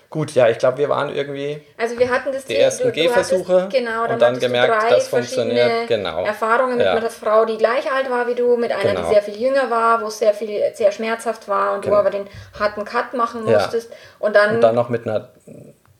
Gut, 0.08 0.32
ja, 0.34 0.46
ich 0.48 0.58
glaube, 0.58 0.76
wir 0.76 0.90
waren 0.90 1.08
irgendwie 1.14 1.62
Also 1.78 1.98
wir 1.98 2.10
hatten 2.10 2.32
das 2.32 2.44
Die 2.44 2.54
ersten 2.56 2.92
Gehversuche 2.92 3.62
hattest, 3.62 3.70
genau, 3.76 4.02
und 4.02 4.08
dann, 4.10 4.18
dann 4.18 4.28
hattest 4.34 4.40
gemerkt, 4.42 4.82
du 4.84 4.94
das 4.94 5.08
funktioniert, 5.08 5.88
genau. 5.88 6.24
Erfahrungen 6.26 6.76
mit 6.76 6.84
Ja. 6.86 6.92
einer 6.92 7.08
Frau, 7.08 7.46
die 7.46 7.56
gleich 7.56 7.90
alt 7.90 8.10
war 8.10 8.26
wie 8.28 8.34
du, 8.34 8.56
mit 8.58 8.70
einer, 8.72 8.92
Genau. 8.94 9.08
die 9.08 9.14
sehr 9.14 9.22
viel 9.22 9.40
jünger 9.40 9.70
war, 9.70 10.02
wo 10.02 10.06
es 10.08 10.18
sehr 10.18 10.34
viel, 10.34 10.60
sehr 10.74 10.92
schmerzhaft 10.92 11.48
war 11.48 11.72
und 11.74 11.80
Genau. 11.82 11.94
du 11.94 12.00
aber 12.00 12.10
den 12.10 12.28
harten 12.60 12.84
Cut 12.84 13.14
machen 13.14 13.48
Ja. 13.48 13.58
musstest. 13.60 13.90
Und 14.18 14.36
dann, 14.36 14.56
Und 14.56 14.60
dann 14.60 14.74
noch 14.74 14.90
mit 14.90 15.06
einer 15.08 15.30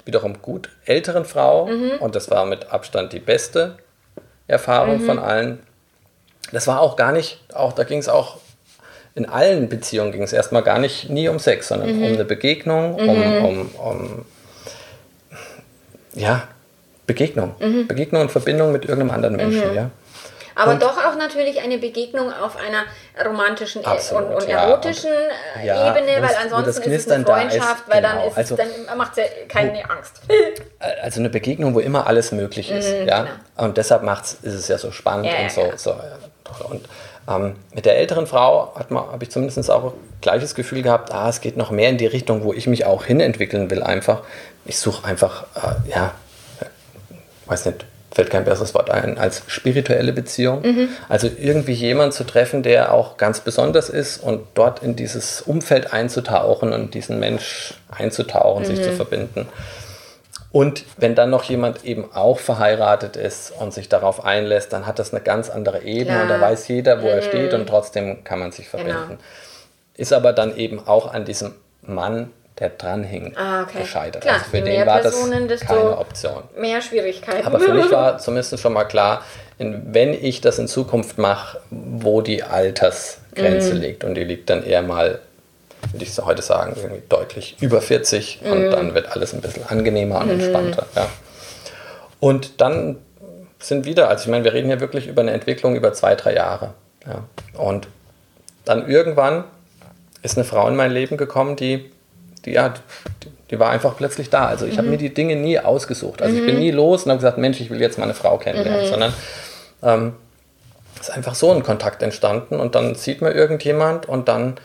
wiederum 0.05 0.41
gut 0.43 0.69
älteren 0.85 1.25
Frau. 1.25 1.67
Mhm. 1.67 1.93
Und 2.01 2.15
das 2.15 2.31
war 2.31 2.45
mit 2.47 2.71
Abstand 2.73 3.12
die 3.12 3.21
beste 3.21 3.77
Erfahrung 4.49 5.01
Mhm. 5.03 5.07
von 5.07 5.19
allen. 5.19 5.59
Das 6.53 6.67
war 6.67 6.81
auch 6.81 6.97
gar 6.97 7.12
nicht, 7.12 7.38
auch 7.55 7.73
da 7.73 7.85
ging 7.85 7.99
es 7.99 8.09
auch, 8.09 8.38
in 9.15 9.27
allen 9.29 9.69
Beziehungen 9.69 10.11
ging 10.12 10.23
es 10.23 10.33
erstmal 10.33 10.62
gar 10.62 10.79
nicht 10.79 11.09
nie 11.11 11.29
um 11.29 11.38
Sex, 11.38 11.69
sondern 11.69 11.97
Mhm. 11.97 12.03
um 12.03 12.12
eine 12.15 12.25
Begegnung, 12.25 12.95
um, 12.95 13.45
um, 13.45 13.71
um 13.77 14.25
ja, 16.15 16.49
Begegnung. 17.07 17.55
Mhm. 17.59 17.87
Begegnung 17.88 18.23
und 18.23 18.31
Verbindung 18.31 18.73
mit 18.73 18.85
irgendeinem 18.85 19.11
anderen 19.15 19.37
Menschen, 19.37 19.75
ja. 19.75 19.91
Aber 20.55 20.73
und- 20.73 20.83
doch 20.83 20.97
auch 21.05 21.17
natürlich 21.17 21.61
eine 21.61 21.79
Begegnung 21.79 22.33
auf 22.33 22.57
einer 22.57 22.85
romantischen 23.29 23.83
äh, 23.83 23.87
Absolut, 23.87 24.29
und, 24.31 24.35
und 24.43 24.49
ja. 24.49 24.65
erotischen 24.69 25.11
äh, 25.61 25.67
Ja, 25.67 25.91
Ebene, 25.97 26.12
wo 26.19 26.23
weil 26.23 26.23
das- 26.23 26.33
wo 26.51 26.57
ansonsten 26.57 26.69
ist 26.69 26.77
es 26.77 26.83
eine 26.83 26.95
Knistern 26.95 27.25
da 27.25 27.41
ist, 27.43 27.51
Freundschaft, 27.57 27.85
weil 27.88 28.03
dann 28.03 28.12
genau. 28.17 28.29
ist 28.29 28.37
Also- 28.37 28.57
dann 28.57 28.97
macht 28.99 29.12
es 29.12 29.17
ja 29.19 29.25
keine 29.49 29.91
Angst. 29.91 30.21
Also 31.03 31.21
eine 31.21 31.31
Begegnung, 31.31 31.75
wo 31.75 31.81
immer 31.81 32.07
alles 32.09 32.33
möglich 32.33 32.71
ist. 32.71 32.88
ja? 33.07 33.23
genau. 33.23 33.31
Und 33.57 33.77
deshalb 33.77 34.03
macht's, 34.03 34.37
ist 34.43 34.55
es 34.55 34.67
ja 34.69 34.79
so 34.79 34.91
spannend 34.91 35.27
Ja, 35.27 35.43
und 35.45 35.51
so, 35.51 35.73
so. 35.77 35.95
Und 36.69 36.88
ähm, 37.29 37.55
mit 37.73 37.87
der 37.87 37.97
älteren 37.99 38.27
Frau 38.27 38.75
habe 38.75 39.23
ich 39.25 39.31
zumindest 39.31 39.71
auch 39.71 39.93
gleiches 40.21 40.55
Gefühl 40.57 40.83
gehabt, 40.83 41.12
ah, 41.12 41.29
es 41.29 41.41
geht 41.41 41.57
noch 41.57 41.71
mehr 41.71 41.88
in 41.88 41.99
die 41.99 42.07
Richtung, 42.07 42.43
wo 42.43 42.53
ich 42.53 42.67
mich 42.67 42.85
auch 42.85 43.05
hinentwickeln 43.05 43.71
will 43.71 43.83
einfach. 43.85 44.23
Ich 44.65 44.79
suche 44.79 45.07
einfach, 45.07 45.45
äh, 45.55 45.88
ja, 45.91 46.12
weiß 47.47 47.67
nicht, 47.67 47.85
fällt 48.14 48.31
kein 48.31 48.44
besseres 48.44 48.75
Wort 48.75 48.90
ein, 48.90 49.18
als 49.18 49.42
spirituelle 49.46 50.12
Beziehung. 50.12 50.62
Mhm. 50.62 50.88
Also 51.09 51.29
irgendwie 51.38 51.72
jemanden 51.72 52.12
zu 52.12 52.25
treffen, 52.25 52.62
der 52.62 52.92
auch 52.92 53.16
ganz 53.16 53.40
besonders 53.40 53.88
ist 53.88 54.22
und 54.22 54.40
dort 54.55 54.83
in 54.83 54.96
dieses 54.96 55.40
Umfeld 55.40 55.92
einzutauchen 55.92 56.72
und 56.72 56.94
diesen 56.94 57.18
Mensch 57.18 57.75
einzutauchen, 57.90 58.64
sich 58.64 58.79
Mhm. 58.81 58.85
zu 58.85 58.92
verbinden. 58.92 59.48
Und 60.51 60.85
wenn 60.98 61.14
dann 61.14 61.31
noch 61.31 61.44
jemand 61.44 61.85
eben 61.85 62.12
auch 62.12 62.38
verheiratet 62.38 63.16
ist 63.16 63.53
und 63.59 63.72
sich 63.72 63.88
darauf 63.88 64.22
einlässt, 64.25 64.72
dann 64.75 64.87
hat 64.87 64.98
das 64.98 65.14
eine 65.14 65.22
ganz 65.22 65.48
andere 65.48 65.83
Ebene 65.83 66.05
Klar. 66.09 66.22
und 66.25 66.29
da 66.29 66.40
weiß 66.40 66.68
jeder, 66.68 67.03
wo 67.03 67.09
er 67.09 67.22
steht 67.22 67.55
und 67.55 67.66
trotzdem 67.66 68.22
kann 68.25 68.38
man 68.38 68.53
sich 68.53 68.68
verbinden. 68.68 69.07
Genau. 69.09 69.20
Ist 69.96 70.12
aber 70.12 70.35
dann 70.35 70.55
eben 70.57 70.87
auch 70.87 71.12
an 71.12 71.25
diesem 71.25 71.55
Mann, 71.81 72.31
der 72.59 72.69
dranhing, 72.71 73.35
Ah, 73.37 73.62
okay. 73.62 73.81
gescheitert. 73.81 74.23
Klar, 74.23 74.35
also 74.35 74.47
für 74.51 74.61
den 74.61 74.87
war 74.87 75.01
das 75.01 75.12
Personen, 75.15 75.49
desto- 75.49 75.67
keine 75.67 75.99
Option. 75.99 76.43
Mehr 76.57 76.81
Schwierigkeiten. 76.83 77.47
Aber 77.47 77.59
für 77.61 77.73
mich 77.73 77.91
war 77.91 78.19
zumindest 78.19 78.59
schon 78.61 78.73
mal 78.73 78.85
klar, 78.85 79.23
wenn 79.59 80.12
ich 80.12 80.41
das 80.41 80.59
in 80.59 80.69
Zukunft 80.69 81.19
mache, 81.19 81.61
wo 81.71 82.21
die 82.21 82.43
Grenze 83.35 83.73
liegt. 83.73 84.05
Und 84.05 84.15
die 84.15 84.25
liegt 84.25 84.51
dann 84.51 84.65
eher 84.65 84.83
mal, 84.83 85.21
würde 85.93 86.05
ich 86.05 86.17
heute 86.19 86.43
sagen, 86.43 86.75
irgendwie 86.77 87.03
deutlich 87.09 87.57
über 87.61 87.81
40 87.81 88.41
und 88.45 88.71
dann 88.71 88.95
wird 88.95 89.11
alles 89.12 89.33
ein 89.33 89.41
bisschen 89.41 89.67
angenehmer 89.69 90.21
und 90.21 90.31
entspannter. 90.31 90.87
Ja. 90.95 91.09
Und 92.21 92.61
dann 92.61 92.99
sind 93.59 93.85
wieder, 93.87 94.09
also 94.09 94.25
ich 94.25 94.29
meine, 94.31 94.45
wir 94.45 94.53
reden 94.53 94.69
hier 94.69 94.81
wirklich 94.81 95.07
über 95.07 95.23
eine 95.23 95.31
Entwicklung 95.33 95.77
über 95.77 95.93
zwei, 95.93 96.15
drei 96.17 96.35
Jahre. 96.35 96.75
Ja. 97.07 97.25
Und 97.59 97.88
dann 98.65 98.88
irgendwann 98.88 99.45
ist 100.23 100.37
eine 100.37 100.45
Frau 100.45 100.67
in 100.69 100.77
mein 100.77 100.91
Leben 100.93 101.17
gekommen, 101.17 101.57
die, 101.57 101.91
die 102.44 102.52
ja, 102.52 102.70
die, 102.70 103.28
die 103.50 103.59
war 103.59 103.70
einfach 103.70 103.96
plötzlich 103.96 104.31
da. 104.31 104.46
Also 104.46 104.66
ich 104.66 104.74
mhm. 104.74 104.78
habe 104.78 104.88
mir 104.88 104.98
die 104.98 105.12
Dinge 105.12 105.37
nie 105.37 105.59
ausgesucht. 105.59 106.22
Also 106.22 106.35
mhm. 106.35 106.40
ich 106.40 106.46
bin 106.46 106.55
mhm. 106.57 106.61
nie 106.62 106.70
los 106.70 107.05
und 107.05 107.11
habe 107.11 107.18
gesagt, 107.18 107.38
Mensch, 107.38 107.61
ich 107.61 107.70
will 107.70 107.81
jetzt 107.81 107.98
meine 107.98 108.14
Frau 108.14 108.38
kennenlernen, 108.38 108.85
mhm. 108.85 108.90
sondern 108.90 109.14
ähm, 109.83 110.12
ist 111.00 111.11
einfach 111.11 111.35
so 111.35 111.50
ein 111.50 111.62
Kontakt 111.62 112.02
entstanden 112.02 112.61
und 112.61 112.74
dann 112.74 112.94
sieht 112.94 113.20
man 113.20 113.33
irgendjemand 113.33 114.09
und 114.09 114.28
dann 114.28 114.57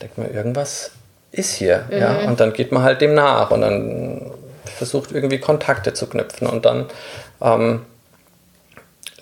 denkt 0.00 0.18
man, 0.18 0.32
irgendwas 0.32 0.92
ist 1.32 1.54
hier. 1.54 1.84
Ja? 1.90 2.20
Mhm. 2.22 2.28
Und 2.28 2.40
dann 2.40 2.52
geht 2.52 2.72
man 2.72 2.82
halt 2.82 3.00
dem 3.00 3.14
nach 3.14 3.50
und 3.50 3.60
dann 3.60 4.30
versucht 4.64 5.12
irgendwie 5.12 5.38
Kontakte 5.38 5.92
zu 5.92 6.06
knüpfen 6.06 6.46
und 6.46 6.64
dann 6.64 6.86
ähm, 7.40 7.82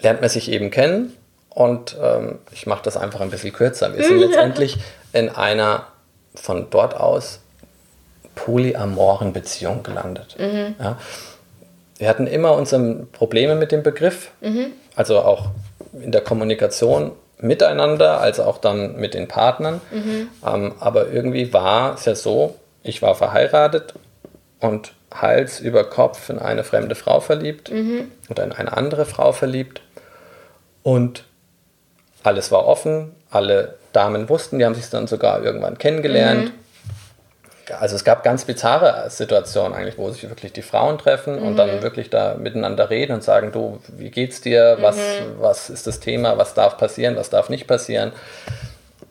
lernt 0.01 0.21
man 0.21 0.31
sich 0.31 0.51
eben 0.51 0.71
kennen 0.71 1.13
und 1.51 1.97
ähm, 2.03 2.39
ich 2.53 2.67
mache 2.67 2.83
das 2.83 2.97
einfach 2.97 3.21
ein 3.21 3.31
bisschen 3.31 3.53
kürzer. 3.53 3.97
Wir 3.97 4.05
sind 4.05 4.19
letztendlich 4.19 4.79
in 5.13 5.29
einer 5.29 5.87
von 6.35 6.69
dort 6.71 6.95
aus 6.97 7.41
polyamoren 8.35 9.33
Beziehung 9.33 9.83
gelandet. 9.83 10.37
Mhm. 10.39 10.75
Ja. 10.79 10.99
Wir 11.99 12.09
hatten 12.09 12.27
immer 12.27 12.55
unsere 12.55 13.07
Probleme 13.13 13.55
mit 13.55 13.73
dem 13.73 13.83
Begriff, 13.83 14.31
mhm. 14.41 14.73
also 14.97 15.21
auch 15.21 15.51
in 15.93 16.13
der 16.13 16.23
Kommunikation 16.23 17.13
miteinander, 17.39 18.21
als 18.21 18.41
auch 18.41 18.59
dann 18.59 18.97
mit 18.97 19.15
den 19.15 19.29
Partnern. 19.29 19.81
Mhm. 19.93 20.29
Ähm, 20.47 20.75
aber 20.81 21.09
irgendwie 21.11 21.53
war 21.53 21.95
es 21.95 22.05
ja 22.05 22.15
so, 22.15 22.57
ich 22.83 23.03
war 23.03 23.15
verheiratet 23.15 23.95
und 24.61 24.93
Hals 25.13 25.61
über 25.61 25.85
Kopf 25.85 26.29
in 26.29 26.39
eine 26.39 26.65
fremde 26.65 26.97
Frau 26.97 27.21
verliebt 27.21 27.71
oder 28.31 28.43
in 28.43 28.53
eine 28.53 28.77
andere 28.77 29.05
Frau 29.05 29.31
verliebt. 29.33 29.81
Und 30.83 31.25
alles 32.25 32.51
war 32.51 32.67
offen, 32.67 33.15
alle 33.31 33.77
Damen 33.93 34.29
wussten, 34.29 34.59
die 34.59 34.65
haben 34.65 34.75
sich 34.75 34.91
dann 34.91 35.07
sogar 35.07 35.43
irgendwann 35.43 35.79
kennengelernt. 35.79 36.53
Mhm. 37.77 37.83
Also 37.83 37.97
es 37.97 38.05
gab 38.05 38.23
ganz 38.23 38.45
bizarre 38.45 39.09
Situationen 39.11 39.75
eigentlich, 39.75 39.99
wo 39.99 40.11
sich 40.11 40.29
wirklich 40.29 40.53
die 40.53 40.63
Frauen 40.63 40.99
treffen 40.99 41.41
mhm. 41.41 41.47
und 41.47 41.57
dann 41.57 41.77
mhm. 41.77 41.83
wirklich 41.83 42.11
da 42.11 42.35
miteinander 42.35 42.91
reden 42.91 43.13
und 43.13 43.23
sagen, 43.23 43.53
du, 43.53 43.81
wie 43.97 44.11
geht's 44.11 44.41
dir, 44.41 44.79
was, 44.81 44.97
mhm. 44.97 45.41
was 45.41 45.71
ist 45.71 45.87
das 45.87 46.01
Thema, 46.01 46.39
was 46.39 46.55
darf 46.55 46.77
passieren, 46.77 47.17
was 47.17 47.31
darf 47.31 47.49
nicht 47.49 47.67
passieren. 47.67 48.13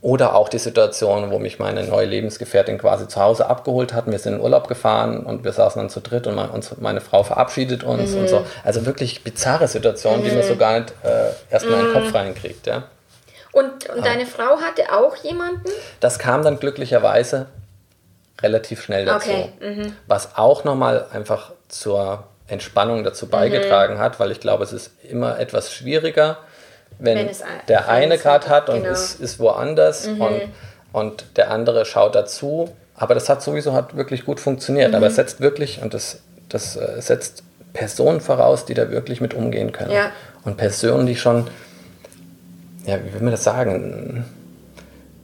Oder 0.02 0.36
auch 0.36 0.49
die 0.49 0.60
Situation, 0.60 1.32
wo 1.32 1.39
mich 1.39 1.60
meine 1.60 1.86
neue 1.86 2.06
Lebensgefährtin 2.06 2.78
quasi 2.78 3.08
zu 3.08 3.21
Hause 3.21 3.45
abgeholt 3.45 3.93
hat. 3.93 4.06
Wir 4.06 4.19
sind 4.19 4.34
in 4.34 4.41
Urlaub 4.41 4.67
gefahren 4.67 5.26
und 5.26 5.45
wir 5.45 5.54
saßen 5.54 5.80
dann 5.82 5.89
zu 5.89 6.02
dritt 6.02 6.28
und 6.28 6.38
meine 6.82 6.99
Frau 6.99 7.23
verabschiedet 7.23 7.86
uns 7.86 8.12
mhm. 8.12 8.19
und 8.19 8.28
so. 8.28 8.45
Also 8.65 8.86
wirklich 8.86 9.23
bizarre 9.23 9.69
Situationen, 9.69 10.19
mhm. 10.19 10.26
die 10.26 10.36
man 10.36 10.43
so 10.43 10.58
gar 10.58 10.80
nicht 10.80 10.93
äh, 11.04 11.30
erstmal 11.49 11.80
in 11.80 11.86
den 11.86 11.93
Kopf 11.93 12.13
reinkriegt. 12.13 12.67
Ja. 12.67 12.84
Und, 13.54 13.88
und 13.95 14.06
deine 14.06 14.26
Frau 14.26 14.58
hatte 14.58 14.91
auch 14.91 15.15
jemanden? 15.17 15.69
Das 15.99 16.19
kam 16.19 16.43
dann 16.43 16.60
glücklicherweise 16.60 17.45
relativ 18.43 18.84
schnell 18.84 19.06
dazu. 19.06 19.29
Okay. 19.29 19.49
Mhm. 19.62 19.95
Was 20.08 20.38
auch 20.38 20.63
nochmal 20.63 21.06
einfach 21.12 21.51
zur 21.69 22.25
Entspannung 22.47 23.03
dazu 23.03 23.27
beigetragen 23.27 23.95
mhm. 23.95 23.99
hat, 23.99 24.19
weil 24.19 24.32
ich 24.32 24.39
glaube, 24.39 24.63
es 24.63 24.73
ist 24.73 24.91
immer 25.10 25.39
etwas 25.39 25.73
schwieriger, 25.73 26.38
wenn, 26.99 27.17
wenn 27.17 27.36
der 27.67 27.89
eine 27.89 28.17
gerade 28.17 28.49
hat 28.49 28.69
und 28.69 28.82
genau. 28.82 28.91
ist, 28.91 29.19
ist 29.19 29.39
woanders 29.39 30.08
mhm. 30.08 30.21
und, 30.21 30.41
und 30.91 31.25
der 31.38 31.49
andere 31.49 31.86
schaut 31.86 32.15
dazu. 32.15 32.69
Aber 32.95 33.15
das 33.15 33.27
hat 33.29 33.41
sowieso 33.41 33.73
hat 33.73 33.95
wirklich 33.95 34.25
gut 34.25 34.39
funktioniert. 34.39 34.89
Mhm. 34.89 34.95
Aber 34.95 35.08
es 35.08 35.15
setzt 35.15 35.41
wirklich, 35.41 35.82
und 35.82 35.93
das, 35.93 36.19
das 36.49 36.75
äh, 36.75 37.01
setzt 37.01 37.43
Personen 37.73 38.21
voraus, 38.21 38.65
die 38.65 38.75
da 38.75 38.91
wirklich 38.91 39.19
mit 39.19 39.34
umgehen 39.34 39.71
können. 39.71 39.91
Ja. 39.91 40.12
Und 40.43 40.58
Personen, 40.58 41.08
die 41.08 41.15
schon 41.15 41.47
ja, 42.86 42.99
wie 43.03 43.13
will 43.13 43.21
man 43.21 43.32
das 43.32 43.43
sagen, 43.43 44.25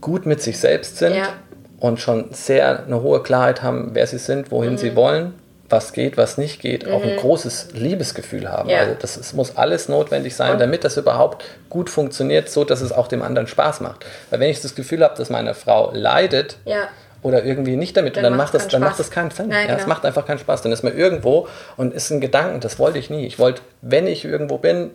gut 0.02 0.26
mit 0.26 0.42
sich 0.42 0.58
selbst 0.58 0.98
sind 0.98 1.16
ja. 1.16 1.34
Und 1.80 2.00
schon 2.00 2.34
sehr 2.34 2.86
eine 2.86 3.02
hohe 3.02 3.24
Klarheit 3.24 3.62
haben, 3.62 3.92
wer 3.94 4.08
sie 4.08 4.18
sind, 4.18 4.52
wohin 4.52 4.74
mhm. 4.74 4.78
sie 4.78 4.96
wollen, 4.96 5.34
was 5.70 5.94
geht, 5.94 6.18
was 6.18 6.38
nicht 6.38 6.62
geht, 6.62 6.86
mhm. 6.86 6.94
auch 6.94 7.04
ein 7.04 7.14
mhm. 7.14 7.20
großes 7.20 7.70
Liebesgefühl 7.74 8.52
haben. 8.52 8.70
Ja. 8.70 8.80
Also 8.80 8.96
das, 9.00 9.18
es 9.18 9.34
muss 9.34 9.56
alles 9.56 9.88
notwendig 9.88 10.36
sein, 10.36 10.54
und? 10.54 10.60
damit 10.60 10.84
das 10.84 10.98
überhaupt 10.98 11.46
gut 11.70 11.90
funktioniert, 11.90 12.50
so 12.50 12.64
dass 12.64 12.82
es 12.82 12.92
auch 12.92 13.08
dem 13.08 13.22
anderen 13.22 13.48
Spaß 13.48 13.82
macht. 13.82 14.06
Weil 14.30 14.40
wenn 14.40 14.50
ich 14.50 14.62
das 14.62 14.76
Gefühl 14.76 15.04
habe, 15.04 15.16
dass 15.16 15.30
meine 15.30 15.54
Frau 15.54 15.92
leidet, 15.94 16.58
ja 16.66 16.88
oder 17.22 17.44
irgendwie 17.44 17.76
nicht 17.76 17.98
damit 17.98 18.16
dann 18.16 18.24
und 18.24 18.32
dann 18.32 18.38
macht 18.38 18.54
das 18.54 18.68
dann 18.68 18.82
macht 18.82 19.00
das 19.00 19.12
keinen 19.12 19.32
Sinn. 19.32 19.50
Nein, 19.50 19.62
ja, 19.62 19.68
genau. 19.68 19.80
Es 19.80 19.88
macht 19.88 20.06
einfach 20.06 20.26
keinen 20.26 20.40
Spaß. 20.40 20.62
Dann 20.62 20.72
ist 20.72 20.84
man 20.84 20.96
irgendwo 20.96 21.48
und 21.78 21.94
ist 21.94 22.10
ein 22.12 22.22
Gedanken, 22.22 22.60
das 22.60 22.80
wollte 22.80 22.98
ich 23.00 23.10
nie. 23.10 23.26
Ich 23.26 23.40
wollte, 23.40 23.62
wenn 23.82 24.08
ich 24.08 24.26
irgendwo 24.26 24.58
bin, 24.58 24.92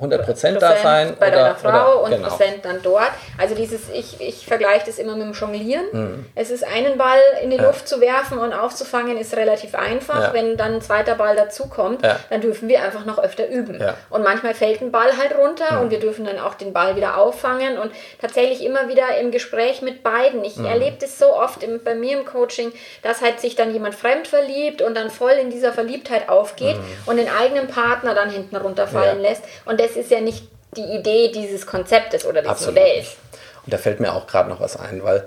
100% 0.00 0.58
da 0.58 0.76
sein. 0.76 1.16
Bei 1.18 1.28
oder, 1.28 1.36
deiner 1.36 1.54
Frau 1.54 2.00
oder, 2.00 2.02
und 2.02 2.10
genau. 2.10 2.28
Prozent 2.28 2.64
dann 2.64 2.80
dort. 2.82 3.10
Also 3.38 3.54
dieses, 3.54 3.88
ich, 3.88 4.20
ich 4.20 4.46
vergleiche 4.46 4.86
das 4.86 4.98
immer 4.98 5.16
mit 5.16 5.26
dem 5.26 5.32
Jonglieren. 5.32 5.86
Mhm. 5.90 6.26
Es 6.34 6.50
ist 6.50 6.64
einen 6.64 6.98
Ball 6.98 7.18
in 7.42 7.50
die 7.50 7.56
ja. 7.56 7.64
Luft 7.64 7.88
zu 7.88 8.00
werfen 8.00 8.38
und 8.38 8.52
aufzufangen, 8.52 9.16
ist 9.16 9.34
relativ 9.36 9.74
einfach. 9.74 10.20
Ja. 10.20 10.32
Wenn 10.34 10.58
dann 10.58 10.74
ein 10.74 10.82
zweiter 10.82 11.14
Ball 11.14 11.34
dazukommt, 11.34 12.04
ja. 12.04 12.18
dann 12.28 12.42
dürfen 12.42 12.68
wir 12.68 12.82
einfach 12.82 13.06
noch 13.06 13.18
öfter 13.18 13.48
üben. 13.48 13.82
Und 14.10 14.22
manchmal 14.22 14.54
fällt 14.54 14.82
ein 14.82 14.90
Ball 14.90 15.16
halt 15.16 15.34
runter 15.36 15.76
mhm. 15.76 15.80
und 15.80 15.90
wir 15.90 16.00
dürfen 16.00 16.26
dann 16.26 16.38
auch 16.38 16.54
den 16.54 16.72
Ball 16.74 16.96
wieder 16.96 17.16
auffangen 17.16 17.78
und 17.78 17.90
tatsächlich 18.20 18.62
immer 18.62 18.88
wieder 18.88 19.16
im 19.18 19.30
Gespräch 19.30 19.80
mit 19.80 20.02
beiden. 20.02 20.44
Ich 20.44 20.56
mhm. 20.56 20.66
erlebe 20.66 20.96
das 21.00 21.18
so 21.18 21.34
oft 21.34 21.62
im, 21.62 21.82
bei 21.82 21.94
mir 21.94 22.18
im 22.18 22.26
Coaching, 22.26 22.72
dass 23.02 23.22
halt 23.22 23.40
sich 23.40 23.56
dann 23.56 23.72
jemand 23.72 23.94
fremd 23.94 24.28
verliebt 24.28 24.82
und 24.82 24.94
dann 24.94 25.10
voll 25.10 25.32
in 25.32 25.50
dieser 25.50 25.72
Verliebtheit 25.72 26.28
aufgeht 26.28 26.76
mhm. 26.76 26.82
und 27.06 27.16
den 27.16 27.28
eigenen 27.30 27.68
Partner 27.68 28.14
dann 28.14 28.28
hinten 28.28 28.56
runterfallen 28.56 29.20
lässt. 29.20 29.42
Und 29.64 29.80
das 29.86 29.96
ist 29.96 30.10
ja 30.10 30.20
nicht 30.20 30.48
die 30.76 30.82
Idee 30.82 31.30
dieses 31.32 31.66
Konzeptes 31.66 32.24
oder 32.24 32.40
dieses 32.40 32.50
Absolut 32.50 32.76
Modells. 32.76 32.96
Nicht. 32.98 33.16
Und 33.64 33.72
da 33.72 33.78
fällt 33.78 34.00
mir 34.00 34.12
auch 34.12 34.26
gerade 34.26 34.48
noch 34.48 34.60
was 34.60 34.76
ein, 34.76 35.02
weil 35.02 35.26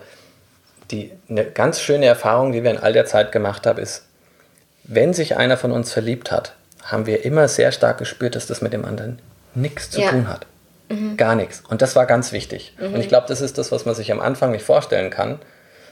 die 0.91 1.11
eine 1.29 1.45
ganz 1.45 1.81
schöne 1.81 2.05
Erfahrung, 2.05 2.51
die 2.51 2.63
wir 2.63 2.71
in 2.71 2.77
all 2.77 2.93
der 2.93 3.05
Zeit 3.05 3.31
gemacht 3.31 3.67
haben, 3.67 3.79
ist, 3.79 4.05
wenn 4.83 5.13
sich 5.13 5.37
einer 5.37 5.57
von 5.57 5.71
uns 5.71 5.93
verliebt 5.93 6.31
hat, 6.31 6.53
haben 6.83 7.05
wir 7.05 7.25
immer 7.25 7.47
sehr 7.47 7.71
stark 7.71 7.99
gespürt, 7.99 8.35
dass 8.35 8.47
das 8.47 8.61
mit 8.61 8.73
dem 8.73 8.85
anderen 8.85 9.19
nichts 9.53 9.91
zu 9.91 10.01
ja. 10.01 10.09
tun 10.09 10.27
hat. 10.27 10.45
Mhm. 10.89 11.17
Gar 11.17 11.35
nichts. 11.35 11.61
Und 11.69 11.81
das 11.81 11.95
war 11.95 12.05
ganz 12.05 12.31
wichtig. 12.31 12.73
Mhm. 12.79 12.95
Und 12.95 13.01
ich 13.01 13.07
glaube, 13.07 13.27
das 13.27 13.41
ist 13.41 13.57
das, 13.57 13.71
was 13.71 13.85
man 13.85 13.93
sich 13.93 14.11
am 14.11 14.19
Anfang 14.19 14.51
nicht 14.51 14.65
vorstellen 14.65 15.11
kann. 15.11 15.39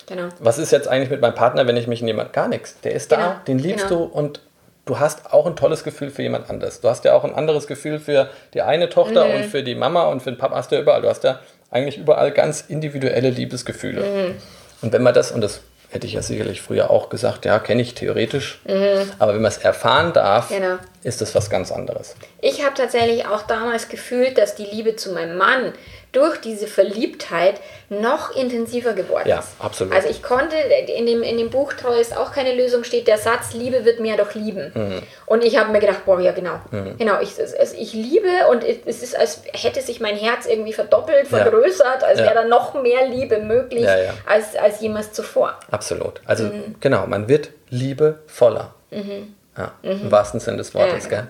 Genau. 0.08 0.30
Was 0.40 0.58
ist 0.58 0.72
jetzt 0.72 0.88
eigentlich 0.88 1.10
mit 1.10 1.22
meinem 1.22 1.36
Partner, 1.36 1.68
wenn 1.68 1.78
ich 1.78 1.86
mich 1.86 2.02
in 2.02 2.08
jemand 2.08 2.34
gar 2.34 2.48
nichts? 2.48 2.80
Der 2.82 2.94
ist 2.94 3.10
genau. 3.10 3.22
da, 3.22 3.42
den 3.46 3.60
liebst 3.60 3.90
genau. 3.90 4.06
du 4.06 4.12
und 4.12 4.42
du 4.88 5.00
hast 5.00 5.32
auch 5.34 5.46
ein 5.46 5.56
tolles 5.56 5.84
Gefühl 5.84 6.10
für 6.10 6.24
jemand 6.24 6.50
anderes. 6.50 6.82
Du 6.82 6.90
hast 6.90 7.06
ja 7.06 7.14
auch 7.14 7.24
ein 7.24 7.36
anderes 7.36 7.68
Gefühl 7.68 8.00
für 8.00 8.30
die 8.54 8.62
eine 8.62 8.90
Tochter 8.90 9.26
mhm. 9.26 9.36
und 9.36 9.46
für 9.46 9.64
die 9.64 9.76
Mama 9.76 10.08
und 10.08 10.22
für 10.22 10.32
den 10.32 10.38
Papa 10.38 10.56
hast 10.56 10.72
du 10.72 10.76
ja 10.76 10.82
überall. 10.82 11.02
Du 11.02 11.10
hast 11.10 11.24
ja 11.24 11.40
eigentlich 11.70 11.98
überall 11.98 12.32
ganz 12.32 12.62
individuelle 12.68 13.30
Liebesgefühle. 13.30 14.02
Mhm. 14.02 14.36
Und 14.82 14.94
wenn 14.94 15.04
man 15.04 15.14
das, 15.14 15.32
und 15.32 15.42
das 15.42 15.62
hätte 15.90 16.06
ich 16.06 16.14
ja 16.14 16.22
sicherlich 16.22 16.62
früher 16.62 16.90
auch 16.90 17.10
gesagt, 17.10 17.46
ja, 17.46 17.60
kenne 17.60 17.82
ich 17.82 17.96
theoretisch, 17.96 18.60
mhm. 18.66 19.12
aber 19.20 19.34
wenn 19.34 19.42
man 19.42 19.52
es 19.52 19.58
erfahren 19.58 20.14
darf, 20.14 20.50
genau. 20.50 20.76
ist 21.04 21.22
das 21.22 21.34
was 21.34 21.50
ganz 21.50 21.72
anderes. 21.72 22.16
Ich 22.42 22.64
habe 22.64 22.76
tatsächlich 22.76 23.26
auch 23.26 23.44
damals 23.44 23.88
gefühlt, 23.88 24.38
dass 24.38 24.56
die 24.56 24.66
Liebe 24.66 24.96
zu 24.96 25.12
meinem 25.14 25.38
Mann 25.38 25.74
durch 26.12 26.40
diese 26.42 26.68
Verliebtheit 26.68 27.60
noch 27.90 28.36
intensiver 28.36 28.94
geworden 28.94 29.28
ja, 29.28 29.40
ist. 29.40 29.50
Ja, 29.60 29.66
absolut. 29.66 29.94
Also 29.94 30.10
ich 30.10 30.24
konnte, 30.24 30.56
in 30.56 31.06
dem, 31.06 31.22
in 31.22 31.38
dem 31.38 31.50
Buch 31.50 31.74
Treu 31.74 32.00
ist 32.00 32.16
auch 32.16 32.32
keine 32.32 32.54
Lösung, 32.54 32.84
steht 32.84 33.08
der 33.08 33.18
Satz, 33.18 33.54
Liebe 33.54 33.86
wird 33.86 34.00
mehr 34.00 34.18
doch 34.18 34.34
lieben. 34.34 34.72
Mhm. 34.74 35.02
Und 35.26 35.44
ich 35.44 35.58
habe 35.58 35.72
mir 35.72 35.80
gedacht, 35.80 36.06
boah, 36.06 36.20
ja 36.20 36.32
genau. 36.32 36.60
Mhm. 36.72 36.98
Genau, 36.98 37.20
ich, 37.22 37.38
es, 37.38 37.74
ich 37.74 37.94
liebe 37.94 38.30
und 38.52 38.64
es 38.64 39.04
ist, 39.04 39.18
als 39.18 39.42
hätte 39.54 39.82
sich 39.82 40.00
mein 40.00 40.16
Herz 40.16 40.46
irgendwie 40.46 40.74
verdoppelt, 40.74 41.28
vergrößert, 41.28 42.04
als 42.04 42.20
ja. 42.20 42.26
wäre 42.26 42.36
da 42.36 42.44
noch 42.46 42.74
mehr 42.82 43.08
Liebe 43.08 43.40
möglich 43.40 43.84
ja, 43.84 44.14
Als, 44.26 44.56
als 44.56 44.82
jemals 44.82 45.12
zuvor. 45.12 45.60
Absolut. 45.72 46.22
Also 46.26 46.46
mhm. 46.46 46.76
genau, 46.80 47.06
man 47.08 47.28
wird 47.28 47.50
liebevoller. 47.70 48.74
Mhm. 48.92 49.36
Ja, 49.58 49.72
Im 49.82 50.06
mhm. 50.06 50.12
wahrsten 50.12 50.40
Sinne 50.40 50.58
des 50.58 50.74
Wortes. 50.74 51.10
Gell? 51.10 51.28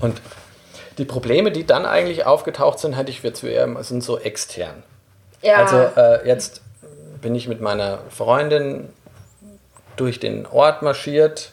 Und 0.00 0.20
die 1.00 1.06
Probleme, 1.06 1.50
die 1.50 1.66
dann 1.66 1.86
eigentlich 1.86 2.26
aufgetaucht 2.26 2.78
sind, 2.78 2.94
hatte 2.94 3.10
ich 3.10 3.22
jetzt 3.22 3.42
eher, 3.42 3.82
sind 3.82 4.04
so 4.04 4.18
extern. 4.18 4.82
Ja. 5.40 5.56
Also 5.56 5.76
äh, 5.98 6.28
jetzt 6.28 6.60
bin 7.22 7.34
ich 7.34 7.48
mit 7.48 7.62
meiner 7.62 8.00
Freundin 8.10 8.90
durch 9.96 10.20
den 10.20 10.46
Ort 10.46 10.82
marschiert 10.82 11.52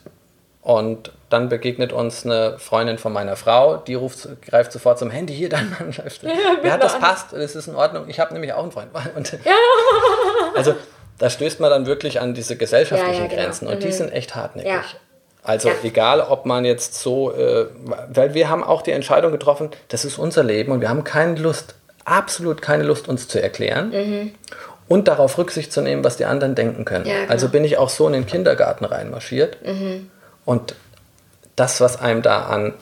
und 0.61 1.13
dann 1.29 1.47
begegnet 1.47 1.93
uns 1.93 2.25
eine 2.25 2.59
Freundin 2.59 2.97
von 2.97 3.13
meiner 3.13 3.37
Frau, 3.37 3.77
die 3.77 3.93
ruft, 3.93 4.27
greift 4.41 4.73
sofort 4.73 4.99
zum 4.99 5.09
Handy, 5.09 5.33
hier 5.33 5.47
dein 5.47 5.69
Mann. 5.69 5.93
Ja, 6.21 6.31
ja, 6.61 6.77
das 6.77 6.99
passt, 6.99 7.31
das 7.31 7.55
ist 7.55 7.67
in 7.67 7.75
Ordnung. 7.75 8.09
Ich 8.09 8.19
habe 8.19 8.33
nämlich 8.33 8.51
auch 8.51 8.63
einen 8.63 8.73
Freund. 8.73 8.89
Und 9.15 9.31
ja. 9.31 9.53
Also 10.55 10.75
da 11.17 11.29
stößt 11.29 11.61
man 11.61 11.69
dann 11.69 11.85
wirklich 11.85 12.19
an 12.19 12.33
diese 12.33 12.57
gesellschaftlichen 12.57 13.23
ja, 13.23 13.27
genau. 13.29 13.41
Grenzen 13.41 13.67
und 13.67 13.75
mhm. 13.75 13.79
die 13.79 13.91
sind 13.91 14.11
echt 14.11 14.35
hartnäckig. 14.35 14.97
Also 15.47 15.69
ja. 15.69 15.75
egal, 15.83 16.19
ob 16.19 16.45
man 16.45 16.65
jetzt 16.65 16.95
so, 16.95 17.33
äh, 17.33 17.67
weil 18.09 18.33
wir 18.33 18.49
haben 18.49 18.63
auch 18.63 18.81
die 18.81 18.91
Entscheidung 18.91 19.31
getroffen, 19.31 19.69
das 19.87 20.03
ist 20.03 20.17
unser 20.17 20.43
Leben 20.43 20.73
und 20.73 20.81
wir 20.81 20.89
haben 20.89 21.05
keine 21.05 21.39
Lust, 21.39 21.75
absolut 22.03 22.61
keine 22.61 22.83
Lust, 22.83 23.07
uns 23.07 23.29
zu 23.29 23.41
erklären. 23.41 24.33
Und 24.89 25.07
darauf 25.07 25.37
Rücksicht 25.37 25.71
zu 25.71 25.81
nehmen, 25.81 26.03
was 26.03 26.17
die 26.17 26.25
anderen 26.25 26.53
denken 26.53 26.85
können. 26.85 27.05
Ja, 27.05 27.27
also 27.29 27.49
bin 27.49 27.63
ich 27.63 27.77
auch 27.77 27.89
so 27.89 28.07
in 28.07 28.13
den 28.13 28.25
Kindergarten 28.25 28.85
reinmarschiert. 28.85 29.57
Und 30.45 30.75
das, 31.55 31.81
was 31.81 31.99
einem 31.99 32.21
da 32.21 32.45
an 32.45 32.73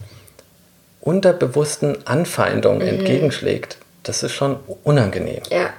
unterbewussten 1.01 2.05
Anfeindungen 2.05 2.81
entgegenschlägt, 2.81 3.77
das 4.03 4.23
ist 4.23 4.33
schon 4.33 4.57
unangenehm. 4.83 5.41
Ja. 5.49 5.69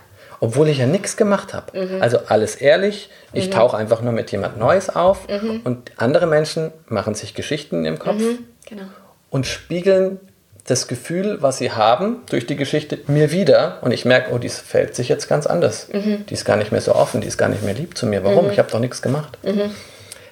Obwohl 0.41 0.69
ich 0.69 0.79
ja 0.79 0.87
nichts 0.87 1.17
gemacht 1.17 1.55
habe. 1.55 2.01
Also 2.01 2.19
alles 2.29 2.57
ehrlich, 2.57 3.11
ich 3.33 3.51
tauche 3.51 3.77
einfach 3.77 4.03
nur 4.03 4.13
mit 4.13 4.31
jemand 4.33 4.59
Neues 4.59 4.89
auf 4.95 5.27
und 5.65 5.93
andere 5.97 6.27
Menschen 6.27 6.73
machen 6.89 7.15
sich 7.15 7.35
Geschichten 7.35 7.85
im 7.85 7.99
Kopf 7.99 8.23
Genau. 8.69 8.83
und 9.31 9.47
spiegeln 9.47 10.19
das 10.67 10.89
Gefühl, 10.89 11.39
was 11.43 11.59
sie 11.59 11.71
haben, 11.71 12.23
durch 12.29 12.45
die 12.47 12.57
Geschichte 12.57 12.99
mir 13.07 13.31
wieder. 13.31 13.79
Und 13.83 13.93
ich 13.93 14.05
merke, 14.05 14.33
oh, 14.35 14.39
die 14.39 14.49
verhält 14.49 14.97
sich 14.97 15.09
jetzt 15.09 15.29
ganz 15.29 15.47
anders. 15.47 15.87
Die 15.93 16.35
ist 16.35 16.45
gar 16.45 16.57
nicht 16.57 16.73
mehr 16.73 16.81
so 16.81 16.93
offen, 16.95 17.21
die 17.21 17.29
ist 17.29 17.39
gar 17.39 17.49
nicht 17.49 17.63
mehr 17.63 17.75
lieb 17.75 17.97
zu 17.97 18.05
mir. 18.07 18.25
Warum? 18.25 18.51
Ich 18.51 18.59
habe 18.59 18.69
doch 18.71 18.81
nichts 18.81 19.01
gemacht. 19.01 19.39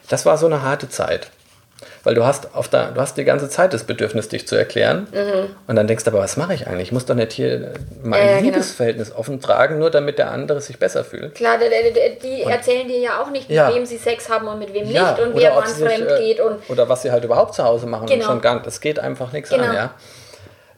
Das 0.08 0.26
war 0.26 0.36
so 0.36 0.46
eine 0.46 0.62
harte 0.62 0.88
Zeit. 0.88 1.30
Weil 2.04 2.14
du 2.14 2.24
hast, 2.24 2.54
auf 2.54 2.68
der, 2.68 2.90
du 2.92 3.00
hast 3.00 3.16
die 3.16 3.24
ganze 3.24 3.48
Zeit 3.48 3.72
das 3.72 3.84
Bedürfnis, 3.84 4.28
dich 4.28 4.46
zu 4.46 4.56
erklären. 4.56 5.06
Und 5.66 5.74
dann 5.76 5.86
denkst 5.86 6.04
du, 6.04 6.10
aber 6.10 6.20
was 6.20 6.36
mache 6.36 6.52
ich 6.54 6.66
eigentlich? 6.66 6.88
Ich 6.88 6.92
muss 6.92 7.06
doch 7.06 7.14
nicht 7.14 7.32
hier 7.32 7.72
mein 8.02 8.20
Ja, 8.20 8.26
genau. 8.36 8.42
Liebesverhältnis 8.42 9.14
offen 9.14 9.40
tragen, 9.40 9.78
nur 9.78 9.90
damit 9.90 10.18
der 10.18 10.30
andere 10.30 10.60
sich 10.60 10.78
besser 10.78 11.02
fühlt. 11.02 11.34
Klar, 11.34 11.56
die, 11.58 12.18
die, 12.22 12.42
erzählen 12.42 12.86
dir 12.86 12.98
ja 12.98 13.22
auch 13.22 13.30
nicht, 13.30 13.48
mit 13.48 13.56
Ja. 13.56 13.74
wem 13.74 13.86
sie 13.86 13.96
Sex 13.96 14.28
haben 14.28 14.46
und 14.46 14.58
mit 14.58 14.74
wem 14.74 14.86
Ja, 14.90 15.12
nicht 15.12 15.22
und 15.22 15.34
wer 15.36 15.56
wann 15.56 15.66
sich, 15.66 15.82
fremd 15.82 16.10
äh, 16.10 16.18
geht. 16.18 16.40
Und 16.40 16.58
oder 16.68 16.88
was 16.88 17.02
sie 17.02 17.10
halt 17.10 17.24
überhaupt 17.24 17.54
zu 17.54 17.64
Hause 17.64 17.86
machen. 17.86 18.06
Genau. 18.06 18.24
Und 18.24 18.30
schon 18.30 18.40
gar 18.42 18.54
nicht. 18.54 18.66
Das 18.66 18.80
geht 18.82 18.98
einfach 18.98 19.32
nichts 19.32 19.48
Genau. 19.50 19.64
an. 19.64 19.74
Ja? 19.74 19.94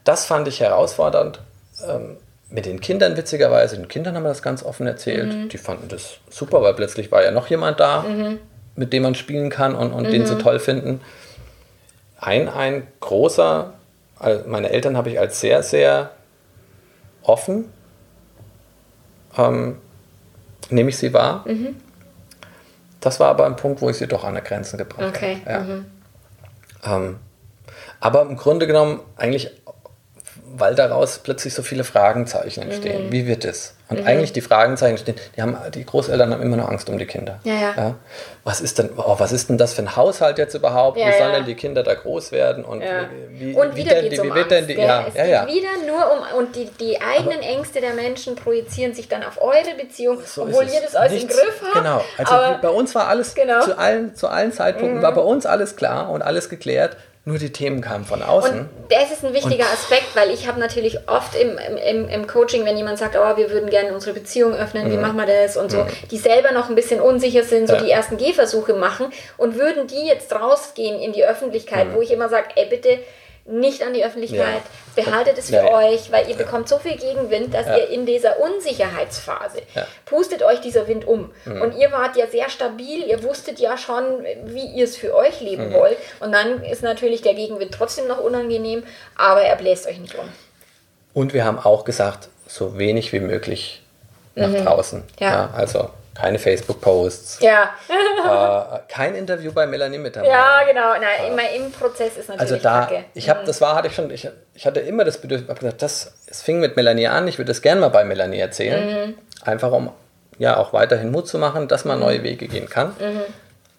Das 0.05 0.25
fand 0.25 0.47
ich 0.47 0.61
herausfordernd. 0.61 1.39
Ähm, 1.87 2.17
mit 2.49 2.65
den 2.65 2.79
Kindern 2.79 3.17
witzigerweise. 3.17 3.75
Den 3.75 3.89
Kindern 3.89 4.15
haben 4.15 4.23
wir 4.23 4.29
das 4.29 4.41
ganz 4.41 4.63
offen 4.63 4.87
erzählt. 4.87 5.33
Mhm. 5.33 5.49
Die 5.49 5.57
fanden 5.57 5.89
das 5.89 6.19
super, 6.29 6.61
weil 6.61 6.73
plötzlich 6.73 7.11
war 7.11 7.21
ja 7.21 7.31
noch 7.31 7.47
jemand 7.47 7.81
da, 7.81 8.05
mit 8.77 8.93
dem 8.93 9.03
man 9.03 9.15
spielen 9.15 9.49
kann 9.49 9.75
und, 9.75 9.91
und 9.91 10.05
den 10.05 10.21
Mhm. 10.21 10.25
sie 10.27 10.37
toll 10.37 10.59
finden. 10.59 11.01
Ein, 12.19 12.47
ein 12.47 12.87
großer, 13.01 13.73
also 14.17 14.47
meine 14.47 14.69
Eltern 14.69 14.95
habe 14.95 15.09
ich 15.09 15.19
als 15.19 15.39
sehr, 15.41 15.61
sehr 15.63 16.11
offen, 17.23 17.65
ähm, 19.37 19.77
nehme 20.69 20.89
ich 20.89 20.97
sie 20.97 21.13
wahr. 21.13 21.43
Mhm. 21.47 21.75
Das 23.01 23.19
war 23.19 23.29
aber 23.29 23.45
ein 23.45 23.55
Punkt, 23.55 23.81
wo 23.81 23.89
ich 23.89 23.97
sie 23.97 24.07
doch 24.07 24.23
an 24.23 24.33
der 24.33 24.43
Grenzen 24.43 24.77
gebracht 24.77 25.05
Okay, 25.15 25.37
habe. 25.45 25.51
Ja. 25.51 25.59
mhm. 25.59 25.85
Ähm, 26.83 27.15
aber 27.99 28.21
im 28.21 28.37
Grunde 28.37 28.67
genommen 28.67 28.99
eigentlich, 29.17 29.51
weil 30.59 30.75
daraus 30.75 31.19
plötzlich 31.19 31.53
so 31.53 31.61
viele 31.63 31.83
Fragenzeichen 31.83 32.63
entstehen. 32.63 33.07
Mhm. 33.07 33.11
Wie 33.11 33.27
wird 33.27 33.45
es? 33.45 33.73
Und 33.89 34.05
eigentlich 34.05 34.33
die 34.33 34.41
Fragenzeichen 34.41 34.97
stehen, 34.97 35.15
die, 35.37 35.41
haben, 35.41 35.55
die 35.73 35.85
Großeltern 35.85 36.33
haben 36.33 36.41
immer 36.41 36.57
noch 36.57 36.67
Angst 36.67 36.89
um 36.89 36.97
die 36.97 37.05
Kinder. 37.05 37.39
Ja, 37.45 37.53
ja. 37.53 37.95
Was, 38.43 38.59
ist 38.59 38.79
denn, 38.79 38.89
oh, 38.97 39.15
was 39.17 39.31
ist 39.31 39.47
denn 39.47 39.57
das 39.57 39.73
für 39.73 39.81
ein 39.81 39.95
Haushalt 39.95 40.37
jetzt 40.39 40.53
überhaupt? 40.55 40.97
Ja, 40.97 41.07
wie 41.07 41.11
sollen 41.17 41.29
ja. 41.31 41.35
denn 41.37 41.45
die 41.45 41.55
Kinder 41.55 41.83
da 41.83 41.93
groß 41.93 42.33
werden? 42.33 42.65
Und, 42.65 42.81
Ja. 42.81 43.05
wie, 43.29 43.53
und 43.53 43.75
wie 43.75 43.85
wieder 43.85 43.95
denn 43.95 44.09
die, 44.09 44.15
es 44.17 44.23
wie 44.23 44.27
um 44.29 44.35
wird 44.35 44.51
denn 44.51 44.67
die, 44.67 44.73
ja, 44.73 45.05
es 45.07 45.13
ja, 45.15 45.23
geht 45.23 45.31
ja. 45.31 45.47
wieder 45.47 45.69
nur 45.87 46.11
um, 46.11 46.37
und 46.39 46.55
die, 46.57 46.69
die 46.81 46.99
eigenen 46.99 47.39
Ängste 47.41 47.79
der 47.79 47.93
Menschen 47.93 48.35
projizieren 48.35 48.93
sich 48.93 49.07
dann 49.07 49.23
auf 49.23 49.41
eure 49.41 49.75
Beziehung, 49.79 50.19
So 50.25 50.41
obwohl 50.43 50.65
ihr 50.65 50.81
das 50.83 50.93
alles 50.95 51.13
Nichts- 51.13 51.33
im 51.33 51.39
Griff 51.39 51.61
habt. 51.63 51.73
Genau. 51.75 52.01
Also 52.17 52.33
aber, 52.33 52.57
bei 52.57 52.69
uns 52.69 52.93
war 52.93 53.07
alles, 53.07 53.35
Genau. 53.35 53.59
Mhm. 53.59 53.61
zu, 53.61 53.77
allen, 53.77 54.15
zu 54.15 54.27
allen 54.27 54.51
Zeitpunkten 54.51 55.01
war 55.01 55.13
bei 55.13 55.21
uns 55.21 55.45
alles 55.45 55.77
klar 55.77 56.09
und 56.09 56.21
alles 56.23 56.49
geklärt. 56.49 56.97
Nur 57.27 57.37
die 57.37 57.51
Themen 57.51 57.81
kamen 57.81 58.05
von 58.05 58.23
außen. 58.23 58.57
und 58.61 58.69
das 58.89 59.11
ist 59.11 59.25
ein 59.25 59.33
wichtiger 59.33 59.65
Aspekt, 59.65 60.15
weil 60.15 60.31
ich 60.31 60.47
habe 60.47 60.61
natürlich 60.61 60.97
oft 61.09 61.35
im, 61.35 61.57
im, 61.85 62.07
im 62.07 62.25
Coaching, 62.25 62.63
wenn 62.63 62.77
jemand 62.77 62.97
sagt, 62.99 63.17
oh, 63.17 63.35
wir 63.35 63.49
würden 63.51 63.69
gerne 63.69 63.93
unsere 63.93 64.13
Beziehung 64.13 64.53
öffnen, 64.53 64.89
wie 64.89 64.95
machen 64.95 65.17
wir 65.17 65.25
das 65.25 65.57
und 65.57 65.69
so, 65.69 65.85
die 66.09 66.17
selber 66.17 66.53
noch 66.53 66.69
ein 66.69 66.75
bisschen 66.75 67.01
unsicher 67.01 67.43
sind, 67.43 67.67
so 67.67 67.73
Mhm. 67.73 67.79
Ja. 67.79 67.85
die 67.85 67.91
ersten 67.91 68.15
Gehversuche 68.17 68.73
machen 68.75 69.07
und 69.35 69.55
würden 69.55 69.87
die 69.87 70.07
jetzt 70.07 70.33
rausgehen 70.33 71.01
in 71.01 71.11
die 71.11 71.25
Öffentlichkeit, 71.25 71.87
wo 71.93 72.01
ich 72.01 72.11
immer 72.11 72.29
sage, 72.29 72.47
ey, 72.55 72.65
bitte 72.69 72.97
nicht 73.49 73.81
an 73.81 73.93
die 73.93 74.03
Öffentlichkeit, 74.03 74.61
Mhm. 74.95 74.97
Ja. 74.97 75.03
behaltet 75.05 75.37
es 75.37 75.47
für 75.47 75.55
Ja, 75.55 75.65
ja. 75.65 75.77
euch, 75.89 76.11
weil 76.11 76.29
ihr 76.29 76.35
bekommt 76.35 76.67
so 76.67 76.77
viel 76.79 76.97
Gegenwind, 76.97 77.53
dass 77.53 77.65
Ja. 77.65 77.77
ihr 77.77 77.89
in 77.89 78.05
dieser 78.05 78.39
Unsicherheitsphase 78.41 79.61
Ja. 79.73 79.81
Mhm. 79.83 79.85
pustet 80.05 80.43
euch 80.43 80.59
dieser 80.61 80.87
Wind 80.87 81.07
um. 81.07 81.31
Und 81.45 81.75
ihr 81.77 81.91
wart 81.91 82.15
ja 82.17 82.27
sehr 82.27 82.49
stabil, 82.49 83.03
ihr 83.07 83.23
wusstet 83.23 83.59
ja 83.59 83.77
schon, 83.77 84.03
wie 84.45 84.65
ihr 84.65 84.83
es 84.83 84.97
für 84.97 85.15
euch 85.15 85.39
Mhm. 85.41 85.47
leben 85.47 85.73
wollt. 85.73 85.97
Und 86.19 86.31
dann 86.33 86.63
ist 86.63 86.83
natürlich 86.83 87.21
der 87.21 87.33
Gegenwind 87.35 87.73
trotzdem 87.73 88.07
noch 88.07 88.19
unangenehm, 88.19 88.83
aber 89.15 89.41
er 89.41 89.55
bläst 89.55 89.87
euch 89.87 89.99
nicht 89.99 90.15
um. 90.15 90.27
Und 91.13 91.33
wir 91.33 91.45
haben 91.45 91.57
auch 91.59 91.85
gesagt, 91.85 92.29
so 92.47 92.77
wenig 92.77 93.13
wie 93.13 93.19
möglich 93.19 93.81
nach 94.35 94.53
draußen. 94.53 94.99
Mhm. 94.99 95.05
Ja. 95.19 95.49
also 95.55 95.89
keine 96.19 96.39
Facebook-Posts, 96.39 97.39
Ja, 97.41 97.69
äh, 97.89 98.79
kein 98.91 99.13
Interview 99.15 99.51
bei 99.51 99.67
Melanie 99.67 99.99
mit 99.99 100.15
dabei. 100.15 100.27
ja 100.27 100.63
genau. 100.67 100.93
Na, 100.99 101.27
immer 101.27 101.43
im 101.55 101.71
Prozess 101.71 102.17
ist 102.17 102.29
natürlich 102.29 102.41
Also 102.41 102.55
da, 102.57 102.81
Kacke. 102.85 103.03
ich 103.13 103.29
habe, 103.29 103.41
das 103.45 103.61
war, 103.61 103.75
hatte 103.75 103.87
ich 103.87 103.95
schon, 103.95 104.09
ich, 104.09 104.27
ich 104.55 104.65
hatte 104.65 104.79
immer 104.79 105.03
das 105.05 105.19
Bedürfnis, 105.19 105.49
hab 105.49 105.59
gesagt, 105.59 105.81
das, 105.81 106.13
es 106.27 106.41
fing 106.41 106.59
mit 106.59 106.75
Melanie 106.75 107.07
an, 107.07 107.27
ich 107.27 107.37
würde 107.37 107.49
das 107.49 107.61
gerne 107.61 107.81
mal 107.81 107.89
bei 107.89 108.03
Melanie 108.03 108.39
erzählen, 108.39 109.07
Mhm. 109.09 109.17
einfach 109.43 109.71
um 109.71 109.91
ja 110.39 110.57
auch 110.57 110.73
weiterhin 110.73 111.11
Mut 111.11 111.27
zu 111.27 111.37
machen, 111.37 111.67
dass 111.67 111.85
man 111.85 111.99
neue 111.99 112.23
Wege 112.23 112.47
gehen 112.47 112.67
kann. 112.69 112.87
Mhm. 112.99 113.21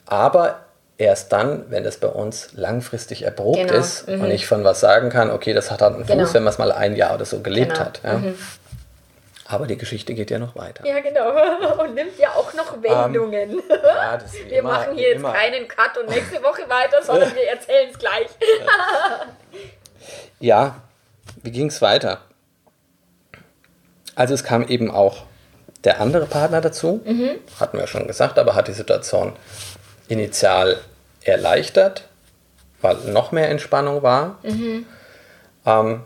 Aber 0.07 0.61
erst 0.97 1.33
dann, 1.33 1.65
wenn 1.71 1.85
das 1.85 1.97
bei 1.99 2.09
uns 2.09 2.51
langfristig 2.55 3.23
erprobt 3.23 3.59
Genau. 3.59 3.75
ist 3.75 4.09
und 4.09 4.31
ich 4.31 4.47
von 4.47 4.65
was 4.65 4.81
sagen 4.81 5.11
kann, 5.11 5.31
okay, 5.31 5.53
das 5.55 5.71
hat 5.71 5.83
halt 5.83 5.95
einen 5.95 6.05
Fuß, 6.05 6.15
Genau. 6.17 6.35
wenn 6.35 6.43
man 6.45 6.53
es 6.53 6.59
mal 6.59 6.73
ein 6.73 6.97
Jahr 6.97 7.15
oder 7.15 7.25
so 7.25 7.41
gelebt 7.41 7.75
Genau. 7.75 7.85
hat. 7.85 8.01
Ja. 8.05 8.21
Aber 9.51 9.67
die 9.67 9.79
Geschichte 9.79 10.13
geht 10.13 10.31
ja 10.31 10.39
noch 10.39 10.55
weiter. 10.57 10.85
Ja, 10.87 11.01
genau. 11.01 11.31
Und 11.83 11.95
nimmt 11.95 12.19
ja 12.19 12.29
auch 12.35 12.53
noch 12.53 12.83
Wendungen. 12.83 13.63
Ja, 13.69 14.19
das 14.19 14.25
ist 14.35 14.45
wie 14.45 14.51
wir 14.51 14.59
immer, 14.59 14.73
machen 14.73 14.95
hier 14.95 15.09
jetzt 15.09 15.17
immer. 15.21 15.33
keinen 15.33 15.67
Cut 15.67 15.97
und 15.97 16.09
nächste 16.11 16.43
Woche 16.43 16.69
weiter, 16.69 17.03
sondern 17.03 17.35
wir 17.35 17.49
erzählen 17.49 17.91
es 17.91 17.99
gleich. 17.99 18.29
Ja, 20.41 20.77
wie 21.43 21.51
ging 21.51 21.67
es 21.67 21.83
weiter? 21.83 22.21
Also 24.15 24.35
es 24.35 24.45
kam 24.45 24.63
eben 24.69 24.89
auch 24.91 25.25
der 25.83 26.01
andere 26.01 26.27
Partner 26.27 26.61
dazu, 26.61 27.03
hatten 27.59 27.77
wir 27.77 27.81
ja 27.81 27.87
schon 27.89 28.07
gesagt, 28.07 28.39
aber 28.39 28.55
hat 28.55 28.69
die 28.69 28.73
Situation 28.73 29.33
initial 30.07 30.81
erleichtert, 31.23 32.09
weil 32.81 32.95
noch 33.13 33.33
mehr 33.33 33.49
Entspannung 33.51 34.03
war. 34.05 34.39
Ähm, 34.45 36.05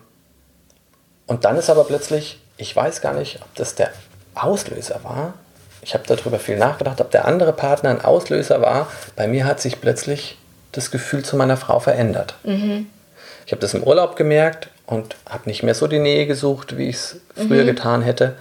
und 1.26 1.44
dann 1.44 1.56
ist 1.56 1.68
aber 1.70 1.84
plötzlich, 1.84 2.41
ich 2.62 2.74
weiß 2.74 3.00
gar 3.00 3.12
nicht, 3.12 3.40
ob 3.42 3.54
das 3.56 3.74
der 3.74 3.90
Auslöser 4.34 5.00
war. 5.02 5.34
Ich 5.82 5.94
habe 5.94 6.04
darüber 6.06 6.38
viel 6.38 6.56
nachgedacht, 6.56 7.00
ob 7.00 7.10
der 7.10 7.24
andere 7.24 7.52
Partner 7.52 7.90
ein 7.90 8.00
Auslöser 8.00 8.62
war. 8.62 8.90
Bei 9.16 9.26
mir 9.26 9.44
hat 9.44 9.60
sich 9.60 9.80
plötzlich 9.80 10.38
das 10.70 10.92
Gefühl 10.92 11.24
zu 11.24 11.36
meiner 11.36 11.56
Frau 11.56 11.80
verändert. 11.80 12.36
Ich 13.46 13.52
habe 13.52 13.60
das 13.60 13.74
im 13.74 13.82
Urlaub 13.82 14.14
gemerkt 14.14 14.68
und 14.86 15.16
habe 15.28 15.48
nicht 15.48 15.64
mehr 15.64 15.74
so 15.74 15.88
die 15.88 15.98
Nähe 15.98 16.26
gesucht, 16.26 16.78
wie 16.78 16.88
ich 16.88 16.96
es 16.96 17.16
früher 17.34 17.64
getan 17.64 18.02
hätte. 18.02 18.36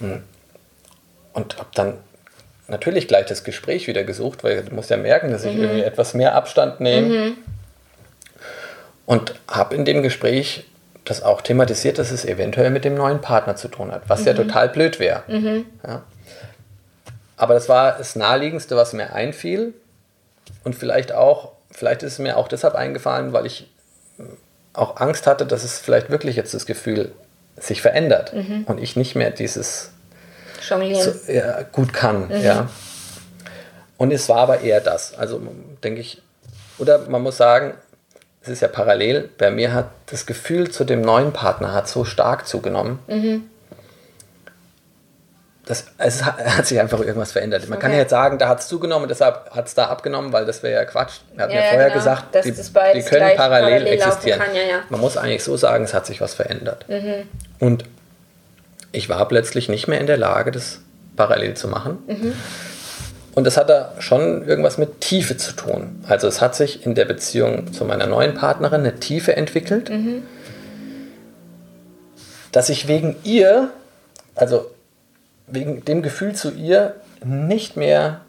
Hm. 0.00 0.22
Und 1.32 1.56
habe 1.56 1.70
dann 1.74 1.94
natürlich 2.68 3.08
gleich 3.08 3.24
das 3.24 3.42
Gespräch 3.42 3.86
wieder 3.86 4.04
gesucht, 4.04 4.44
weil 4.44 4.62
du 4.62 4.74
musst 4.74 4.90
ja 4.90 4.98
merken, 4.98 5.30
dass 5.32 5.44
ich 5.44 5.56
irgendwie 5.56 5.82
etwas 5.82 6.12
mehr 6.12 6.34
Abstand 6.34 6.80
nehme. 6.80 7.32
Und 9.06 9.34
habe 9.48 9.74
in 9.74 9.86
dem 9.86 10.02
Gespräch 10.02 10.66
das 11.04 11.22
auch 11.22 11.40
thematisiert, 11.40 11.98
dass 11.98 12.10
es 12.10 12.24
eventuell 12.24 12.70
mit 12.70 12.84
dem 12.84 12.94
neuen 12.94 13.20
Partner 13.20 13.56
zu 13.56 13.68
tun 13.68 13.90
hat, 13.90 14.02
was 14.08 14.24
ja 14.24 14.34
total 14.34 14.68
blöd 14.68 15.00
wäre. 15.00 15.22
Ja. 15.86 16.02
Aber 17.36 17.54
das 17.54 17.68
war 17.68 17.98
das 17.98 18.14
Naheliegendste, 18.14 18.76
was 18.76 18.92
mir 18.92 19.12
einfiel. 19.12 19.74
Und 20.64 20.74
vielleicht 20.74 21.12
auch, 21.12 21.52
vielleicht 21.70 22.02
ist 22.04 22.14
es 22.14 22.18
mir 22.20 22.36
auch 22.36 22.46
deshalb 22.46 22.74
eingefallen, 22.74 23.32
weil 23.32 23.46
ich 23.46 23.68
auch 24.74 24.98
Angst 24.98 25.26
hatte, 25.26 25.44
dass 25.44 25.64
es 25.64 25.78
vielleicht 25.78 26.10
wirklich 26.10 26.36
jetzt 26.36 26.54
das 26.54 26.66
Gefühl 26.66 27.12
sich 27.58 27.82
verändert 27.82 28.32
und 28.66 28.80
ich 28.80 28.96
nicht 28.96 29.14
mehr 29.14 29.30
dieses 29.30 29.90
Jonglieren. 30.68 31.02
so, 31.02 31.32
ja, 31.32 31.62
gut 31.62 31.92
kann. 31.92 32.30
Ja. 32.30 32.68
Und 33.98 34.12
es 34.12 34.28
war 34.28 34.38
aber 34.38 34.60
eher 34.60 34.80
das. 34.80 35.14
Also 35.14 35.40
denke 35.82 36.00
ich, 36.00 36.22
oder 36.78 37.08
man 37.08 37.22
muss 37.22 37.36
sagen, 37.36 37.74
es 38.42 38.48
ist 38.48 38.60
ja 38.60 38.68
parallel, 38.68 39.28
bei 39.38 39.50
mir 39.50 39.72
hat 39.72 39.90
das 40.06 40.26
Gefühl 40.26 40.70
zu 40.70 40.84
dem 40.84 41.00
neuen 41.00 41.32
Partner 41.32 41.72
hat 41.72 41.88
so 41.88 42.04
stark 42.04 42.46
zugenommen. 42.48 42.98
Das, 45.64 45.86
es 45.98 46.24
hat, 46.24 46.44
hat 46.56 46.66
sich 46.66 46.80
einfach 46.80 46.98
irgendwas 47.00 47.30
verändert. 47.32 47.68
Man 47.68 47.78
kann 47.78 47.90
Okay. 47.90 47.98
ja 47.98 48.02
jetzt 48.02 48.10
sagen, 48.10 48.38
da 48.38 48.48
hat 48.48 48.60
es 48.60 48.66
zugenommen, 48.68 49.06
deshalb 49.08 49.50
hat 49.54 49.68
es 49.68 49.74
da 49.74 49.86
abgenommen, 49.86 50.32
weil 50.32 50.44
das 50.44 50.62
wäre 50.64 50.74
ja 50.74 50.84
Quatsch. 50.84 51.20
Wir 51.34 51.44
hatten 51.44 51.52
Ja, 51.54 51.60
ja, 51.60 51.68
vorher 51.70 51.88
genau. 51.90 51.98
gesagt, 52.00 52.34
Dass 52.34 52.44
die, 52.44 52.50
das 52.54 52.72
die 52.72 53.02
können 53.02 53.36
parallel, 53.36 53.36
parallel 53.36 53.86
existieren. 53.86 54.40
kann, 54.40 54.54
ja, 54.54 54.62
ja. 54.62 54.80
Man 54.88 55.00
muss 55.00 55.16
eigentlich 55.16 55.44
so 55.44 55.56
sagen, 55.56 55.84
es 55.84 55.94
hat 55.94 56.06
sich 56.06 56.20
was 56.20 56.34
verändert. 56.34 56.84
Mhm. 56.88 57.28
Und 57.60 57.84
ich 58.90 59.08
war 59.08 59.26
plötzlich 59.28 59.68
nicht 59.68 59.86
mehr 59.86 60.00
in 60.00 60.06
der 60.08 60.16
Lage, 60.18 60.50
das 60.50 60.80
parallel 61.14 61.54
zu 61.54 61.68
machen. 61.68 61.98
Mhm. 62.08 62.34
Und 63.34 63.44
das 63.44 63.56
hat 63.56 63.70
da 63.70 63.92
schon 63.98 64.46
irgendwas 64.46 64.76
mit 64.76 65.00
Tiefe 65.00 65.36
zu 65.36 65.52
tun. 65.52 66.04
Also 66.06 66.28
es 66.28 66.40
hat 66.40 66.54
sich 66.54 66.84
in 66.84 66.94
der 66.94 67.06
Beziehung 67.06 67.72
zu 67.72 67.84
meiner 67.84 68.06
neuen 68.06 68.34
Partnerin 68.34 68.80
eine 68.82 68.96
Tiefe 68.96 69.36
entwickelt, 69.36 69.90
dass 72.52 72.68
ich 72.68 72.88
wegen 72.88 73.16
ihr, 73.24 73.70
also 74.34 74.70
wegen 75.46 75.84
dem 75.84 76.02
Gefühl 76.02 76.34
zu 76.34 76.50
ihr, 76.50 76.94
nicht 77.24 77.76
mehr 77.76 78.20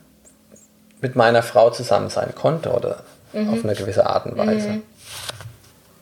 mit 1.01 1.15
meiner 1.15 1.43
Frau 1.43 1.69
zusammen 1.69 2.09
sein 2.09 2.33
konnte 2.33 2.71
oder 2.71 3.03
mhm. 3.33 3.49
auf 3.49 3.63
eine 3.63 3.75
gewisse 3.75 4.05
Art 4.05 4.25
und 4.25 4.37
Weise. 4.37 4.69
Mhm. 4.69 4.83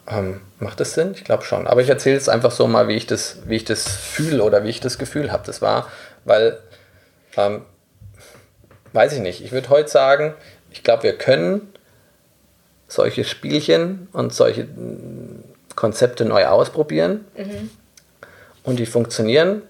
Ähm, 0.08 0.41
macht 0.60 0.80
das 0.80 0.93
Sinn? 0.93 1.14
Ich 1.16 1.24
glaube 1.24 1.43
schon. 1.43 1.68
Aber 1.68 1.82
ich 1.82 1.89
erzähle 1.89 2.18
es 2.18 2.30
einfach 2.30 2.52
so 2.52 2.68
mal, 2.68 2.88
wie 2.88 2.95
ich 2.95 3.08
das, 3.08 3.38
das 3.68 3.88
fühle 3.88 4.43
oder 4.43 4.64
wie 4.64 4.70
ich 4.70 4.80
das 4.80 4.97
Gefühl 4.97 5.32
habe. 5.32 5.43
Das 5.45 5.62
war, 5.62 5.88
weil, 6.26 6.60
ähm, 7.38 7.62
weiß 8.94 9.14
ich 9.14 9.20
nicht, 9.20 9.44
ich 9.44 9.52
würde 9.52 9.70
heute 9.70 9.89
sagen, 9.89 10.34
ich 10.72 10.84
glaube, 10.84 11.04
wir 11.04 11.18
können 11.18 11.74
solche 12.88 13.24
Spielchen 13.24 14.08
und 14.12 14.34
solche 14.34 14.64
mm, 14.64 15.44
Konzepte 15.76 16.26
neu 16.26 16.46
ausprobieren. 16.48 17.26
Mhm. 17.38 17.70
Und 18.64 18.78
die 18.78 18.86
funktionieren. 18.86 19.64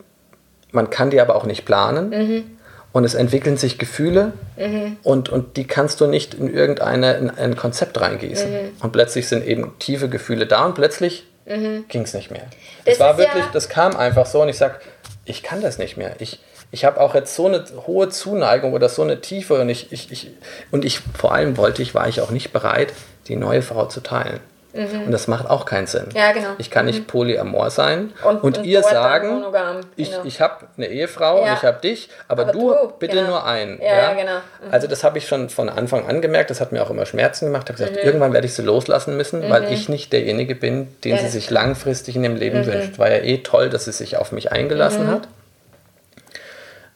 Man 0.71 0.89
kann 0.89 1.11
die 1.11 1.21
aber 1.21 1.35
auch 1.35 1.45
nicht 1.45 1.65
planen. 1.65 2.09
Mhm 2.09 2.57
und 2.93 3.05
es 3.05 3.13
entwickeln 3.13 3.57
sich 3.57 3.77
Gefühle 3.77 4.33
mhm. 4.57 4.97
und, 5.03 5.29
und 5.29 5.57
die 5.57 5.65
kannst 5.65 6.01
du 6.01 6.07
nicht 6.07 6.33
in 6.33 6.53
irgendeine 6.53 7.13
in 7.13 7.29
ein 7.29 7.55
Konzept 7.55 7.99
reingießen. 7.99 8.51
Mhm. 8.51 8.71
Und 8.81 8.91
plötzlich 8.91 9.27
sind 9.27 9.45
eben 9.45 9.77
tiefe 9.79 10.09
Gefühle 10.09 10.45
da 10.45 10.65
und 10.65 10.75
plötzlich 10.75 11.25
mhm. 11.45 11.85
ging 11.87 12.01
es 12.01 12.13
nicht 12.13 12.31
mehr. 12.31 12.45
Das, 12.85 12.97
das 12.97 12.99
war 12.99 13.17
wirklich, 13.17 13.45
ja 13.45 13.49
das 13.53 13.69
kam 13.69 13.95
einfach 13.95 14.25
so 14.25 14.41
und 14.41 14.49
ich 14.49 14.57
sag, 14.57 14.81
ich 15.25 15.41
kann 15.41 15.61
das 15.61 15.77
nicht 15.77 15.95
mehr. 15.95 16.15
Ich, 16.19 16.39
ich 16.71 16.85
habe 16.85 16.99
auch 16.99 17.15
jetzt 17.15 17.35
so 17.35 17.47
eine 17.47 17.63
hohe 17.85 18.09
Zuneigung 18.09 18.73
oder 18.73 18.89
so 18.89 19.01
eine 19.01 19.21
Tiefe 19.21 19.59
und 19.59 19.69
ich, 19.69 19.91
ich, 19.91 20.11
ich, 20.11 20.31
und 20.71 20.85
ich 20.85 21.01
vor 21.17 21.33
allem 21.33 21.57
wollte 21.57 21.81
ich, 21.81 21.93
war 21.93 22.07
ich 22.07 22.21
auch 22.21 22.31
nicht 22.31 22.53
bereit, 22.53 22.93
die 23.27 23.35
neue 23.35 23.61
Frau 23.61 23.85
zu 23.85 24.01
teilen. 24.01 24.39
Mhm. 24.73 25.07
Und 25.07 25.11
das 25.11 25.27
macht 25.27 25.49
auch 25.49 25.65
keinen 25.65 25.87
Sinn. 25.87 26.07
Ja, 26.15 26.31
genau. 26.31 26.49
Ich 26.57 26.71
kann 26.71 26.85
nicht 26.85 26.99
mhm. 26.99 27.05
polyamor 27.05 27.69
sein 27.71 28.13
und, 28.23 28.41
und, 28.41 28.57
und 28.59 28.65
ihr 28.65 28.83
sagen, 28.83 29.41
genau. 29.41 29.81
ich, 29.97 30.13
ich 30.23 30.39
habe 30.39 30.67
eine 30.77 30.87
Ehefrau 30.87 31.43
ja. 31.43 31.51
und 31.51 31.57
ich 31.57 31.63
habe 31.63 31.81
dich, 31.81 32.09
aber, 32.29 32.43
aber 32.43 32.51
du, 32.53 32.69
du, 32.69 32.93
bitte 32.97 33.17
genau. 33.17 33.27
nur 33.27 33.45
einen. 33.45 33.81
Ja, 33.81 33.95
ja? 33.95 34.13
genau. 34.13 34.37
Mhm. 34.37 34.71
Also 34.71 34.87
das 34.87 35.03
habe 35.03 35.17
ich 35.17 35.27
schon 35.27 35.49
von 35.49 35.67
Anfang 35.67 36.07
an 36.07 36.21
gemerkt, 36.21 36.51
das 36.51 36.61
hat 36.61 36.71
mir 36.71 36.81
auch 36.83 36.89
immer 36.89 37.05
Schmerzen 37.05 37.47
gemacht. 37.47 37.63
Ich 37.65 37.75
habe 37.75 37.79
gesagt, 37.79 38.01
mhm. 38.01 38.07
irgendwann 38.07 38.31
werde 38.31 38.47
ich 38.47 38.53
sie 38.53 38.61
loslassen 38.61 39.17
müssen, 39.17 39.49
weil 39.49 39.63
mhm. 39.63 39.73
ich 39.73 39.89
nicht 39.89 40.13
derjenige 40.13 40.55
bin, 40.55 40.95
den 41.03 41.17
sie 41.17 41.27
sich 41.27 41.49
langfristig 41.49 42.15
in 42.15 42.23
dem 42.23 42.37
Leben 42.37 42.61
mhm. 42.61 42.67
wünscht. 42.67 42.97
War 42.97 43.11
ja 43.11 43.17
eh 43.17 43.39
toll, 43.39 43.69
dass 43.69 43.85
sie 43.85 43.91
sich 43.91 44.15
auf 44.15 44.31
mich 44.31 44.53
eingelassen 44.53 45.07
hat. 45.07 45.27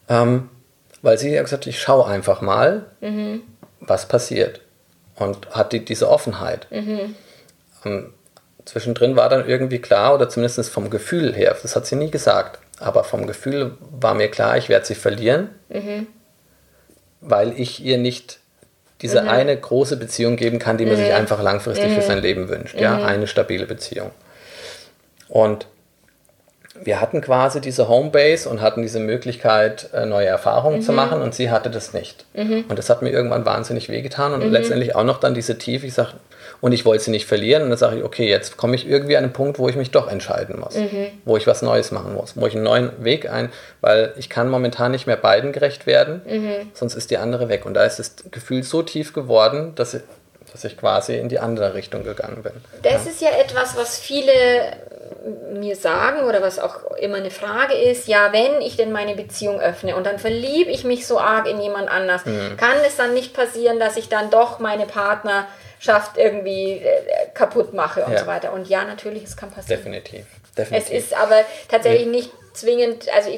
Ähm, 0.09 0.49
weil 1.01 1.17
sie 1.17 1.31
ja 1.31 1.41
gesagt 1.41 1.63
hat, 1.63 1.67
ich 1.67 1.79
schaue 1.79 2.07
einfach 2.07 2.41
mal, 2.41 2.85
was 3.79 4.07
passiert. 4.07 4.61
Und 5.15 5.49
hat 5.51 5.71
die, 5.71 5.85
diese 5.85 6.09
Offenheit. 6.09 6.67
Mhm. 6.71 7.15
Ähm, 7.85 8.13
zwischendrin 8.65 9.15
war 9.15 9.29
dann 9.29 9.47
irgendwie 9.47 9.79
klar, 9.79 10.13
oder 10.15 10.27
zumindest 10.29 10.69
vom 10.69 10.89
Gefühl 10.89 11.33
her, 11.33 11.55
das 11.61 11.75
hat 11.75 11.85
sie 11.85 11.95
nie 11.95 12.11
gesagt, 12.11 12.59
aber 12.79 13.03
vom 13.03 13.27
Gefühl 13.27 13.77
war 13.79 14.13
mir 14.13 14.29
klar, 14.29 14.57
ich 14.57 14.67
werde 14.69 14.85
sie 14.85 14.95
verlieren, 14.95 15.49
mhm. 15.69 16.07
weil 17.21 17.57
ich 17.59 17.83
ihr 17.83 17.97
nicht 17.97 18.39
diese 19.01 19.21
mhm. 19.21 19.29
eine 19.29 19.57
große 19.57 19.97
Beziehung 19.97 20.35
geben 20.35 20.59
kann, 20.59 20.77
die 20.77 20.85
man 20.85 20.97
sich 20.97 21.09
mhm. 21.09 21.15
einfach 21.15 21.41
langfristig 21.41 21.91
für 21.93 22.01
mhm. 22.01 22.07
sein 22.07 22.19
Leben 22.19 22.49
wünscht. 22.49 22.79
Ja, 22.79 22.97
mhm. 22.97 23.05
eine 23.05 23.27
stabile 23.27 23.65
Beziehung. 23.65 24.11
Und 25.27 25.67
wir 26.83 26.99
hatten 26.99 27.21
quasi 27.21 27.61
diese 27.61 27.87
Homebase 27.87 28.49
und 28.49 28.61
hatten 28.61 28.81
diese 28.81 28.99
Möglichkeit, 28.99 29.89
äh, 29.93 30.05
neue 30.05 30.27
Erfahrungen 30.27 30.77
mhm. 30.77 30.81
zu 30.81 30.91
machen 30.91 31.21
und 31.21 31.33
sie 31.33 31.49
hatte 31.49 31.69
das 31.69 31.93
nicht. 31.93 32.25
Mhm. 32.33 32.65
Und 32.67 32.77
das 32.77 32.89
hat 32.89 33.01
mir 33.01 33.09
irgendwann 33.09 33.45
wahnsinnig 33.45 33.89
wehgetan 33.89 34.33
und 34.33 34.45
mhm. 34.45 34.51
letztendlich 34.51 34.95
auch 34.95 35.03
noch 35.03 35.19
dann 35.19 35.33
diese 35.33 35.57
Tiefe, 35.57 35.87
ich 35.87 35.93
sage, 35.93 36.13
und 36.61 36.71
ich 36.71 36.85
wollte 36.85 37.03
sie 37.03 37.11
nicht 37.11 37.25
verlieren 37.25 37.63
und 37.63 37.69
dann 37.69 37.77
sage 37.77 37.97
ich, 37.97 38.03
okay, 38.03 38.27
jetzt 38.29 38.57
komme 38.57 38.75
ich 38.75 38.87
irgendwie 38.87 39.17
an 39.17 39.23
einen 39.23 39.33
Punkt, 39.33 39.59
wo 39.59 39.69
ich 39.69 39.75
mich 39.75 39.91
doch 39.91 40.09
entscheiden 40.09 40.59
muss, 40.59 40.75
mhm. 40.75 41.07
wo 41.23 41.37
ich 41.37 41.47
was 41.47 41.61
Neues 41.61 41.91
machen 41.91 42.13
muss, 42.13 42.35
wo 42.35 42.47
ich 42.47 42.55
einen 42.55 42.63
neuen 42.63 42.91
Weg 43.03 43.29
ein, 43.29 43.51
weil 43.81 44.13
ich 44.17 44.29
kann 44.29 44.49
momentan 44.49 44.91
nicht 44.91 45.07
mehr 45.07 45.17
beiden 45.17 45.51
gerecht 45.51 45.85
werden, 45.85 46.21
mhm. 46.27 46.71
sonst 46.73 46.95
ist 46.95 47.11
die 47.11 47.17
andere 47.17 47.49
weg. 47.49 47.65
Und 47.65 47.73
da 47.73 47.83
ist 47.83 47.99
das 47.99 48.15
Gefühl 48.31 48.63
so 48.63 48.81
tief 48.81 49.13
geworden, 49.13 49.73
dass 49.75 49.93
ich, 49.93 50.01
dass 50.51 50.63
ich 50.63 50.77
quasi 50.77 51.17
in 51.17 51.29
die 51.29 51.39
andere 51.39 51.73
Richtung 51.73 52.03
gegangen 52.03 52.43
bin. 52.43 52.53
Das 52.83 53.05
ja. 53.05 53.11
ist 53.11 53.21
ja 53.21 53.29
etwas, 53.39 53.75
was 53.75 53.99
viele 53.99 54.31
mir 55.59 55.75
sagen 55.75 56.27
oder 56.27 56.41
was 56.41 56.59
auch 56.59 56.91
immer 56.97 57.17
eine 57.17 57.31
Frage 57.31 57.73
ist, 57.73 58.07
ja, 58.07 58.31
wenn 58.31 58.61
ich 58.61 58.77
denn 58.77 58.91
meine 58.91 59.15
Beziehung 59.15 59.59
öffne 59.59 59.95
und 59.95 60.05
dann 60.05 60.19
verliebe 60.19 60.71
ich 60.71 60.83
mich 60.83 61.07
so 61.07 61.19
arg 61.19 61.47
in 61.47 61.59
jemand 61.59 61.89
anders, 61.89 62.25
mhm. 62.25 62.57
kann 62.57 62.77
es 62.85 62.95
dann 62.95 63.13
nicht 63.13 63.33
passieren, 63.33 63.79
dass 63.79 63.97
ich 63.97 64.09
dann 64.09 64.29
doch 64.29 64.59
meine 64.59 64.85
Partnerschaft 64.85 66.17
irgendwie 66.17 66.73
äh, 66.73 67.01
kaputt 67.33 67.73
mache 67.73 68.05
und 68.05 68.13
ja. 68.13 68.19
so 68.19 68.27
weiter. 68.27 68.53
Und 68.53 68.67
ja, 68.67 68.83
natürlich, 68.83 69.23
es 69.23 69.37
kann 69.37 69.51
passieren. 69.51 69.79
Definitiv. 69.79 70.25
Definitiv. 70.57 70.89
Es 70.89 71.05
ist 71.05 71.13
aber 71.13 71.41
tatsächlich 71.69 72.07
nicht 72.07 72.31
zwingend, 72.55 73.07
also 73.13 73.29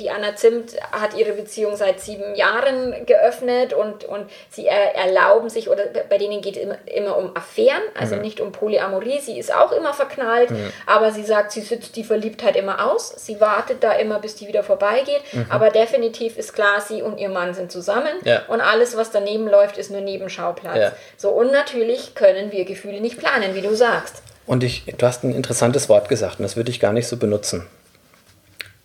die 0.00 0.10
Anna 0.10 0.36
Zimt 0.36 0.80
hat 0.92 1.16
ihre 1.16 1.32
Beziehung 1.32 1.76
seit 1.76 2.00
sieben 2.00 2.34
Jahren 2.34 3.06
geöffnet 3.06 3.72
und, 3.72 4.04
und 4.04 4.30
sie 4.50 4.66
erlauben 4.66 5.48
sich, 5.48 5.68
oder 5.68 5.84
bei 6.08 6.18
denen 6.18 6.40
geht 6.40 6.56
es 6.56 6.62
immer, 6.62 6.76
immer 6.86 7.16
um 7.16 7.36
Affären, 7.36 7.82
also 7.98 8.16
mhm. 8.16 8.22
nicht 8.22 8.40
um 8.40 8.52
Polyamorie. 8.52 9.20
Sie 9.20 9.38
ist 9.38 9.54
auch 9.54 9.72
immer 9.72 9.94
verknallt, 9.94 10.50
mhm. 10.50 10.72
aber 10.86 11.12
sie 11.12 11.24
sagt, 11.24 11.52
sie 11.52 11.60
sitzt 11.60 11.96
die 11.96 12.04
Verliebtheit 12.04 12.56
immer 12.56 12.90
aus. 12.90 13.14
Sie 13.16 13.40
wartet 13.40 13.82
da 13.82 13.92
immer, 13.92 14.18
bis 14.18 14.34
die 14.36 14.48
wieder 14.48 14.62
vorbeigeht. 14.62 15.20
Mhm. 15.32 15.46
Aber 15.48 15.70
definitiv 15.70 16.36
ist 16.36 16.52
klar, 16.52 16.80
sie 16.80 17.02
und 17.02 17.18
ihr 17.18 17.28
Mann 17.28 17.54
sind 17.54 17.72
zusammen 17.72 18.12
ja. 18.24 18.42
und 18.48 18.60
alles, 18.60 18.96
was 18.96 19.10
daneben 19.10 19.48
läuft, 19.48 19.78
ist 19.78 19.90
nur 19.90 20.00
Nebenschauplatz. 20.00 20.76
Ja. 20.76 20.92
So, 21.16 21.30
und 21.30 21.52
natürlich 21.52 22.14
können 22.14 22.52
wir 22.52 22.64
Gefühle 22.64 23.00
nicht 23.00 23.18
planen, 23.18 23.54
wie 23.54 23.62
du 23.62 23.74
sagst. 23.74 24.22
Und 24.46 24.62
ich, 24.62 24.84
du 24.96 25.06
hast 25.06 25.24
ein 25.24 25.34
interessantes 25.34 25.88
Wort 25.88 26.08
gesagt 26.08 26.38
und 26.38 26.44
das 26.44 26.56
würde 26.56 26.70
ich 26.70 26.78
gar 26.80 26.92
nicht 26.92 27.08
so 27.08 27.16
benutzen. 27.16 27.66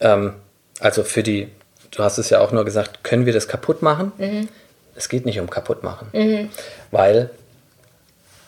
Ähm, 0.02 0.34
also 0.80 1.04
für 1.04 1.24
die, 1.24 1.48
du 1.92 2.04
hast 2.04 2.18
es 2.18 2.30
ja 2.30 2.40
auch 2.40 2.52
nur 2.52 2.66
gesagt, 2.66 3.04
können 3.04 3.26
wir 3.26 3.34
das 3.34 3.48
kaputt 3.48 3.82
machen? 3.82 4.12
Mhm. 4.18 4.50
Es 4.96 5.08
geht 5.08 5.26
nicht 5.26 5.40
um 5.40 5.50
kaputt 5.50 5.84
machen, 5.84 6.10
mhm. 6.12 6.50
weil 6.92 7.30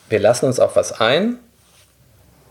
wir 0.08 0.20
lassen 0.20 0.46
uns 0.46 0.60
auf 0.60 0.76
was 0.76 1.00
ein 1.00 1.38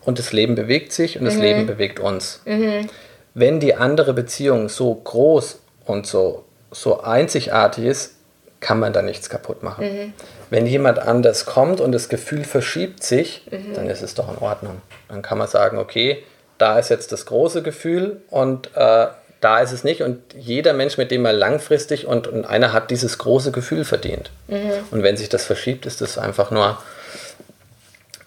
und 0.02 0.20
das 0.20 0.34
Leben 0.34 0.56
bewegt 0.56 0.92
sich 0.92 1.20
und 1.20 1.26
das 1.26 1.36
mhm. 1.36 1.42
Leben 1.42 1.68
bewegt 1.68 2.00
uns. 2.00 2.42
Mhm. 2.46 2.90
Wenn 3.34 3.60
die 3.60 3.76
andere 3.76 4.14
Beziehung 4.14 4.70
so 4.70 4.94
groß 4.94 5.60
und 5.86 6.08
so, 6.08 6.46
so 6.72 7.02
einzigartig 7.02 7.86
ist, 7.86 8.16
kann 8.60 8.80
man 8.80 8.94
da 8.94 9.02
nichts 9.02 9.30
kaputt 9.30 9.62
machen. 9.62 9.86
Mhm. 9.86 10.14
Wenn 10.50 10.66
jemand 10.66 11.00
anders 11.00 11.46
kommt 11.46 11.82
und 11.82 11.92
das 11.92 12.10
Gefühl 12.10 12.44
verschiebt 12.46 13.04
sich, 13.04 13.46
mhm. 13.52 13.74
dann 13.76 13.90
ist 13.90 14.02
es 14.02 14.16
doch 14.16 14.30
in 14.30 14.38
Ordnung. 14.38 14.82
Dann 15.10 15.22
kann 15.22 15.38
man 15.38 15.48
sagen, 15.48 15.78
okay, 15.78 16.24
da 16.64 16.80
ist 16.80 16.88
jetzt 16.88 17.12
das 17.12 17.26
große 17.26 17.62
Gefühl 17.62 18.22
und 18.30 18.70
äh, 18.74 19.08
da 19.42 19.60
ist 19.60 19.74
es 19.74 19.84
nicht. 19.84 20.02
Und 20.02 20.22
jeder 20.34 20.72
Mensch, 20.72 20.98
mit 20.98 21.12
dem 21.12 21.22
man 21.22 21.36
langfristig 21.36 22.08
und, 22.08 22.26
und 22.26 22.46
einer 22.46 22.72
hat 22.72 22.90
dieses 22.90 23.18
große 23.18 23.52
Gefühl 23.52 23.84
verdient. 23.84 24.32
Mhm. 24.48 24.72
Und 24.90 25.04
wenn 25.04 25.18
sich 25.18 25.28
das 25.28 25.44
verschiebt, 25.44 25.86
ist 25.86 26.00
das 26.00 26.18
einfach 26.18 26.52
nur 26.52 26.82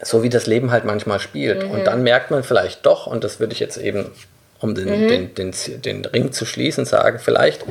so, 0.03 0.23
wie 0.23 0.29
das 0.29 0.47
Leben 0.47 0.71
halt 0.71 0.85
manchmal 0.85 1.19
spielt. 1.19 1.65
Mhm. 1.65 1.71
Und 1.71 1.85
dann 1.87 2.03
merkt 2.03 2.31
man 2.31 2.45
vielleicht 2.45 2.85
doch, 2.85 3.07
und 3.07 3.25
das 3.25 3.41
würde 3.41 3.55
ich 3.55 3.59
jetzt 3.61 3.79
eben, 3.79 4.11
um 4.61 4.75
den, 4.75 5.05
mhm. 5.05 5.09
den, 5.09 5.35
den, 5.35 5.55
den 5.81 6.05
Ring 6.05 6.31
zu 6.31 6.45
schließen, 6.45 6.85
sagen, 6.85 7.19
vielleicht 7.19 7.65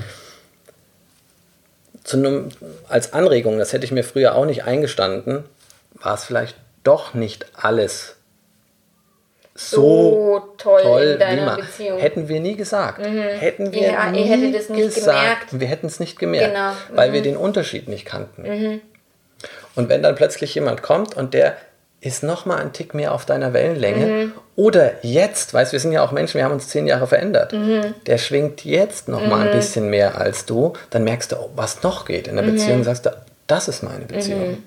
zu 2.03 2.17
einem, 2.17 2.49
als 2.89 3.13
Anregung, 3.13 3.59
das 3.59 3.71
hätte 3.71 3.85
ich 3.85 3.91
mir 3.91 4.03
früher 4.03 4.33
auch 4.33 4.45
nicht 4.45 4.63
eingestanden, 4.63 5.43
war 5.93 6.15
es 6.15 6.23
vielleicht 6.23 6.55
doch 6.83 7.13
nicht 7.13 7.45
alles 7.53 8.14
so, 9.57 10.49
toll, 10.57 10.81
toll 10.83 11.03
in 11.03 11.19
deiner 11.19 11.55
Beziehung. 11.55 11.97
Hätten 11.97 12.27
wir 12.27 12.41
nie 12.41 12.57
gesagt. 12.57 12.99
Mhm. 12.99 13.21
Hätten 13.21 13.71
wir 13.71 13.83
ja, 13.83 14.11
nie 14.11 14.27
ihr 14.27 14.51
das 14.51 14.67
nicht 14.67 14.95
gesagt. 14.95 15.49
Gemerkt. 15.49 15.59
Wir 15.61 15.67
hätten 15.67 15.87
es 15.87 16.01
nicht 16.01 16.19
gemerkt, 16.19 16.53
genau. 16.53 16.71
mhm. 16.71 16.97
weil 16.97 17.13
wir 17.13 17.21
mhm. 17.21 17.25
den 17.25 17.37
Unterschied 17.37 17.87
nicht 17.87 18.05
kannten. 18.05 18.43
Mhm. 18.43 18.81
Und 19.75 19.87
wenn 19.87 20.03
dann 20.03 20.15
plötzlich 20.15 20.53
jemand 20.55 20.81
kommt 20.81 21.15
und 21.15 21.33
der 21.33 21.55
ist 22.01 22.21
noch 22.21 22.45
mal 22.45 22.57
ein 22.57 22.73
Tick 22.73 22.93
mehr 22.93 23.13
auf 23.13 23.25
deiner 23.25 23.53
Wellenlänge 23.53 24.05
mhm. 24.05 24.33
oder 24.57 24.91
jetzt, 25.03 25.53
weißt 25.53 25.71
wir 25.71 25.79
sind 25.79 25.93
ja 25.93 26.03
auch 26.03 26.11
Menschen, 26.11 26.35
wir 26.35 26.43
haben 26.43 26.51
uns 26.51 26.67
zehn 26.67 26.85
Jahre 26.85 27.07
verändert. 27.07 27.53
Mhm. 27.53 27.93
Der 28.05 28.17
schwingt 28.17 28.65
jetzt 28.65 29.07
noch 29.07 29.25
mal 29.25 29.47
ein 29.47 29.55
bisschen 29.55 29.89
mehr 29.89 30.19
als 30.19 30.45
du, 30.45 30.73
dann 30.89 31.05
merkst 31.05 31.31
du, 31.31 31.37
oh, 31.37 31.49
was 31.55 31.81
noch 31.81 32.05
geht 32.05 32.27
in 32.27 32.35
der 32.35 32.43
Beziehung, 32.43 32.83
sagst 32.83 33.05
du, 33.05 33.11
das 33.47 33.69
ist 33.69 33.83
meine 33.83 34.05
Beziehung. 34.05 34.63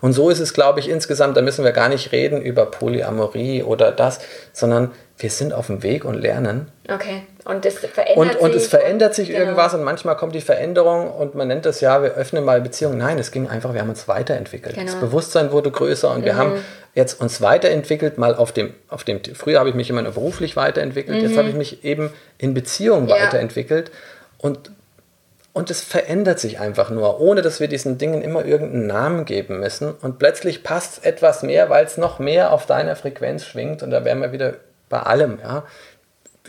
Und 0.00 0.12
so 0.12 0.30
ist 0.30 0.40
es, 0.40 0.54
glaube 0.54 0.80
ich, 0.80 0.88
insgesamt, 0.88 1.36
da 1.36 1.42
müssen 1.42 1.64
wir 1.64 1.72
gar 1.72 1.88
nicht 1.88 2.12
reden 2.12 2.40
über 2.40 2.66
Polyamorie 2.66 3.62
oder 3.62 3.92
das, 3.92 4.20
sondern 4.52 4.90
wir 5.18 5.30
sind 5.30 5.52
auf 5.52 5.66
dem 5.66 5.82
Weg 5.82 6.04
und 6.04 6.14
lernen. 6.14 6.68
Okay. 6.88 7.22
Und 7.44 7.64
das 7.64 7.74
verändert 7.74 8.16
und, 8.16 8.32
sich. 8.32 8.40
Und 8.40 8.54
es 8.54 8.66
verändert 8.68 9.14
sich 9.14 9.28
genau. 9.28 9.40
irgendwas 9.40 9.74
und 9.74 9.82
manchmal 9.82 10.16
kommt 10.16 10.34
die 10.34 10.40
Veränderung 10.40 11.10
und 11.10 11.34
man 11.34 11.48
nennt 11.48 11.66
das 11.66 11.80
ja, 11.80 12.02
wir 12.02 12.10
öffnen 12.10 12.44
mal 12.44 12.60
Beziehungen. 12.60 12.98
Nein, 12.98 13.18
es 13.18 13.32
ging 13.32 13.48
einfach, 13.48 13.74
wir 13.74 13.80
haben 13.80 13.88
uns 13.88 14.06
weiterentwickelt. 14.06 14.74
Genau. 14.76 14.86
Das 14.86 15.00
Bewusstsein 15.00 15.50
wurde 15.50 15.70
größer 15.70 16.10
und 16.10 16.20
mhm. 16.20 16.24
wir 16.24 16.36
haben 16.36 16.52
jetzt 16.94 17.20
uns 17.20 17.40
weiterentwickelt, 17.40 18.18
mal 18.18 18.34
auf 18.34 18.52
dem, 18.52 18.74
auf 18.88 19.04
dem, 19.04 19.20
früher 19.34 19.58
habe 19.58 19.68
ich 19.68 19.74
mich 19.74 19.90
immer 19.90 20.02
nur 20.02 20.12
beruflich 20.12 20.56
weiterentwickelt, 20.56 21.18
mhm. 21.18 21.28
jetzt 21.28 21.36
habe 21.36 21.48
ich 21.48 21.54
mich 21.54 21.84
eben 21.84 22.12
in 22.38 22.54
Beziehungen 22.54 23.08
ja. 23.08 23.16
weiterentwickelt 23.16 23.90
und 24.38 24.70
und 25.58 25.70
es 25.70 25.82
verändert 25.82 26.38
sich 26.38 26.60
einfach 26.60 26.88
nur, 26.88 27.20
ohne 27.20 27.42
dass 27.42 27.60
wir 27.60 27.68
diesen 27.68 27.98
Dingen 27.98 28.22
immer 28.22 28.44
irgendeinen 28.44 28.86
Namen 28.86 29.24
geben 29.24 29.60
müssen. 29.60 29.92
Und 29.92 30.18
plötzlich 30.18 30.62
passt 30.62 30.98
es 30.98 31.04
etwas 31.04 31.42
mehr, 31.42 31.68
weil 31.68 31.84
es 31.84 31.98
noch 31.98 32.18
mehr 32.18 32.52
auf 32.52 32.64
deiner 32.64 32.96
Frequenz 32.96 33.44
schwingt. 33.44 33.82
Und 33.82 33.90
da 33.90 34.04
wären 34.04 34.20
wir 34.20 34.32
wieder 34.32 34.54
bei 34.88 35.00
allem. 35.00 35.38
Ja? 35.42 35.64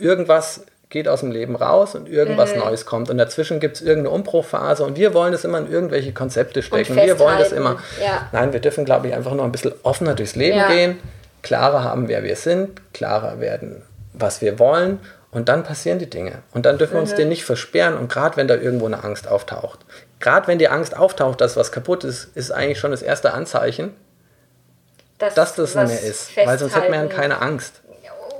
irgendwas 0.00 0.64
geht 0.88 1.06
aus 1.06 1.20
dem 1.20 1.30
Leben 1.30 1.54
raus 1.54 1.94
und 1.94 2.08
irgendwas 2.08 2.52
mhm. 2.52 2.60
Neues 2.60 2.84
kommt. 2.84 3.10
Und 3.10 3.18
dazwischen 3.18 3.60
gibt 3.60 3.76
es 3.76 3.82
irgendeine 3.82 4.10
Umbruchphase 4.14 4.84
und 4.84 4.96
wir 4.96 5.14
wollen 5.14 5.30
das 5.30 5.44
immer 5.44 5.58
in 5.58 5.70
irgendwelche 5.70 6.12
Konzepte 6.12 6.62
stecken. 6.62 6.96
Wir 6.96 7.18
wollen 7.20 7.38
das 7.38 7.52
immer. 7.52 7.78
Ja. 8.02 8.28
Nein, 8.32 8.52
wir 8.52 8.60
dürfen, 8.60 8.84
glaube 8.84 9.06
ich, 9.06 9.14
einfach 9.14 9.32
nur 9.32 9.44
ein 9.44 9.52
bisschen 9.52 9.72
offener 9.84 10.14
durchs 10.14 10.34
Leben 10.34 10.58
ja. 10.58 10.68
gehen, 10.68 10.98
klarer 11.42 11.84
haben, 11.84 12.08
wer 12.08 12.24
wir 12.24 12.34
sind, 12.34 12.80
klarer 12.92 13.38
werden, 13.38 13.82
was 14.14 14.42
wir 14.42 14.58
wollen. 14.58 14.98
Und 15.32 15.48
dann 15.48 15.62
passieren 15.62 15.98
die 15.98 16.10
Dinge. 16.10 16.42
Und 16.52 16.66
dann 16.66 16.78
dürfen 16.78 16.94
wir 16.94 17.00
uns 17.00 17.12
mhm. 17.12 17.16
denen 17.16 17.28
nicht 17.28 17.44
versperren. 17.44 17.96
Und 17.96 18.10
gerade 18.10 18.36
wenn 18.36 18.48
da 18.48 18.56
irgendwo 18.56 18.86
eine 18.86 19.04
Angst 19.04 19.28
auftaucht, 19.28 19.80
gerade 20.18 20.48
wenn 20.48 20.58
die 20.58 20.68
Angst 20.68 20.96
auftaucht, 20.96 21.40
dass 21.40 21.56
was 21.56 21.70
kaputt 21.70 22.04
ist, 22.04 22.36
ist 22.36 22.50
eigentlich 22.50 22.78
schon 22.78 22.90
das 22.90 23.02
erste 23.02 23.32
Anzeichen, 23.32 23.94
dass, 25.18 25.34
dass 25.34 25.54
das 25.54 25.74
nicht 25.74 25.88
mehr 25.88 26.02
ist. 26.02 26.36
Weil 26.36 26.58
sonst 26.58 26.74
hat 26.74 26.90
man 26.90 27.08
ja 27.08 27.14
keine 27.14 27.40
Angst. 27.42 27.82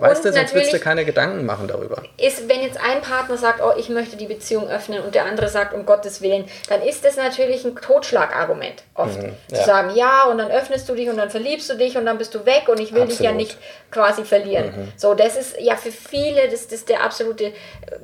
Weißt 0.01 0.25
du, 0.25 0.33
sonst 0.33 0.55
würdest 0.55 0.73
du 0.73 0.79
keine 0.79 1.05
Gedanken 1.05 1.45
machen 1.45 1.69
darüber. 1.69 2.03
Ist, 2.17 2.49
wenn 2.49 2.63
jetzt 2.63 2.79
ein 2.81 3.03
Partner 3.03 3.37
sagt, 3.37 3.61
oh, 3.63 3.73
ich 3.79 3.89
möchte 3.89 4.17
die 4.17 4.27
Beziehung 4.27 4.69
öffnen 4.69 5.03
und 5.03 5.15
der 5.15 5.25
andere 5.25 5.49
sagt, 5.49 5.75
um 5.75 5.85
Gottes 5.85 6.23
Willen, 6.23 6.45
dann 6.69 6.83
ist 6.83 7.05
das 7.05 7.17
natürlich 7.17 7.65
ein 7.65 7.77
Totschlagargument 7.77 8.83
oft. 8.95 9.19
Mhm, 9.19 9.35
ja. 9.51 9.59
Zu 9.59 9.65
sagen, 9.65 9.91
ja, 9.95 10.25
und 10.25 10.39
dann 10.39 10.51
öffnest 10.51 10.89
du 10.89 10.95
dich 10.95 11.09
und 11.09 11.17
dann 11.17 11.31
verliebst 11.31 11.69
du 11.71 11.75
dich 11.75 11.97
und 11.97 12.07
dann 12.07 12.19
bist 12.19 12.35
du 12.35 12.47
weg 12.47 12.69
und 12.69 12.81
ich 12.81 12.93
will 12.93 13.03
Absolut. 13.03 13.21
dich 13.21 13.27
ja 13.27 13.33
nicht 13.33 13.59
quasi 13.91 14.25
verlieren. 14.25 14.67
Mhm. 14.67 14.93
So, 14.97 15.15
das 15.15 15.37
ist 15.37 15.61
ja 15.61 15.77
für 15.77 15.93
viele, 15.93 16.49
das, 16.49 16.69
das 16.69 16.81
ist 16.81 16.89
der 16.89 17.03
absolute 17.03 17.53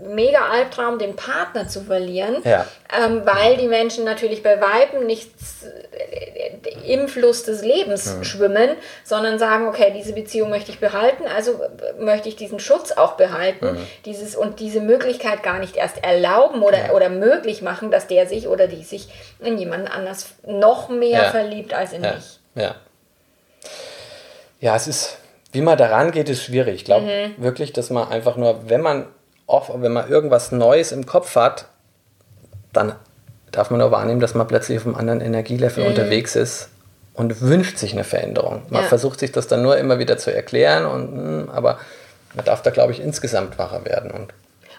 Mega-Albtraum, 0.06 0.98
den 0.98 1.16
Partner 1.16 1.68
zu 1.68 1.82
verlieren, 1.82 2.36
ja. 2.44 2.66
ähm, 3.04 3.22
weil 3.24 3.56
die 3.56 3.68
Menschen 3.68 4.04
natürlich 4.04 4.42
bei 4.42 4.60
Weiben 4.60 5.06
nicht 5.06 5.30
äh, 5.64 6.92
im 6.92 7.08
Fluss 7.08 7.44
des 7.44 7.62
Lebens 7.62 8.16
mhm. 8.16 8.24
schwimmen, 8.24 8.70
sondern 9.04 9.38
sagen, 9.38 9.68
okay, 9.68 9.92
diese 9.96 10.12
Beziehung 10.12 10.50
möchte 10.50 10.70
ich 10.70 10.78
behalten, 10.78 11.24
also 11.34 11.60
möchte 11.98 12.28
ich 12.28 12.36
diesen 12.36 12.58
Schutz 12.58 12.92
auch 12.92 13.12
behalten 13.12 13.72
mhm. 13.72 13.86
dieses, 14.04 14.36
und 14.36 14.60
diese 14.60 14.80
Möglichkeit 14.80 15.42
gar 15.42 15.58
nicht 15.58 15.76
erst 15.76 16.02
erlauben 16.02 16.62
oder, 16.62 16.86
ja. 16.86 16.92
oder 16.92 17.08
möglich 17.08 17.62
machen, 17.62 17.90
dass 17.90 18.06
der 18.06 18.26
sich 18.26 18.48
oder 18.48 18.66
die 18.66 18.82
sich 18.82 19.08
in 19.40 19.58
jemanden 19.58 19.88
anders 19.88 20.26
noch 20.46 20.88
mehr 20.88 21.22
ja. 21.22 21.30
verliebt 21.30 21.74
als 21.74 21.92
in 21.92 22.04
ja. 22.04 22.14
mich. 22.14 22.38
Ja. 22.54 22.74
Ja, 24.60 24.76
es 24.76 24.86
ist, 24.86 25.18
wie 25.52 25.60
man 25.60 25.76
daran 25.76 26.12
geht, 26.12 26.28
ist 26.28 26.42
schwierig. 26.42 26.76
Ich 26.76 26.84
glaube 26.84 27.06
mhm. 27.06 27.42
wirklich, 27.42 27.72
dass 27.72 27.90
man 27.90 28.08
einfach 28.08 28.36
nur, 28.36 28.68
wenn 28.68 28.80
man 28.80 29.06
oft, 29.46 29.70
wenn 29.74 29.92
man 29.92 30.08
irgendwas 30.08 30.52
Neues 30.52 30.92
im 30.92 31.06
Kopf 31.06 31.36
hat, 31.36 31.66
dann 32.72 32.94
darf 33.52 33.70
man 33.70 33.80
nur 33.80 33.90
wahrnehmen, 33.90 34.20
dass 34.20 34.34
man 34.34 34.46
plötzlich 34.46 34.78
auf 34.78 34.86
einem 34.86 34.96
anderen 34.96 35.20
Energielevel 35.20 35.84
mhm. 35.84 35.90
unterwegs 35.90 36.36
ist 36.36 36.70
und 37.16 37.40
wünscht 37.40 37.78
sich 37.78 37.92
eine 37.92 38.04
Veränderung. 38.04 38.62
Man 38.68 38.82
ja. 38.82 38.88
versucht 38.88 39.18
sich 39.20 39.32
das 39.32 39.48
dann 39.48 39.62
nur 39.62 39.76
immer 39.78 39.98
wieder 39.98 40.18
zu 40.18 40.32
erklären, 40.32 40.86
und, 40.86 41.16
hm, 41.16 41.50
aber 41.50 41.78
man 42.34 42.44
darf 42.44 42.62
da, 42.62 42.70
glaube 42.70 42.92
ich, 42.92 43.00
insgesamt 43.00 43.58
wacher 43.58 43.84
werden. 43.84 44.10
Und 44.10 44.32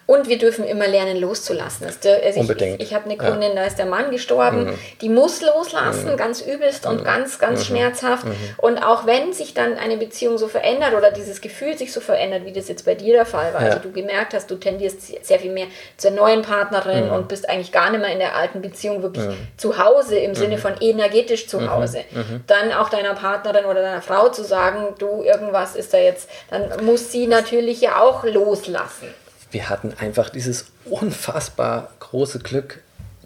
und 0.07 0.29
wir 0.29 0.37
dürfen 0.39 0.65
immer 0.65 0.87
lernen, 0.87 1.17
loszulassen. 1.17 1.85
Also 1.85 2.39
Unbedingt. 2.39 2.81
Ich, 2.81 2.87
ich 2.87 2.93
habe 2.95 3.05
eine 3.05 3.17
Kundin, 3.17 3.49
ja. 3.49 3.55
da 3.55 3.63
ist 3.65 3.77
der 3.77 3.85
Mann 3.85 4.09
gestorben, 4.09 4.65
mhm. 4.65 4.79
die 5.01 5.09
muss 5.09 5.41
loslassen, 5.41 6.13
mhm. 6.13 6.17
ganz 6.17 6.41
übelst 6.41 6.85
und 6.85 7.01
mhm. 7.01 7.03
ganz, 7.03 7.39
ganz 7.39 7.59
mhm. 7.59 7.65
schmerzhaft. 7.65 8.25
Mhm. 8.25 8.35
Und 8.57 8.77
auch 8.77 9.05
wenn 9.05 9.33
sich 9.33 9.53
dann 9.53 9.77
eine 9.77 9.97
Beziehung 9.97 10.37
so 10.37 10.47
verändert 10.47 10.93
oder 10.95 11.11
dieses 11.11 11.41
Gefühl 11.41 11.77
sich 11.77 11.91
so 11.91 11.99
verändert, 11.99 12.45
wie 12.45 12.53
das 12.53 12.69
jetzt 12.69 12.85
bei 12.85 12.95
dir 12.95 13.13
der 13.13 13.25
Fall 13.25 13.53
war, 13.53 13.61
ja. 13.61 13.67
also 13.67 13.79
du 13.79 13.91
gemerkt 13.91 14.33
hast, 14.33 14.49
du 14.49 14.55
tendierst 14.55 15.25
sehr 15.25 15.39
viel 15.39 15.51
mehr 15.51 15.67
zur 15.97 16.11
neuen 16.11 16.41
Partnerin 16.41 17.07
mhm. 17.07 17.13
und 17.13 17.27
bist 17.27 17.49
eigentlich 17.49 17.73
gar 17.73 17.91
nicht 17.91 17.99
mehr 17.99 18.11
in 18.11 18.19
der 18.19 18.35
alten 18.35 18.61
Beziehung 18.61 19.03
wirklich 19.03 19.25
zu 19.57 19.77
Hause, 19.77 20.17
im 20.17 20.35
Sinne 20.35 20.57
von 20.57 20.73
energetisch 20.79 21.47
zu 21.47 21.69
Hause. 21.69 22.05
Dann 22.47 22.71
auch 22.71 22.89
deiner 22.89 23.13
Partnerin 23.13 23.65
oder 23.65 23.81
deiner 23.81 24.01
Frau 24.01 24.29
zu 24.29 24.43
sagen, 24.43 24.95
du, 24.99 25.21
irgendwas 25.23 25.75
ist 25.75 25.93
da 25.93 25.97
jetzt, 25.97 26.29
dann 26.49 26.85
muss 26.85 27.11
sie 27.11 27.27
natürlich 27.27 27.81
ja 27.81 27.99
auch 27.99 28.23
loslassen 28.23 29.13
wir 29.51 29.69
hatten 29.69 29.93
einfach 29.99 30.29
dieses 30.29 30.65
unfassbar 30.85 31.89
große 31.99 32.39
Glück, 32.39 32.81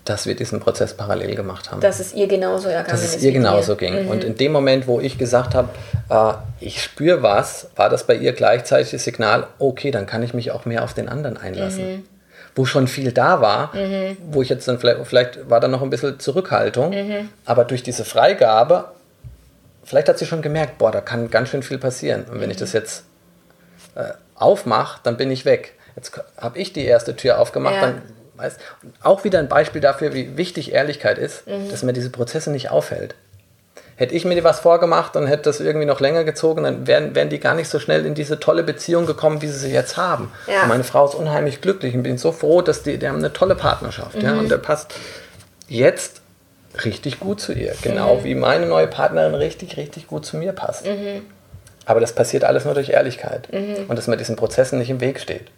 dass 0.06 0.26
wir 0.26 0.36
diesen 0.36 0.60
Prozess 0.60 0.96
parallel 0.96 1.36
gemacht 1.36 1.72
haben. 1.72 1.80
Dass 1.82 2.00
es 2.00 2.14
ihr 2.14 2.28
genauso 2.28 2.70
ergangen 2.70 2.90
Dass 2.90 3.04
es 3.04 3.24
ihr 3.24 3.32
genauso 3.32 3.76
ging. 3.76 4.06
Mhm. 4.06 4.10
Und 4.10 4.24
in 4.24 4.36
dem 4.36 4.52
Moment, 4.52 4.88
wo 4.88 5.00
ich 5.00 5.18
gesagt 5.18 5.54
habe, 5.54 5.70
äh, 6.10 6.34
ich 6.60 6.82
spüre 6.82 7.22
was, 7.22 7.68
war 7.76 7.90
das 7.90 8.06
bei 8.06 8.16
ihr 8.16 8.34
gleichzeitig 8.34 8.92
das 8.92 9.04
Signal, 9.04 9.48
okay, 9.60 9.92
dann 9.92 10.08
kann 10.08 10.24
ich 10.24 10.34
mich 10.34 10.52
auch 10.52 10.66
mehr 10.66 10.84
auf 10.84 10.94
den 10.94 11.08
anderen 11.08 11.38
einlassen. 11.38 11.88
Mhm. 11.88 12.04
Wo 12.56 12.66
schon 12.66 12.88
viel 12.88 13.12
da 13.12 13.42
war, 13.42 13.74
mhm. 13.76 14.18
wo 14.32 14.42
ich 14.42 14.50
jetzt 14.50 14.68
dann 14.68 14.80
vielleicht, 14.80 15.06
vielleicht 15.06 15.50
war 15.50 15.60
da 15.60 15.68
noch 15.68 15.82
ein 15.82 15.90
bisschen 15.90 16.20
Zurückhaltung, 16.20 16.90
mhm. 16.90 17.30
aber 17.46 17.64
durch 17.64 17.82
diese 17.82 18.04
Freigabe, 18.04 18.86
vielleicht 19.84 20.10
hat 20.10 20.18
sie 20.18 20.26
schon 20.26 20.42
gemerkt, 20.42 20.78
boah, 20.78 20.92
da 20.92 21.00
kann 21.00 21.30
ganz 21.30 21.50
schön 21.50 21.64
viel 21.64 21.78
passieren. 21.78 22.26
Und 22.30 22.42
wenn 22.42 22.50
ich 22.50 22.58
mhm. 22.58 22.62
das 22.62 22.74
jetzt 22.74 23.04
äh, 23.96 24.10
aufmache, 24.36 25.00
dann 25.04 25.16
bin 25.16 25.32
ich 25.32 25.46
weg. 25.46 25.76
Jetzt 25.96 26.20
habe 26.38 26.58
ich 26.58 26.74
die 26.74 26.86
erste 26.86 27.16
Tür 27.16 27.40
aufgemacht, 27.40 27.76
ja. 27.76 27.82
dann 27.82 28.02
weiß, 28.36 28.58
auch 29.04 29.24
wieder 29.24 29.40
ein 29.40 29.48
Beispiel 29.48 29.82
dafür, 29.82 30.14
wie 30.14 30.38
wichtig 30.38 30.74
Ehrlichkeit 30.74 31.18
ist, 31.18 31.48
mhm. 31.48 31.70
dass 31.70 31.84
man 31.84 31.94
diese 31.94 32.10
Prozesse 32.10 32.52
nicht 32.52 32.70
aufhält. 32.70 33.16
Hätte 33.96 34.16
ich 34.16 34.26
mir 34.26 34.44
was 34.44 34.62
vorgemacht 34.62 35.16
und 35.16 35.28
hätte 35.28 35.44
das 35.44 35.60
irgendwie 35.60 35.86
noch 35.86 36.00
länger 36.00 36.24
gezogen, 36.24 36.64
dann 36.64 36.88
wären, 36.88 37.14
wären 37.14 37.30
die 37.30 37.40
gar 37.40 37.54
nicht 37.54 37.70
so 37.70 37.78
schnell 37.78 38.06
in 38.06 38.16
diese 38.16 38.40
tolle 38.40 38.64
Beziehung 38.64 39.06
gekommen, 39.06 39.44
wie 39.44 39.48
sie 39.48 39.60
sie 39.60 39.72
jetzt 39.72 39.96
haben. 39.96 40.32
Ja. 40.48 40.66
meine 40.66 40.84
Frau 40.84 41.06
ist 41.06 41.14
unheimlich 41.14 41.62
glücklich 41.62 41.94
und 41.94 42.02
bin 42.02 42.18
so 42.18 42.32
froh, 42.32 42.64
dass 42.64 42.82
die, 42.82 42.98
die 42.98 43.08
haben 43.08 43.20
eine 43.20 43.32
tolle 43.32 43.54
Partnerschaft. 43.54 44.16
Mhm. 44.16 44.22
Ja, 44.22 44.34
und 44.40 44.50
der 44.50 44.58
passt 44.58 44.96
jetzt 45.68 46.22
richtig 46.84 47.20
gut 47.20 47.40
zu 47.42 47.54
ihr. 47.54 47.76
Genau 47.82 48.16
mhm. 48.16 48.24
wie 48.24 48.34
meine 48.34 48.66
neue 48.66 48.88
Partnerin 48.88 49.36
richtig, 49.36 49.78
richtig 49.78 50.08
gut 50.08 50.26
zu 50.26 50.38
mir 50.38 50.54
passt. 50.54 50.86
Mhm. 50.88 51.22
Aber 51.86 52.00
das 52.00 52.14
passiert 52.14 52.44
alles 52.44 52.66
nur 52.66 52.74
durch 52.74 52.90
Ehrlichkeit 52.90 53.50
mhm. 53.52 53.86
und 53.88 53.98
dass 53.98 54.08
man 54.08 54.18
diesen 54.18 54.36
Prozessen 54.36 54.80
nicht 54.80 54.90
im 54.90 55.02
Weg 55.02 55.20
steht. 55.20 55.52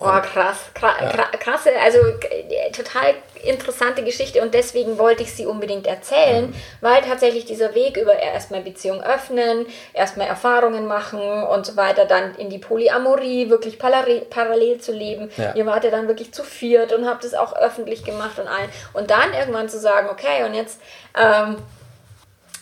Oh, 0.00 0.06
krass, 0.06 0.70
krass, 0.74 0.94
krasse, 1.40 1.70
also 1.82 1.98
äh, 1.98 2.70
total 2.70 3.14
interessante 3.42 4.04
Geschichte 4.04 4.40
und 4.42 4.54
deswegen 4.54 4.96
wollte 4.96 5.24
ich 5.24 5.34
sie 5.34 5.44
unbedingt 5.44 5.88
erzählen, 5.88 6.46
mhm. 6.46 6.54
weil 6.80 7.02
tatsächlich 7.02 7.46
dieser 7.46 7.74
Weg 7.74 7.96
über 7.96 8.16
erstmal 8.16 8.60
Beziehung 8.60 9.02
öffnen, 9.02 9.66
erstmal 9.92 10.28
Erfahrungen 10.28 10.86
machen 10.86 11.20
und 11.20 11.66
so 11.66 11.76
weiter, 11.76 12.04
dann 12.04 12.36
in 12.36 12.48
die 12.48 12.58
Polyamorie 12.58 13.50
wirklich 13.50 13.78
parallel 13.80 14.78
zu 14.78 14.92
leben. 14.92 15.30
Ja. 15.36 15.54
Ihr 15.54 15.66
wart 15.66 15.82
ja 15.82 15.90
dann 15.90 16.06
wirklich 16.06 16.32
zu 16.32 16.44
viert 16.44 16.92
und 16.92 17.04
habt 17.04 17.24
es 17.24 17.34
auch 17.34 17.56
öffentlich 17.56 18.04
gemacht 18.04 18.38
und 18.38 18.46
allen. 18.46 18.70
Und 18.92 19.10
dann 19.10 19.34
irgendwann 19.34 19.68
zu 19.68 19.80
sagen, 19.80 20.08
okay, 20.10 20.44
und 20.44 20.54
jetzt 20.54 20.80
ähm, 21.16 21.56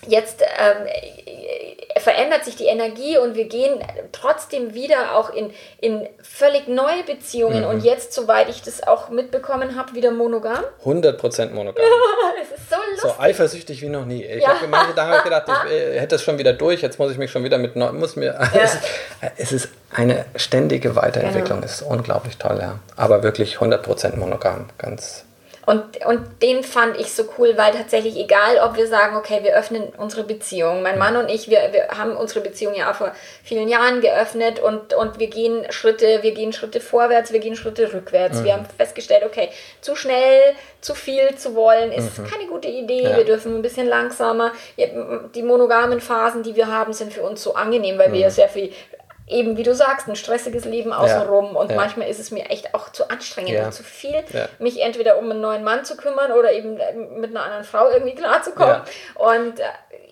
jetzt 0.07 0.43
ähm, 0.43 0.87
verändert 1.99 2.45
sich 2.45 2.57
die 2.57 2.67
Energie 2.67 3.19
und 3.19 3.35
wir 3.35 3.49
gehen 3.49 3.81
trotzdem 4.13 4.75
wieder 4.75 5.17
auch 5.17 5.31
in, 5.31 5.51
in 5.81 6.09
völlig 6.23 6.69
neue 6.69 7.03
Beziehungen 7.05 7.63
mhm. 7.63 7.69
und 7.69 7.85
jetzt, 7.85 8.13
soweit 8.13 8.49
ich 8.49 8.63
das 8.63 8.83
auch 8.83 9.09
mitbekommen 9.09 9.77
habe, 9.77 9.95
wieder 9.95 10.11
monogam. 10.11 10.59
100% 10.85 11.51
monogam. 11.51 11.85
es 12.43 12.59
ist 12.59 12.71
so 12.71 12.77
lustig. 12.77 13.11
So 13.11 13.15
eifersüchtig 13.19 13.83
wie 13.83 13.89
noch 13.89 14.05
nie. 14.05 14.25
Ich 14.25 14.43
ja. 14.43 14.49
habe 14.49 14.69
manche 14.69 14.95
Tage 14.95 15.23
gedacht, 15.23 15.45
ich 15.49 15.73
äh, 15.73 16.01
hätte 16.01 16.17
es 16.17 16.23
schon 16.23 16.39
wieder 16.39 16.53
durch, 16.53 16.83
jetzt 16.83 16.99
muss 16.99 17.11
ich 17.11 17.19
mich 17.19 17.31
schon 17.31 17.45
wieder 17.45 17.59
mit, 17.59 17.77
muss 17.77 18.17
mir, 18.17 18.27
ja. 18.55 18.63
es, 18.63 18.75
ist, 18.75 18.83
es, 19.37 19.53
ist, 19.53 19.69
eine 19.93 20.27
ständige 20.37 20.95
Weiterentwicklung, 20.95 21.61
genau. 21.61 21.65
es 21.65 21.81
ist 21.81 21.83
unglaublich 21.83 22.37
toll, 22.37 22.59
ja. 22.61 22.79
Aber 22.97 23.23
wirklich 23.23 23.57
100% 23.57 24.17
monogam, 24.17 24.67
ganz 24.79 25.25
und, 25.67 26.07
und 26.07 26.43
den 26.43 26.63
fand 26.63 26.97
ich 26.97 27.13
so 27.13 27.25
cool, 27.37 27.55
weil 27.57 27.73
tatsächlich 27.73 28.17
egal, 28.17 28.59
ob 28.65 28.77
wir 28.77 28.87
sagen, 28.87 29.17
okay, 29.17 29.41
wir 29.43 29.53
öffnen 29.57 29.93
unsere 29.99 30.23
Beziehung. 30.23 30.81
Mein 30.81 30.97
Mann 30.97 31.17
und 31.17 31.29
ich, 31.29 31.51
wir, 31.51 31.59
wir 31.73 31.89
haben 31.89 32.17
unsere 32.17 32.41
Beziehung 32.41 32.75
ja 32.77 32.89
auch 32.89 32.95
vor 32.95 33.13
vielen 33.43 33.69
Jahren 33.69 34.01
geöffnet 34.01 34.61
und, 34.61 34.95
und 34.95 35.19
wir 35.19 35.27
gehen 35.27 35.67
Schritte, 35.71 36.23
wir 36.23 36.33
gehen 36.35 36.53
Schritte 36.53 36.81
vorwärts, 36.81 37.33
wir 37.33 37.41
gehen 37.41 37.57
Schritte 37.57 37.93
rückwärts. 37.93 38.39
Mhm. 38.39 38.45
Wir 38.45 38.53
haben 38.53 38.67
festgestellt, 38.77 39.25
okay, 39.27 39.49
zu 39.81 39.97
schnell, 39.97 40.55
zu 40.81 40.95
viel 40.95 41.35
zu 41.35 41.57
wollen 41.57 41.91
ist 41.91 42.17
mhm. 42.17 42.29
keine 42.29 42.47
gute 42.47 42.69
Idee. 42.69 43.03
Ja. 43.03 43.17
Wir 43.17 43.25
dürfen 43.25 43.57
ein 43.57 43.63
bisschen 43.63 43.89
langsamer. 43.89 44.53
Die 45.35 45.43
monogamen 45.43 46.01
Phasen, 46.01 46.45
die 46.45 46.55
wir 46.55 46.69
haben, 46.69 46.93
sind 46.93 47.13
für 47.13 47.23
uns 47.23 47.43
so 47.43 47.55
angenehm, 47.55 47.99
weil 47.99 48.11
mhm. 48.11 48.13
wir 48.13 48.21
ja 48.21 48.31
sehr 48.31 48.49
viel 48.49 48.73
eben, 49.27 49.57
wie 49.57 49.63
du 49.63 49.75
sagst, 49.75 50.09
ein 50.09 50.17
stressiges 50.17 50.65
Leben 50.65 50.93
außenrum 50.93 51.55
ja, 51.55 51.61
und 51.61 51.71
ja. 51.71 51.77
manchmal 51.77 52.09
ist 52.09 52.21
es 52.21 52.31
mir 52.31 52.49
echt 52.51 52.75
auch 52.75 52.91
zu 52.91 53.11
anstrengend 53.11 53.51
ja. 53.51 53.67
und 53.67 53.73
zu 53.73 53.83
viel, 53.83 54.25
mich 54.59 54.83
entweder 54.83 55.19
um 55.19 55.31
einen 55.31 55.41
neuen 55.41 55.65
Mann 55.65 55.85
zu 55.85 55.97
kümmern 55.97 56.33
oder 56.33 56.53
eben 56.53 56.79
mit 57.19 57.31
einer 57.31 57.43
anderen 57.43 57.65
Frau 57.65 57.91
irgendwie 57.91 58.15
klarzukommen. 58.15 58.83
Und 59.15 59.61
äh, 59.61 59.65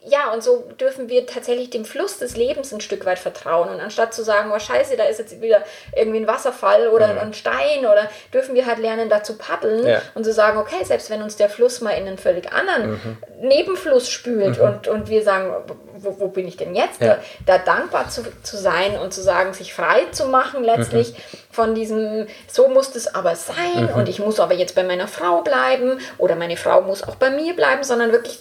ja, 0.06 0.32
und 0.32 0.42
so 0.42 0.64
dürfen 0.78 1.08
wir 1.08 1.26
tatsächlich 1.26 1.70
dem 1.70 1.86
Fluss 1.86 2.18
des 2.18 2.36
Lebens 2.36 2.72
ein 2.72 2.82
Stück 2.82 3.06
weit 3.06 3.18
vertrauen. 3.18 3.70
Und 3.70 3.80
anstatt 3.80 4.12
zu 4.12 4.22
sagen, 4.22 4.50
oh 4.54 4.58
scheiße, 4.58 4.96
da 4.96 5.04
ist 5.04 5.18
jetzt 5.18 5.40
wieder 5.40 5.62
irgendwie 5.96 6.18
ein 6.18 6.26
Wasserfall 6.26 6.88
oder 6.88 7.14
mhm. 7.14 7.18
ein 7.20 7.34
Stein, 7.34 7.80
oder 7.80 8.10
dürfen 8.32 8.54
wir 8.54 8.66
halt 8.66 8.78
lernen, 8.78 9.08
da 9.08 9.22
zu 9.22 9.38
paddeln 9.38 9.86
ja. 9.86 10.02
und 10.14 10.24
zu 10.24 10.32
sagen, 10.32 10.58
okay, 10.58 10.84
selbst 10.84 11.08
wenn 11.08 11.22
uns 11.22 11.36
der 11.36 11.48
Fluss 11.48 11.80
mal 11.80 11.92
in 11.92 12.06
einen 12.06 12.18
völlig 12.18 12.52
anderen 12.52 12.92
mhm. 12.92 13.16
Nebenfluss 13.40 14.10
spült 14.10 14.58
mhm. 14.58 14.64
und, 14.64 14.88
und 14.88 15.08
wir 15.08 15.22
sagen, 15.22 15.54
wo, 15.96 16.20
wo 16.20 16.28
bin 16.28 16.46
ich 16.46 16.58
denn 16.58 16.74
jetzt? 16.74 17.00
Ja. 17.00 17.18
Da, 17.46 17.58
da, 17.58 17.58
dankbar 17.58 18.10
zu, 18.10 18.22
zu 18.42 18.58
sein 18.58 18.98
und 18.98 19.14
zu 19.14 19.22
sagen, 19.22 19.54
sich 19.54 19.72
frei 19.72 20.02
zu 20.12 20.26
machen 20.26 20.62
letztlich 20.64 21.12
mhm. 21.12 21.16
von 21.50 21.74
diesem, 21.74 22.26
so 22.46 22.68
muss 22.68 22.94
es 22.94 23.14
aber 23.14 23.36
sein 23.36 23.88
mhm. 23.90 23.94
und 23.94 24.08
ich 24.10 24.18
muss 24.18 24.38
aber 24.38 24.54
jetzt 24.54 24.74
bei 24.74 24.82
meiner 24.82 25.08
Frau 25.08 25.40
bleiben 25.40 25.98
oder 26.18 26.36
meine 26.36 26.58
Frau 26.58 26.82
muss 26.82 27.02
auch 27.02 27.16
bei 27.16 27.30
mir 27.30 27.54
bleiben, 27.54 27.84
sondern 27.84 28.12
wirklich 28.12 28.40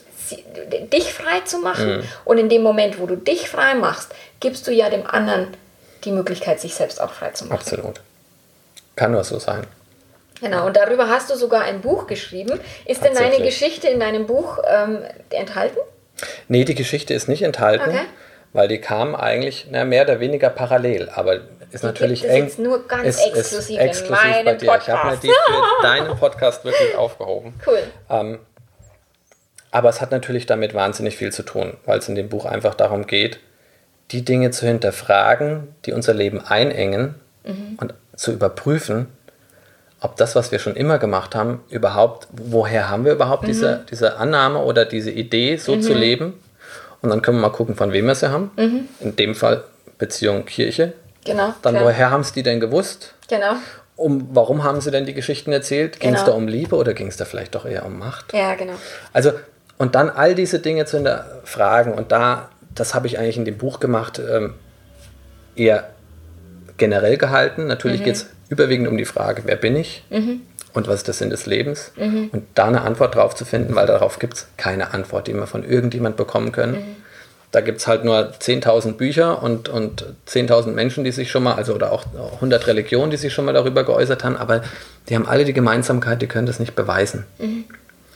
dich 0.91 1.13
frei 1.13 1.41
zu 1.45 1.59
machen. 1.59 1.97
Mhm. 1.97 2.03
Und 2.25 2.37
in 2.37 2.49
dem 2.49 2.61
Moment, 2.61 2.99
wo 2.99 3.05
du 3.05 3.15
dich 3.15 3.49
frei 3.49 3.75
machst, 3.75 4.13
gibst 4.39 4.67
du 4.67 4.71
ja 4.71 4.89
dem 4.89 5.05
anderen 5.05 5.47
die 6.03 6.11
Möglichkeit, 6.11 6.59
sich 6.59 6.75
selbst 6.75 7.01
auch 7.01 7.11
frei 7.11 7.29
zu 7.31 7.45
machen. 7.45 7.57
Absolut. 7.59 8.01
Kann 8.95 9.11
nur 9.11 9.23
so 9.23 9.39
sein. 9.39 9.65
Genau, 10.41 10.65
und 10.65 10.75
darüber 10.75 11.07
hast 11.07 11.29
du 11.29 11.35
sogar 11.35 11.63
ein 11.63 11.81
Buch 11.81 12.05
geschrieben. 12.07 12.59
Ist 12.85 13.03
denn 13.03 13.13
deine. 13.13 13.37
Geschichte 13.43 13.87
in 13.87 13.99
deinem 13.99 14.25
Buch 14.25 14.59
ähm, 14.67 14.99
enthalten? 15.29 15.77
Nee, 16.47 16.65
die 16.65 16.75
Geschichte 16.75 17.13
ist 17.13 17.27
nicht 17.29 17.43
enthalten, 17.43 17.89
Okay. 17.89 18.01
weil 18.51 18.67
die 18.67 18.79
kam 18.79 19.15
eigentlich 19.15 19.67
na, 19.71 19.85
mehr 19.85 20.03
oder 20.03 20.19
weniger 20.19 20.49
parallel, 20.49 21.09
aber 21.09 21.39
ist 21.71 21.83
natürlich 21.83 22.21
gibt 22.21 22.31
es 22.31 22.37
eng. 22.37 22.43
jetzt 22.45 22.59
nur 22.59 22.87
ganz 22.87 23.07
ist, 23.07 23.25
ist 23.25 23.35
exklusiv 23.35 23.79
in 23.79 23.87
exklusiv 23.87 24.43
bei 24.45 24.53
dir. 24.53 24.77
Ich 24.79 24.89
habe 24.89 25.07
mir 25.07 25.15
Podcast. 25.15 25.23
die 25.23 25.27
für 25.29 25.81
deinen 25.81 26.17
Podcast 26.17 26.65
wirklich 26.65 26.95
aufgehoben. 26.95 27.53
Cool. 27.65 27.83
Ähm, 28.09 28.39
aber 29.73 29.89
es 29.89 29.99
hat 30.01 30.11
natürlich 30.11 30.45
damit 30.45 30.73
wahnsinnig 30.73 31.17
viel 31.17 31.31
zu 31.33 31.43
tun, 31.43 31.73
weil 31.85 31.97
es 31.99 32.07
in 32.07 32.15
dem 32.15 32.29
Buch 32.29 32.45
einfach 32.45 32.75
darum 32.75 33.07
geht, 33.07 33.39
die 34.11 34.23
Dinge 34.23 34.51
zu 34.51 34.65
hinterfragen, 34.67 35.67
die 35.85 35.93
unser 35.93 36.13
Leben 36.13 36.39
einengen 36.45 37.15
Mhm. 37.43 37.77
und 37.81 37.93
zu 38.15 38.31
überprüfen, 38.31 39.07
ob 39.99 40.15
das, 40.17 40.35
was 40.35 40.51
wir 40.51 40.59
schon 40.59 40.75
immer 40.75 40.99
gemacht 40.99 41.33
haben, 41.35 41.61
überhaupt, 41.69 42.27
woher 42.31 42.89
haben 42.89 43.03
wir 43.05 43.13
überhaupt 43.13 43.43
Mhm. 43.43 43.47
diese, 43.47 43.85
diese 43.89 44.17
Annahme 44.17 44.59
oder 44.59 44.85
diese 44.85 45.11
Idee, 45.11 45.57
so 45.57 45.77
zu 45.77 45.93
leben. 45.93 46.33
Und 47.01 47.09
dann 47.09 47.21
können 47.21 47.37
wir 47.37 47.41
mal 47.49 47.49
gucken, 47.55 47.75
von 47.75 47.91
wem 47.91 48.05
wir 48.05 48.15
sie 48.15 48.29
haben. 48.31 48.51
In 49.01 49.15
dem 49.15 49.33
Fall 49.35 49.63
Beziehung 49.97 50.45
Kirche. 50.45 50.93
Genau. 51.25 51.53
Dann, 51.61 51.73
Mhm. 51.73 51.77
klar. 51.79 51.89
woher 51.89 52.11
haben 52.11 52.21
es 52.21 52.31
die 52.33 52.43
denn 52.43 52.59
gewusst? 52.59 53.13
Genau. 53.29 53.53
Um, 53.95 54.29
warum 54.33 54.63
haben 54.63 54.81
sie 54.81 54.91
denn 54.91 55.05
die 55.05 55.13
Geschichten 55.13 55.51
erzählt? 55.51 55.99
Ging 55.99 56.13
es 56.13 56.21
Genau. 56.21 56.31
da 56.31 56.37
um 56.37 56.47
Liebe 56.47 56.75
oder 56.75 56.93
ging 56.93 57.07
es 57.07 57.17
da 57.17 57.25
vielleicht 57.25 57.55
doch 57.55 57.65
eher 57.65 57.85
um 57.85 57.97
Macht? 57.99 58.33
Ja, 58.33 58.55
genau. 58.55 58.73
Also, 59.13 59.31
und 59.77 59.95
dann 59.95 60.09
all 60.09 60.35
diese 60.35 60.59
Dinge 60.59 60.85
zu 60.85 60.97
hinterfragen 60.97 61.93
und 61.93 62.11
da, 62.11 62.49
das 62.75 62.93
habe 62.95 63.07
ich 63.07 63.19
eigentlich 63.19 63.37
in 63.37 63.45
dem 63.45 63.57
Buch 63.57 63.79
gemacht, 63.79 64.19
ähm, 64.19 64.53
eher 65.55 65.89
generell 66.77 67.17
gehalten. 67.17 67.67
Natürlich 67.67 68.01
Mhm. 68.01 68.05
geht 68.05 68.15
es 68.15 68.27
überwiegend 68.49 68.87
um 68.87 68.97
die 68.97 69.05
Frage, 69.05 69.43
wer 69.45 69.55
bin 69.55 69.75
ich 69.75 70.03
und 70.73 70.87
was 70.87 70.95
ist 70.95 71.07
der 71.07 71.13
Sinn 71.13 71.29
des 71.29 71.45
Lebens? 71.45 71.91
Mhm. 71.95 72.29
Und 72.31 72.43
da 72.55 72.65
eine 72.65 72.81
Antwort 72.81 73.15
drauf 73.15 73.35
zu 73.35 73.45
finden, 73.45 73.75
weil 73.75 73.85
darauf 73.87 74.19
gibt 74.19 74.33
es 74.35 74.47
keine 74.57 74.93
Antwort, 74.93 75.27
die 75.27 75.33
wir 75.33 75.47
von 75.47 75.63
irgendjemand 75.63 76.17
bekommen 76.17 76.51
können. 76.51 76.73
Mhm. 76.73 76.95
Da 77.51 77.61
gibt 77.61 77.79
es 77.81 77.85
halt 77.87 78.03
nur 78.03 78.31
10.000 78.31 78.93
Bücher 78.93 79.43
und, 79.43 79.69
und 79.69 80.07
10.000 80.27 80.71
Menschen, 80.71 81.03
die 81.03 81.11
sich 81.11 81.29
schon 81.29 81.43
mal, 81.43 81.53
also 81.53 81.75
oder 81.75 81.91
auch 81.91 82.05
100 82.35 82.65
Religionen, 82.65 83.11
die 83.11 83.17
sich 83.17 83.31
schon 83.31 83.45
mal 83.45 83.53
darüber 83.53 83.83
geäußert 83.83 84.23
haben, 84.23 84.35
aber 84.37 84.63
die 85.07 85.13
haben 85.15 85.27
alle 85.27 85.45
die 85.45 85.53
Gemeinsamkeit, 85.53 86.19
die 86.23 86.27
können 86.27 86.47
das 86.47 86.59
nicht 86.59 86.73
beweisen. 86.73 87.25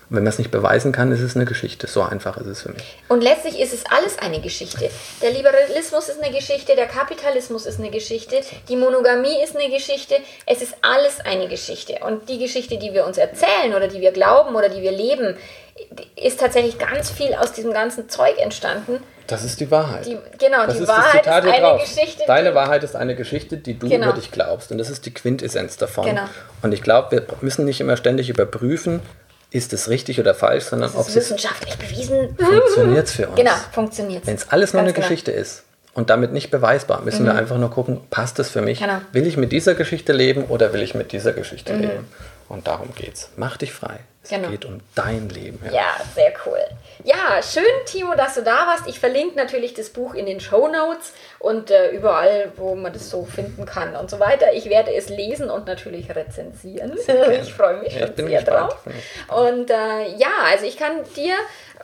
Und 0.09 0.15
wenn 0.15 0.23
man 0.23 0.31
es 0.31 0.37
nicht 0.37 0.51
beweisen 0.51 0.93
kann, 0.93 1.11
ist 1.11 1.19
es 1.19 1.35
eine 1.35 1.43
Geschichte. 1.43 1.87
So 1.87 2.01
einfach 2.01 2.37
ist 2.37 2.47
es 2.47 2.61
für 2.61 2.69
mich. 2.69 2.97
Und 3.09 3.21
letztlich 3.21 3.59
ist 3.59 3.73
es 3.73 3.83
alles 3.87 4.17
eine 4.19 4.39
Geschichte. 4.39 4.89
Der 5.21 5.31
Liberalismus 5.31 6.07
ist 6.07 6.21
eine 6.23 6.33
Geschichte, 6.33 6.75
der 6.77 6.87
Kapitalismus 6.87 7.65
ist 7.65 7.77
eine 7.79 7.89
Geschichte, 7.91 8.39
die 8.69 8.77
Monogamie 8.77 9.43
ist 9.43 9.57
eine 9.57 9.69
Geschichte. 9.69 10.15
Es 10.45 10.61
ist 10.61 10.75
alles 10.81 11.19
eine 11.25 11.49
Geschichte. 11.49 11.99
Und 12.05 12.29
die 12.29 12.37
Geschichte, 12.39 12.77
die 12.77 12.93
wir 12.93 13.05
uns 13.05 13.17
erzählen 13.17 13.73
oder 13.75 13.89
die 13.89 13.99
wir 13.99 14.11
glauben 14.13 14.55
oder 14.55 14.69
die 14.69 14.81
wir 14.81 14.91
leben, 14.93 15.35
ist 16.15 16.39
tatsächlich 16.39 16.77
ganz 16.77 17.11
viel 17.11 17.33
aus 17.35 17.51
diesem 17.51 17.73
ganzen 17.73 18.09
Zeug 18.09 18.37
entstanden. 18.39 19.03
Das 19.27 19.43
ist 19.43 19.59
die 19.59 19.69
Wahrheit. 19.69 20.05
Die, 20.05 20.17
genau, 20.39 20.65
das 20.65 20.77
die 20.77 20.83
ist 20.83 20.87
Wahrheit 20.87 21.25
ist 21.25 21.31
eine 21.31 21.59
drauf. 21.59 21.81
Geschichte. 21.81 22.23
Deine 22.25 22.55
Wahrheit 22.55 22.81
ist 22.83 22.95
eine 22.95 23.13
Geschichte, 23.15 23.57
die 23.57 23.77
du 23.77 23.89
Genau. 23.89 24.07
über 24.07 24.15
dich 24.15 24.31
glaubst. 24.31 24.71
Und 24.71 24.77
das 24.77 24.89
ist 24.89 25.05
die 25.05 25.13
Quintessenz 25.13 25.75
davon. 25.75 26.05
Genau. 26.05 26.23
Und 26.61 26.73
ich 26.73 26.81
glaube, 26.81 27.11
wir 27.11 27.25
müssen 27.41 27.65
nicht 27.65 27.81
immer 27.81 27.97
ständig 27.97 28.29
überprüfen, 28.29 29.01
ist 29.57 29.73
es 29.73 29.89
richtig 29.89 30.19
oder 30.19 30.33
falsch, 30.35 30.65
sondern 30.65 30.91
ob 30.95 31.07
es 31.07 31.15
wissenschaftlich 31.15 31.75
bewiesen. 31.77 32.35
funktioniert 32.37 33.09
für 33.09 33.27
uns. 33.27 33.35
Genau, 33.35 33.51
funktioniert. 33.71 34.25
Wenn 34.25 34.35
es 34.35 34.49
alles 34.49 34.73
nur 34.73 34.81
Ganz 34.83 34.87
eine 34.89 34.93
genau. 34.93 35.07
Geschichte 35.07 35.31
ist 35.31 35.63
und 35.93 36.09
damit 36.09 36.31
nicht 36.31 36.51
beweisbar, 36.51 37.01
müssen 37.01 37.25
wir 37.25 37.35
einfach 37.35 37.57
nur 37.57 37.71
gucken, 37.71 37.99
passt 38.09 38.39
es 38.39 38.49
für 38.49 38.61
mich? 38.61 38.79
Genau. 38.79 39.01
Will 39.11 39.27
ich 39.27 39.35
mit 39.37 39.51
dieser 39.51 39.75
Geschichte 39.75 40.13
leben 40.13 40.45
oder 40.45 40.71
will 40.73 40.81
ich 40.81 40.93
mit 40.95 41.11
dieser 41.11 41.33
Geschichte 41.33 41.73
Mhm. 41.73 41.81
leben? 41.81 42.07
Und 42.49 42.67
darum 42.67 42.95
geht's. 42.95 43.29
Mach 43.35 43.57
dich 43.57 43.73
frei. 43.73 43.99
Es 44.23 44.29
Genau. 44.29 44.49
geht 44.49 44.63
um 44.65 44.79
dein 44.95 45.27
Leben. 45.29 45.59
Ja, 45.73 45.95
sehr 46.15 46.31
cool. 46.45 46.59
Ja, 47.03 47.15
schön, 47.41 47.63
Timo, 47.85 48.15
dass 48.15 48.35
du 48.35 48.41
da 48.43 48.67
warst. 48.67 48.87
Ich 48.87 48.99
verlinke 48.99 49.35
natürlich 49.37 49.73
das 49.73 49.89
Buch 49.89 50.13
in 50.13 50.25
den 50.25 50.39
Show 50.39 50.67
Notes 50.67 51.13
und 51.39 51.71
äh, 51.71 51.89
überall, 51.91 52.51
wo 52.55 52.75
man 52.75 52.93
das 52.93 53.09
so 53.09 53.25
finden 53.25 53.65
kann 53.65 53.95
und 53.95 54.09
so 54.09 54.19
weiter. 54.19 54.53
Ich 54.53 54.69
werde 54.69 54.93
es 54.93 55.09
lesen 55.09 55.49
und 55.49 55.67
natürlich 55.67 56.13
rezensieren. 56.15 56.97
Ich 57.41 57.53
freue 57.53 57.77
mich 57.77 57.93
Ja, 57.93 58.07
schon 58.07 58.15
sehr 58.15 58.41
gespannt. 58.41 58.71
drauf. 58.71 58.79
Und 59.45 59.69
äh, 59.69 60.07
ja, 60.17 60.27
also 60.49 60.65
ich 60.65 60.77
kann 60.77 61.03
dir, 61.15 61.35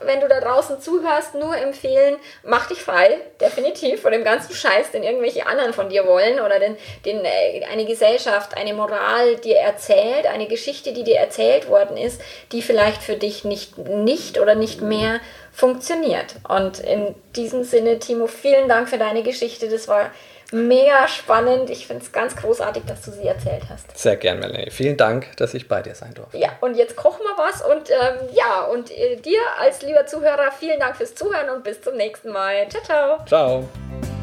wenn 0.02 0.20
du 0.20 0.28
da 0.28 0.40
draußen 0.40 0.80
zuhörst, 0.80 1.34
nur 1.34 1.56
empfehlen, 1.56 2.16
mach 2.42 2.66
dich 2.66 2.82
frei, 2.82 3.18
definitiv, 3.40 4.02
von 4.02 4.12
dem 4.12 4.24
ganzen 4.24 4.54
Scheiß, 4.54 4.90
den 4.90 5.02
irgendwelche 5.04 5.46
anderen 5.46 5.72
von 5.72 5.88
dir 5.88 6.06
wollen 6.06 6.40
oder 6.40 6.58
den, 6.58 6.76
den 7.04 7.24
äh, 7.24 7.64
eine 7.70 7.84
Gesellschaft, 7.84 8.56
eine 8.56 8.74
Moral 8.74 9.36
dir 9.36 9.56
erzählt, 9.58 10.26
eine 10.26 10.46
Geschichte, 10.48 10.92
die 10.92 11.04
dir 11.04 11.16
erzählt 11.18 11.68
worden 11.68 11.96
ist, 11.96 12.20
die 12.52 12.62
vielleicht 12.62 13.02
für 13.02 13.16
dich 13.16 13.44
nicht, 13.44 13.78
nicht 13.78 14.38
oder 14.40 14.54
nicht 14.54 14.80
mehr 14.80 15.20
funktioniert. 15.54 16.36
Und 16.48 16.80
in 16.80 17.14
diesem 17.36 17.64
Sinne, 17.64 17.98
Timo, 17.98 18.26
vielen 18.26 18.68
Dank 18.68 18.88
für 18.88 18.98
deine 18.98 19.22
Geschichte. 19.22 19.68
Das 19.68 19.88
war 19.88 20.10
mega 20.52 21.08
spannend. 21.08 21.70
Ich 21.70 21.86
finde 21.86 22.02
es 22.02 22.12
ganz 22.12 22.36
großartig, 22.36 22.84
dass 22.86 23.02
du 23.02 23.10
sie 23.12 23.26
erzählt 23.26 23.62
hast. 23.68 23.96
Sehr 23.96 24.16
gern, 24.16 24.40
Melanie. 24.40 24.70
Vielen 24.70 24.96
Dank, 24.96 25.36
dass 25.36 25.54
ich 25.54 25.68
bei 25.68 25.82
dir 25.82 25.94
sein 25.94 26.14
durfte. 26.14 26.38
Ja, 26.38 26.50
und 26.60 26.76
jetzt 26.76 26.96
kochen 26.96 27.22
wir 27.22 27.36
was 27.42 27.62
und 27.62 27.90
ähm, 27.90 28.28
ja, 28.32 28.64
und 28.64 28.90
äh, 28.90 29.16
dir 29.16 29.40
als 29.58 29.82
lieber 29.82 30.06
Zuhörer 30.06 30.50
vielen 30.58 30.80
Dank 30.80 30.96
fürs 30.96 31.14
Zuhören 31.14 31.50
und 31.50 31.64
bis 31.64 31.80
zum 31.80 31.96
nächsten 31.96 32.30
Mal. 32.30 32.68
Ciao, 32.68 32.82
ciao. 32.82 33.26
Ciao. 33.26 34.13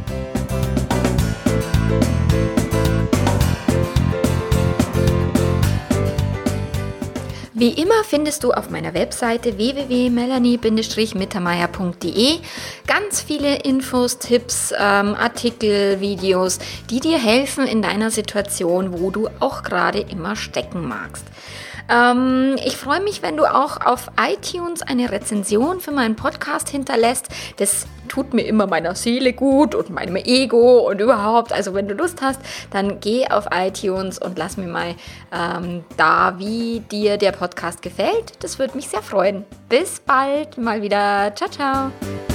Wie 7.62 7.78
immer 7.80 8.04
findest 8.04 8.44
du 8.44 8.52
auf 8.54 8.72
meiner 8.72 8.96
Webseite 8.96 9.60
www.melanie-mittermeier.de 9.60 12.40
ganz 12.88 13.22
viele 13.22 13.58
Infos, 13.58 14.18
Tipps, 14.18 14.72
ähm, 14.72 15.14
Artikel, 15.14 16.00
Videos, 16.00 16.58
die 16.90 17.00
dir 17.00 17.20
helfen 17.20 17.68
in 17.68 17.84
deiner 17.84 18.10
Situation, 18.10 19.00
wo 19.00 19.12
du 19.12 19.30
auch 19.40 19.62
gerade 19.62 20.00
immer 20.00 20.36
stecken 20.36 20.88
magst. 20.88 21.24
Ähm, 21.92 22.56
ich 22.66 22.78
freue 22.78 23.02
mich, 23.02 23.22
wenn 23.22 23.38
du 23.38 23.46
auch 23.46 23.86
auf 23.86 24.10
iTunes 24.20 24.82
eine 24.82 25.12
Rezension 25.12 25.82
für 25.82 25.92
meinen 25.92 26.16
Podcast 26.16 26.70
hinterlässt. 26.70 27.28
Das 27.58 27.86
tut 28.08 28.34
mir 28.34 28.44
immer 28.44 28.68
meiner 28.68 28.96
Seele 28.96 29.34
gut 29.34 29.76
und 29.76 29.90
meinem 29.90 30.16
Ego 30.16 30.90
und 30.90 31.02
überhaupt. 31.02 31.54
Also 31.54 31.74
wenn 31.74 31.88
du 31.88 31.94
Lust 31.94 32.22
hast, 32.22 32.40
dann 32.72 33.00
geh 33.00 33.28
auf 33.28 33.48
iTunes 33.54 34.20
und 34.20 34.38
lass 34.38 34.58
mir 34.58 34.68
mal 34.68 34.96
ähm, 35.32 35.84
da, 35.98 36.36
wie 36.38 36.82
dir 36.92 37.18
der 37.18 37.32
Podcast 37.32 37.82
gefällt. 37.82 38.42
Das 38.42 38.60
würde 38.60 38.76
mich 38.76 38.88
sehr 38.88 39.02
freuen. 39.02 39.46
Bis 39.70 40.00
bald 40.00 40.58
mal 40.58 40.82
wieder. 40.82 41.34
Ciao, 41.36 41.50
ciao. 41.50 42.31